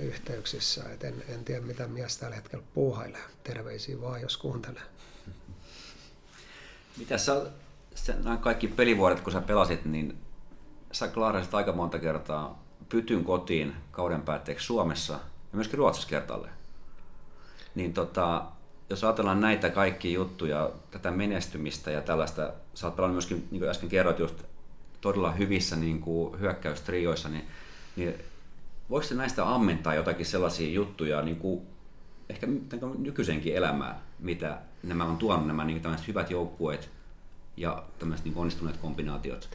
[0.00, 0.84] yhteyksissä.
[0.92, 3.22] Et en, en tiedä, mitä mies tällä hetkellä puuhailee.
[3.44, 4.82] Terveisiä vaan, jos kuuntelee.
[6.98, 7.42] Mitä sä,
[8.24, 10.18] nämä kaikki pelivuodet, kun sä pelasit, niin
[10.92, 15.20] sä klaarasit aika monta kertaa pytyn kotiin kauden päätteeksi Suomessa ja
[15.52, 16.48] myöskin Ruotsissa kertalle.
[17.74, 18.44] Niin tota,
[18.90, 23.70] jos ajatellaan näitä kaikkia juttuja, tätä menestymistä ja tällaista, sä oot pelannut myöskin, niin kuin
[23.70, 24.42] äsken kerroit, just
[25.00, 27.48] todella hyvissä niin kuin hyökkäystrioissa, niin,
[27.96, 28.14] niin
[28.90, 31.66] voiko se näistä ammentaa jotakin sellaisia juttuja niin kuin
[32.30, 32.46] ehkä
[32.98, 36.90] nykyisenkin elämään, mitä nämä on tuonut, nämä niin hyvät joukkueet
[37.56, 39.50] ja tämmöiset niin onnistuneet kombinaatiot?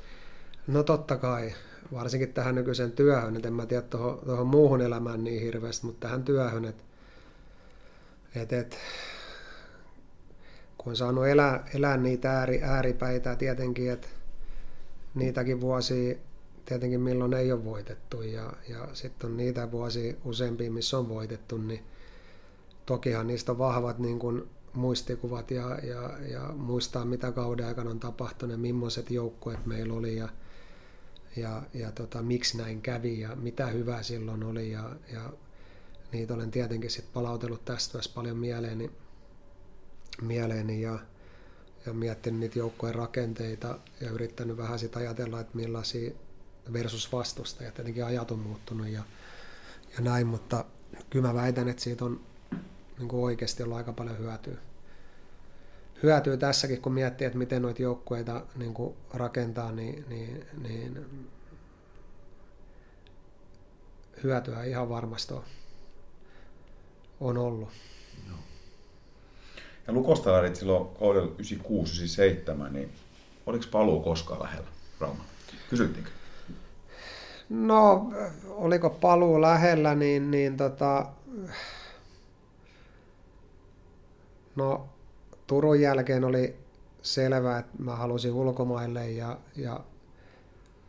[0.68, 1.54] No totta kai,
[1.94, 6.08] varsinkin tähän nykyiseen työhön, että en mä tiedä tuohon, tuohon muuhun elämään niin hirveästi, mutta
[6.08, 6.84] tähän työhön, että
[8.36, 8.80] et, et,
[10.78, 14.08] kun on saanut elää, elää niitä ääri, ääripäitä tietenkin, että
[15.16, 16.16] niitäkin vuosia
[16.66, 21.58] tietenkin milloin ei ole voitettu ja, ja sitten on niitä vuosia useampia, missä on voitettu,
[21.58, 21.84] niin
[22.86, 28.00] tokihan niistä on vahvat niin kuin muistikuvat ja, ja, ja muistaa mitä kauden aikana on
[28.00, 30.30] tapahtunut millaiset joukkueet meillä oli ja,
[31.36, 35.34] ja, ja tota, miksi näin kävi ja mitä hyvää silloin oli ja, ja
[36.12, 38.92] niitä olen tietenkin sit palautellut tästä myös paljon mieleeni,
[40.22, 41.00] mieleeni ja,
[41.86, 46.12] ja miettinyt niitä joukkojen rakenteita ja yrittänyt vähän sitä ajatella, että millaisia
[46.74, 49.04] versus vastusta ja tietenkin ajat on muuttunut ja,
[49.94, 50.66] ja näin, mutta
[51.10, 52.22] kyllä mä väitän, että siitä on
[53.00, 54.58] niin kuin oikeasti ollut aika paljon hyötyä.
[56.04, 61.06] Hyötyä tässäkin, kun miettii, että miten noita joukkueita niin kuin rakentaa, niin, niin, niin
[64.24, 65.44] hyötyä ihan varmasti on,
[67.20, 67.70] on ollut.
[69.88, 71.32] Ja Lukosta lähdit silloin kaudella
[72.68, 72.92] 96-97, niin
[73.46, 74.68] oliko paluu koskaan lähellä
[75.00, 75.24] Rauma?
[75.70, 76.10] Kysyttiinkö?
[77.50, 78.12] No,
[78.48, 81.06] oliko paluu lähellä, niin, niin tota,
[84.56, 84.90] no
[85.48, 86.56] Turun jälkeen oli
[87.02, 89.80] selvää, että mä halusin ulkomaille ja, ja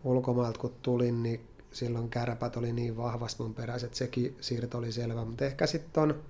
[0.04, 4.92] ulkomailta kun tulin, niin silloin kärpät oli niin vahvasti mun perässä, että sekin siirto oli
[4.92, 5.24] selvä.
[5.24, 6.22] Mutta ehkä sitten on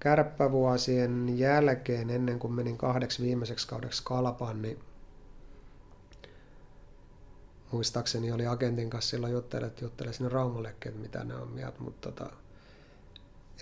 [0.00, 4.78] kärppävuosien jälkeen, ennen kuin menin kahdeksi viimeiseksi kaudeksi kalpaan, niin
[7.72, 11.80] muistaakseni oli agentin kanssa silloin juttele, että juttele sinne Raumallekin, että mitä ne on mieltä,
[11.80, 12.32] mutta tota,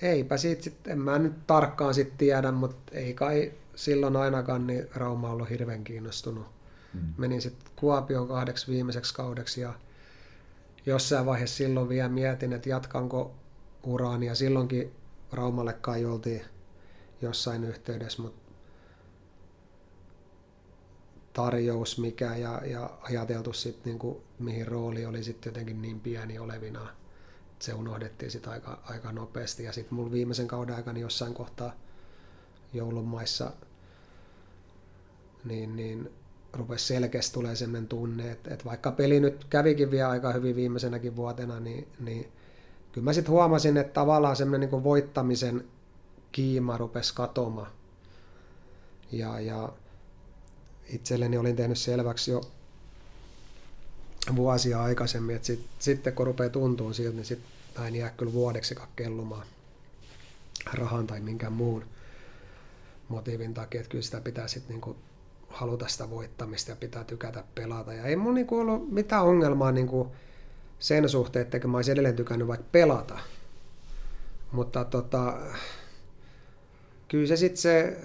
[0.03, 4.89] eipä siitä sitten, en mä nyt tarkkaan sitten tiedä, mutta ei kai silloin ainakaan niin
[4.95, 6.47] Rauma ollut hirveän kiinnostunut.
[6.95, 7.15] Mm.
[7.17, 9.75] Menin sitten Kuopioon kahdeksi viimeiseksi kaudeksi ja
[10.87, 13.35] jossain vaiheessa silloin vielä mietin, että jatkanko
[13.83, 14.93] uraani ja silloinkin
[15.33, 16.43] Raumalle kai oltiin
[17.23, 18.53] jossain yhteydessä, mutta
[21.33, 26.89] tarjous mikä ja, ja ajateltu sitten niin mihin rooli oli sitten jotenkin niin pieni olevina.
[27.59, 31.73] Se unohdettiin sitten aika, aika nopeasti ja sitten mulla viimeisen kauden aikana jossain kohtaa
[32.73, 33.53] joulumaissa
[35.45, 36.11] niin, niin
[36.53, 41.17] rupesi selkeästi tulee sellainen tunne, että, että vaikka peli nyt kävikin vielä aika hyvin viimeisenäkin
[41.17, 42.33] vuotena, niin, niin
[42.93, 45.65] kyllä mä sitten huomasin, että tavallaan semmoinen niin voittamisen
[46.33, 47.71] kiima rupesi katoamaan.
[49.13, 49.73] Ja, ja
[50.87, 52.41] itselleni olin tehnyt selväksi jo
[54.37, 58.75] vuosia aikaisemmin, että sit, sitten kun rupeaa tuntua siltä, niin sitten en jää kyllä vuodeksi
[58.97, 59.47] kellumaan
[60.75, 61.85] rahan tai minkään muun
[63.09, 64.97] motiivin takia, että kyllä sitä pitää sitten niinku
[65.49, 67.93] haluta sitä voittamista ja pitää tykätä pelata.
[67.93, 70.13] Ja ei mun niinku ollut mitään ongelmaa niinku
[70.79, 73.19] sen suhteen, että mä olisin edelleen tykännyt vaikka pelata.
[74.53, 75.35] Mutta tota,
[77.09, 77.99] kyllä se sitten se,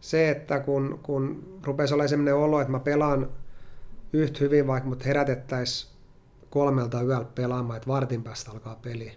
[0.00, 3.30] se, että kun, kun rupesi olemaan sellainen olo, että mä pelaan
[4.12, 5.92] yhtä hyvin, vaikka mut herätettäisiin
[6.50, 9.12] kolmelta yöllä pelaamaan, että vartin päästä alkaa peli,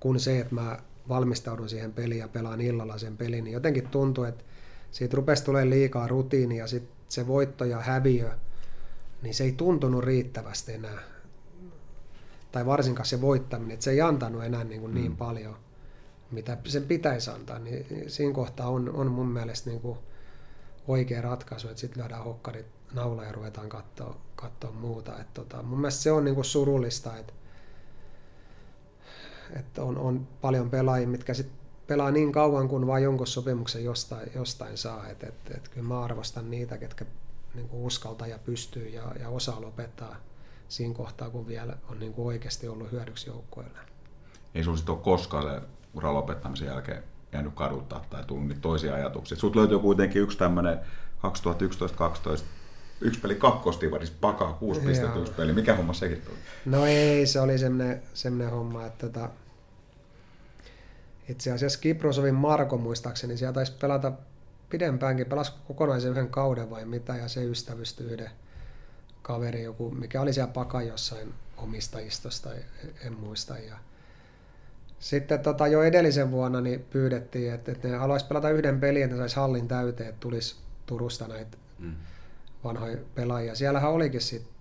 [0.00, 4.24] kun se, että mä valmistaudun siihen peliin ja pelaan illalla sen pelin, niin jotenkin tuntuu,
[4.24, 4.44] että
[4.90, 8.30] siitä rupesi tulemaan liikaa rutiini ja sitten se voitto ja häviö,
[9.22, 10.98] niin se ei tuntunut riittävästi enää.
[12.52, 15.16] Tai varsinkaan se voittaminen, että se ei antanut enää niin, kuin niin mm.
[15.16, 15.56] paljon,
[16.30, 17.58] mitä sen pitäisi antaa.
[17.58, 19.98] Niin siinä kohtaa on, on mun mielestä niin kuin
[20.88, 25.20] oikea ratkaisu, että sitten lyödään hokkarit naula ja ruvetaan katsoa, katsoa muuta.
[25.20, 27.32] Et tota, mun mielestä se on niin kuin surullista, että,
[29.56, 34.30] että on, on paljon pelaajia, mitkä sitten pelaa niin kauan kuin vain jonkun sopimuksen jostain,
[34.34, 35.08] jostain saa.
[35.08, 37.04] Et, et, et kyllä mä arvostan niitä, ketkä
[37.54, 40.16] niin kuin uskaltaa ja pystyy ja, ja osaa lopettaa
[40.68, 43.78] siinä kohtaa, kun vielä on niin kuin oikeasti ollut hyödyksi joukkueelle.
[44.54, 45.60] Ei sinulla sitten ole koskaan se
[45.94, 47.02] uran lopettamisen jälkeen
[47.32, 49.36] jäänyt kaduttaa tai tullut niitä toisia ajatuksia.
[49.36, 50.80] Sut löytyy kuitenkin yksi tämmöinen
[51.18, 52.42] 2011-2012
[53.00, 55.52] yksi peli kakkostivarissa, pakaa, kuusi pistettä yksi peli.
[55.52, 56.36] Mikä homma sekin tuli?
[56.64, 59.30] No ei, se oli semmoinen, semmoinen homma, että tota,
[61.28, 64.12] itse asiassa Kiprosovin Marko muistaakseni, siellä taisi pelata
[64.70, 68.30] pidempäänkin, pelasi kokonaisen yhden kauden vai mitä, ja se ystävystyi yhden
[69.22, 72.50] kaveri, joku, mikä oli siellä paka jossain omistajistosta,
[73.06, 73.58] en muista.
[73.58, 73.76] Ja,
[74.98, 79.16] Sitten tota, jo edellisen vuonna niin pyydettiin, että, että ne haluaisi pelata yhden pelin, että
[79.16, 80.56] saisi hallin täyteen, että tulisi
[80.86, 81.94] Turusta näitä mm.
[82.66, 83.54] Vanhoja pelaajia.
[83.54, 84.52] Siellähän olikin sitten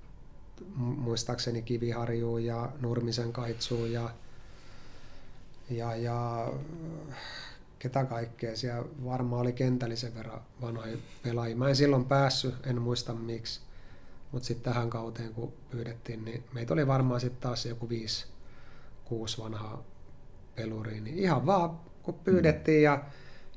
[0.75, 4.09] muistaakseni Kiviharju ja Nurmisen Kaitsu ja,
[5.69, 6.51] ja, ja
[7.79, 8.55] ketä kaikkea.
[8.55, 11.55] Siellä varmaan oli kentällisen verran vanhoja pelaajia.
[11.55, 13.61] Mä en silloin päässyt, en muista miksi.
[14.31, 18.25] Mutta sitten tähän kauteen, kun pyydettiin, niin meitä oli varmaan sitten taas joku viisi,
[19.05, 19.83] kuusi vanhaa
[20.55, 21.03] peluriin.
[21.03, 23.03] Niin ihan vaan, kun pyydettiin ja,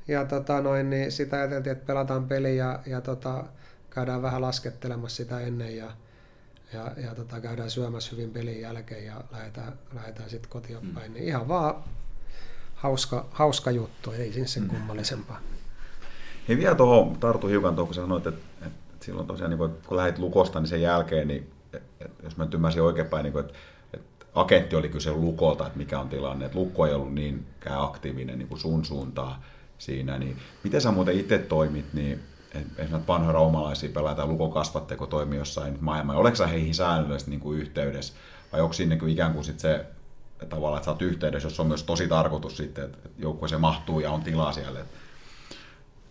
[0.07, 3.45] ja tota noin, niin sitä ajateltiin, että pelataan peli ja, ja tota,
[3.89, 5.91] käydään vähän laskettelemassa sitä ennen ja,
[6.73, 11.11] ja, ja tota, käydään syömässä hyvin pelin jälkeen ja lähdetään, lähdetään sitten kotiin päin.
[11.11, 11.13] Mm.
[11.13, 11.75] Niin ihan vaan
[12.75, 14.69] hauska, hauska juttu, ei siinä sen mm.
[14.69, 15.39] kummallisempaa.
[16.47, 19.97] Hei vielä tuohon, tartu hiukan tuohon, kun sä sanoit, että, että silloin tosiaan, niin kun
[19.97, 23.53] lähdit Lukosta, niin sen jälkeen, niin, että, jos mä nyt ymmärsin oikeinpäin, niin että,
[23.93, 28.39] että agentti oli kyse Lukolta, että mikä on tilanne, että Lukko ei ollut niinkään aktiivinen
[28.39, 29.35] niin kuin sun suuntaan
[29.77, 32.19] siinä, niin miten sä muuten itse toimit, niin
[32.55, 37.59] esimerkiksi vanhoja raumalaisia pelaajia Lukon kasvatteko toimi jossain maailmalla, oletko sä heihin säännöllisesti niin kuin
[37.59, 38.13] yhteydessä,
[38.51, 39.85] vai onko siinä niin ikään kuin sit se
[40.49, 44.11] tavallaan, että sä oot yhteydessä, jos on myös tosi tarkoitus sitten, että joukkueeseen mahtuu ja
[44.11, 44.79] on tilaa siellä.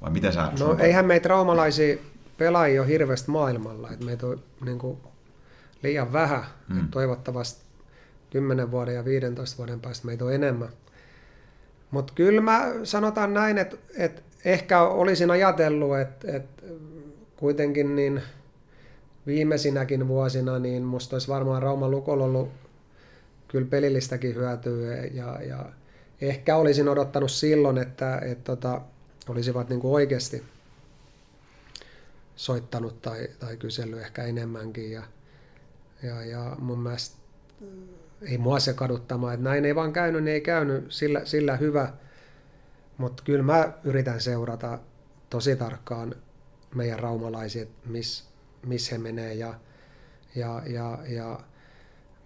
[0.03, 0.53] Vai miten sä...
[0.59, 1.97] No eihän meitä raumalaisia
[2.39, 4.99] pelaajia ole hirveästi maailmalla, että meitä on niin kuin
[5.83, 6.45] liian vähän.
[6.69, 6.89] Mm.
[6.91, 7.63] Toivottavasti
[8.31, 10.69] 10 vuoden ja 15 vuoden päästä meitä on enemmän.
[11.91, 16.63] Mutta kyllä mä sanotaan näin, että, että ehkä olisin ajatellut, että, että
[17.37, 18.23] kuitenkin niin
[19.27, 22.49] viimeisinäkin vuosina niin musta olisi varmaan Rauman Lukolla ollut
[23.49, 25.73] kyllä pelillistäkin hyötyä ja, ja
[26.21, 28.81] ehkä olisin odottanut silloin, että, että tota,
[29.29, 30.43] olisivat niin kuin oikeasti
[32.37, 35.03] soittanut tai, tai kysellyt ehkä enemmänkin ja,
[36.03, 37.17] ja, ja mun mielestä
[38.23, 41.93] ei mua se kaduttamaan, että näin ei vaan käynyt, niin ei käynyt sillä, sillä hyvä,
[42.99, 44.79] mutta kyllä mä yritän seurata
[45.31, 46.15] tosi tarkkaan
[46.75, 48.29] meidän raumalaisia, missä
[48.67, 49.55] mis he menee ja,
[50.35, 51.41] ja, ja, ja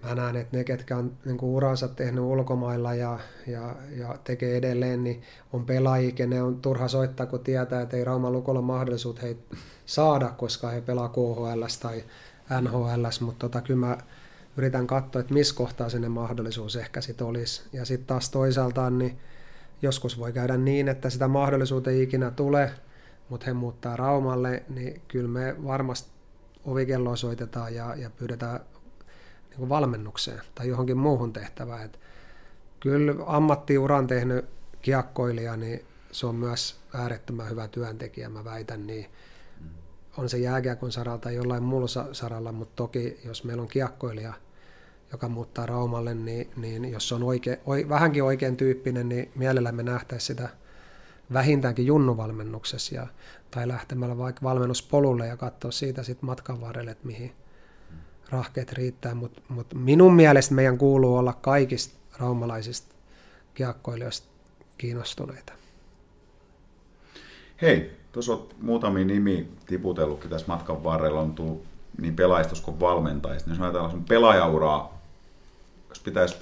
[0.02, 4.56] mä näen, että ne, ketkä on niin kuin uransa tehnyt ulkomailla ja, ja, ja tekee
[4.56, 5.22] edelleen, niin
[5.52, 10.28] on pelaajia, ne on turha soittaa, kun tietää, että ei Rauma Lukolla mahdollisuutta heitä saada,
[10.28, 12.04] koska he pelaa KHL tai
[12.60, 13.98] NHL, mutta tota, kyllä mä
[14.56, 17.62] yritän katsoa, että missä kohtaa sinne mahdollisuus ehkä sitten olisi.
[17.72, 19.18] Ja sitten taas toisaaltaan, niin
[19.82, 22.70] joskus voi käydä niin, että sitä mahdollisuutta ei ikinä tule,
[23.28, 26.10] mutta he muuttaa Raumalle, niin kyllä me varmasti
[26.64, 28.60] ovikelloa soitetaan ja, ja pyydetään
[29.50, 31.84] niin kuin valmennukseen tai johonkin muuhun tehtävään.
[31.84, 32.00] Et
[32.80, 34.44] kyllä ammattiuran tehnyt
[34.82, 39.06] kiekkoilija, niin se on myös äärettömän hyvä työntekijä, mä väitän, niin
[40.16, 44.32] on se jääkiekon saralla tai jollain muulla saralla, mutta toki jos meillä on kiekkoilija,
[45.12, 50.26] joka muuttaa Raumalle, niin, niin jos on oike, o, vähänkin oikein tyyppinen, niin mielellämme nähtäisi
[50.26, 50.48] sitä
[51.32, 53.06] vähintäänkin junnuvalmennuksessa ja,
[53.50, 57.32] tai lähtemällä vaikka valmennuspolulle ja katsoa siitä sitten matkan varrelle, että mihin,
[58.30, 62.94] rahkeet riittää, mutta mut minun mielestä meidän kuuluu olla kaikista raumalaisista
[63.54, 64.28] kiekkoilijoista
[64.78, 65.52] kiinnostuneita.
[67.62, 71.64] Hei, tuossa on muutamia nimi tiputellutkin tässä matkan varrella, on tullut
[72.00, 73.50] niin pelaajista kuin valmentajista.
[73.50, 75.01] Jos ajatellaan sun pelaajauraa,
[75.92, 76.36] jos pitäisi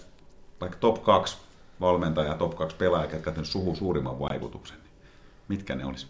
[0.60, 1.38] vaikka top 2
[1.80, 4.90] valmentaja ja top 2 pelaaja, ketkä on suhu suurimman vaikutuksen, niin
[5.48, 6.06] mitkä ne olisi?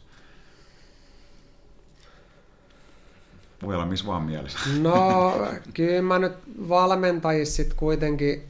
[3.62, 4.58] Voi olla missä vaan mielessä.
[4.80, 5.32] No,
[5.74, 6.32] kyllä mä nyt
[6.68, 8.42] valmentajissa sitten kuitenkin,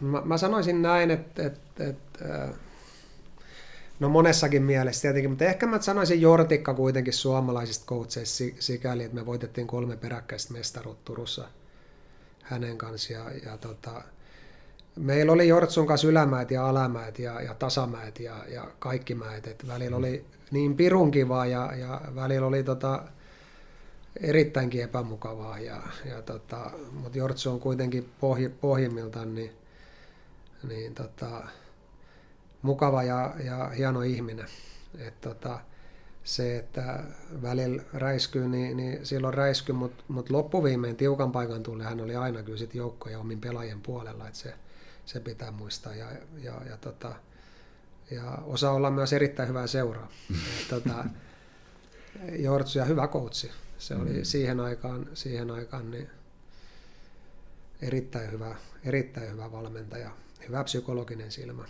[0.00, 2.48] mä, mä sanoisin näin, että, että, että
[4.00, 9.26] no monessakin mielessä tietenkin, mutta ehkä mä sanoisin Jortikka kuitenkin suomalaisista coacheista sikäli, että me
[9.26, 11.48] voitettiin kolme peräkkäistä mestaruutta Turussa
[12.48, 14.02] hänen kanssa ja, ja tota,
[14.96, 19.66] meillä oli Jortsun kanssa ylämäet ja alamäet ja, ja tasamäet ja, ja kaikki mäet, että
[19.66, 23.02] välillä oli niin pirun kivaa ja, ja välillä oli tota,
[24.20, 29.50] erittäinkin epämukavaa, ja, ja tota, mutta Jortsu on kuitenkin pohj, pohjimmiltaan niin,
[30.68, 31.42] niin tota,
[32.62, 34.46] mukava ja, ja hieno ihminen.
[34.98, 35.60] Et tota,
[36.28, 37.04] se, että
[37.42, 42.42] välillä räiskyy, niin, niin silloin räisky, mutta mut loppuviimein tiukan paikan tulee hän oli aina
[42.42, 44.54] kyllä sit joukkoja omin pelaajien puolella, että se,
[45.04, 45.94] se pitää muistaa.
[45.94, 46.06] Ja,
[46.42, 47.14] ja, ja, tota,
[48.10, 50.08] ja osaa olla myös erittäin hyvää seuraa.
[50.70, 51.04] tota,
[52.46, 53.50] Jortsu ja hyvä koutsi.
[53.78, 54.24] Se oli mm.
[54.24, 56.10] siihen aikaan, siihen aikaan niin
[57.82, 60.10] erittäin hyvä, erittäin hyvä valmentaja,
[60.48, 61.64] hyvä psykologinen silmä.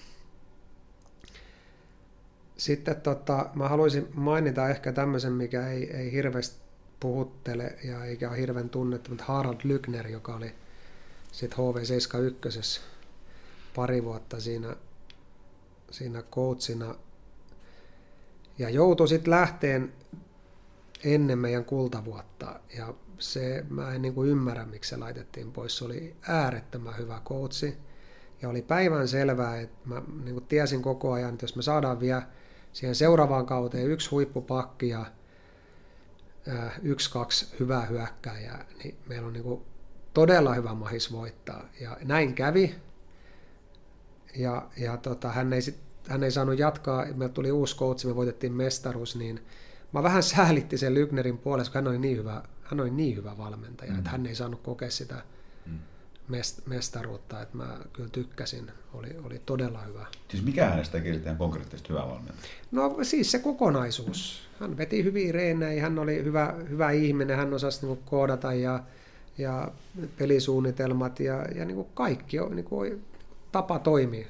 [2.58, 6.60] Sitten tota, mä haluaisin mainita ehkä tämmöisen, mikä ei, ei hirveästi
[7.00, 10.54] puhuttele ja eikä ole hirveän tunnettu, mutta Harald Lykner, joka oli
[11.32, 12.80] sitten HV71
[13.76, 14.76] pari vuotta siinä,
[15.90, 16.94] siinä coachina.
[18.58, 19.92] Ja joutui sitten lähteen
[21.04, 22.60] ennen meidän kultavuotta.
[22.76, 25.78] Ja se, mä en niin kuin ymmärrä, miksi se laitettiin pois.
[25.78, 27.78] Se oli äärettömän hyvä coachi.
[28.42, 32.22] Ja oli päivän selvää, että mä niin tiesin koko ajan, että jos me saadaan vielä
[32.72, 35.06] siihen seuraavaan kauteen yksi huippupakki ja
[36.82, 39.62] yksi, kaksi hyvää hyökkääjää, niin meillä on niin kuin
[40.14, 41.64] todella hyvä mahis voittaa.
[41.80, 42.74] Ja näin kävi.
[44.36, 45.78] Ja, ja tota, hän, ei sit,
[46.08, 49.40] hän ei saanut jatkaa, meillä tuli uusi coach, me voitettiin mestaruus, niin
[49.92, 53.38] mä vähän säälitti sen Lygnerin puolesta, kun hän oli niin hyvä, hän oli niin hyvä
[53.38, 53.98] valmentaja, mm.
[53.98, 55.22] että hän ei saanut kokea sitä
[55.66, 55.78] mm.
[56.28, 60.06] Mest, mestaruutta, että mä kyllä tykkäsin, oli, oli todella hyvä.
[60.28, 62.48] Siis mikä hänestä teki konkreettisesti hyvä valmentaja?
[62.70, 64.48] No siis se kokonaisuus.
[64.60, 68.80] Hän veti hyviä reenejä, hän oli hyvä, hyvä ihminen, hän osasi niin koodata ja,
[69.38, 69.72] ja
[70.18, 73.04] pelisuunnitelmat ja, ja niin kuin kaikki niin kuin
[73.52, 74.26] tapa toimia.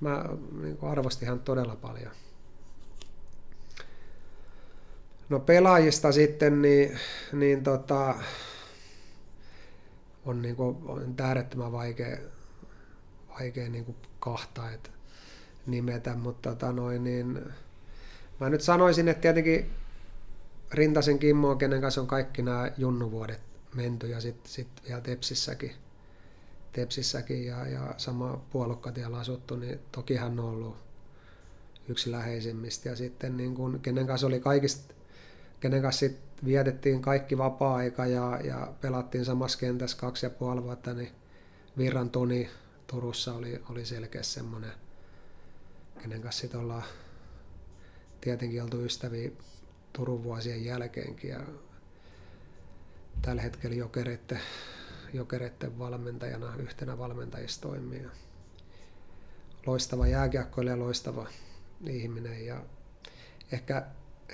[0.00, 0.24] Mä
[0.62, 2.12] niin kuin arvostin hän todella paljon.
[5.28, 6.98] No pelaajista sitten, niin,
[7.32, 8.14] niin tota,
[10.28, 12.18] on, niin kuin, on äärettömän vaikea,
[13.28, 14.90] vaikea niin kuin kahta et
[15.66, 17.40] nimetä, mutta tota noin, niin,
[18.40, 19.70] mä nyt sanoisin, että tietenkin
[20.72, 23.40] Rintasen Kimmo, kenen kanssa on kaikki nämä junnuvuodet
[23.74, 25.72] menty ja sitten sit vielä Tepsissäkin,
[26.72, 30.76] Tepsissäkin ja, ja sama puolukkatiellä asuttu, niin toki hän on ollut
[31.88, 32.88] yksi läheisimmistä.
[32.88, 34.94] Ja sitten niin kun, kenen kanssa oli kaikista,
[35.60, 40.94] kenen kanssa sit vietettiin kaikki vapaa-aika ja, ja pelattiin samassa kentässä kaksi ja puoli vuotta,
[40.94, 41.12] niin
[41.78, 42.50] Virran Toni
[42.86, 44.72] Turussa oli, oli selkeä semmoinen,
[46.02, 46.84] kenen kanssa sitten ollaan
[48.20, 49.30] tietenkin oltu ystäviä
[49.92, 51.40] Turun vuosien jälkeenkin ja
[53.22, 54.40] tällä hetkellä jokereiden,
[55.12, 58.06] jokereiden valmentajana, yhtenä valmentajista toimii.
[59.66, 61.26] Loistava jääkiekkoilija ja loistava
[61.86, 62.46] ihminen.
[62.46, 62.62] Ja
[63.52, 63.86] ehkä,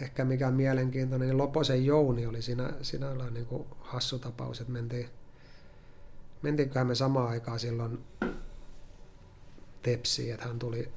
[0.02, 4.72] ehkä mikä on mielenkiintoinen, niin Loposen Jouni oli siinä, sinällään niin kuin hassu tapaus, että
[4.72, 5.10] mentiin,
[6.42, 8.04] mentiinköhän me samaan aikaan silloin
[9.82, 10.92] Tepsiin, että hän tuli,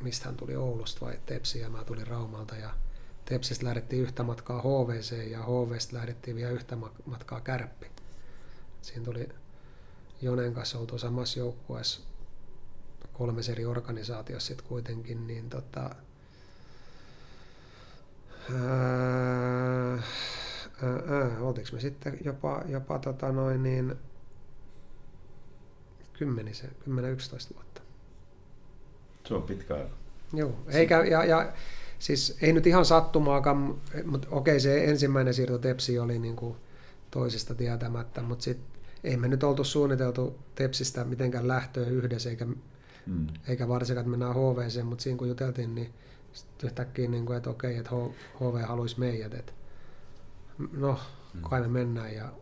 [0.00, 2.70] mistä hän tuli Oulusta vai Tepsiin ja mä tulin Raumalta ja
[3.24, 6.76] Tepsistä lähdettiin yhtä matkaa HVC ja HVstä lähdettiin vielä yhtä
[7.06, 7.86] matkaa Kärppi.
[8.82, 9.28] Siinä tuli
[10.22, 12.00] Jonen kanssa oltu samassa joukkueessa
[13.12, 15.90] kolmes eri organisaatiossa sitten kuitenkin, niin tota,
[18.54, 19.92] ää,
[20.82, 23.94] ää, oltiinko me sitten jopa, jopa tota noin niin
[26.14, 27.82] 10-11 vuotta.
[29.28, 29.90] Se on pitkä aika.
[30.32, 31.52] Joo, eikä, ja, ja
[31.98, 36.56] siis ei nyt ihan sattumaakaan, mutta okei se ensimmäinen siirto Tepsi oli niin kuin
[37.10, 42.46] toisesta tietämättä, mutta sitten ei me nyt oltu suunniteltu Tepsistä mitenkään lähtöä yhdessä, eikä,
[43.06, 43.26] mm.
[43.48, 45.94] eikä varsinkaan, että mennään HVC, mutta siinä kun juteltiin, niin
[46.64, 47.90] yhtäkkiä, niin kuin, että okei, että
[48.40, 49.52] HV haluaisi meidät, että
[50.72, 51.00] no,
[51.34, 51.42] mm.
[51.42, 52.32] kai me mennään, ja,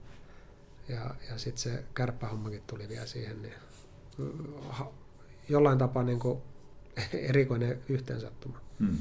[0.88, 3.54] ja, ja sitten se kärppähommakin tuli vielä siihen, niin
[5.48, 6.38] jollain tapaa niin kuin
[7.12, 8.60] erikoinen yhteensattuma.
[8.78, 8.98] Hmm.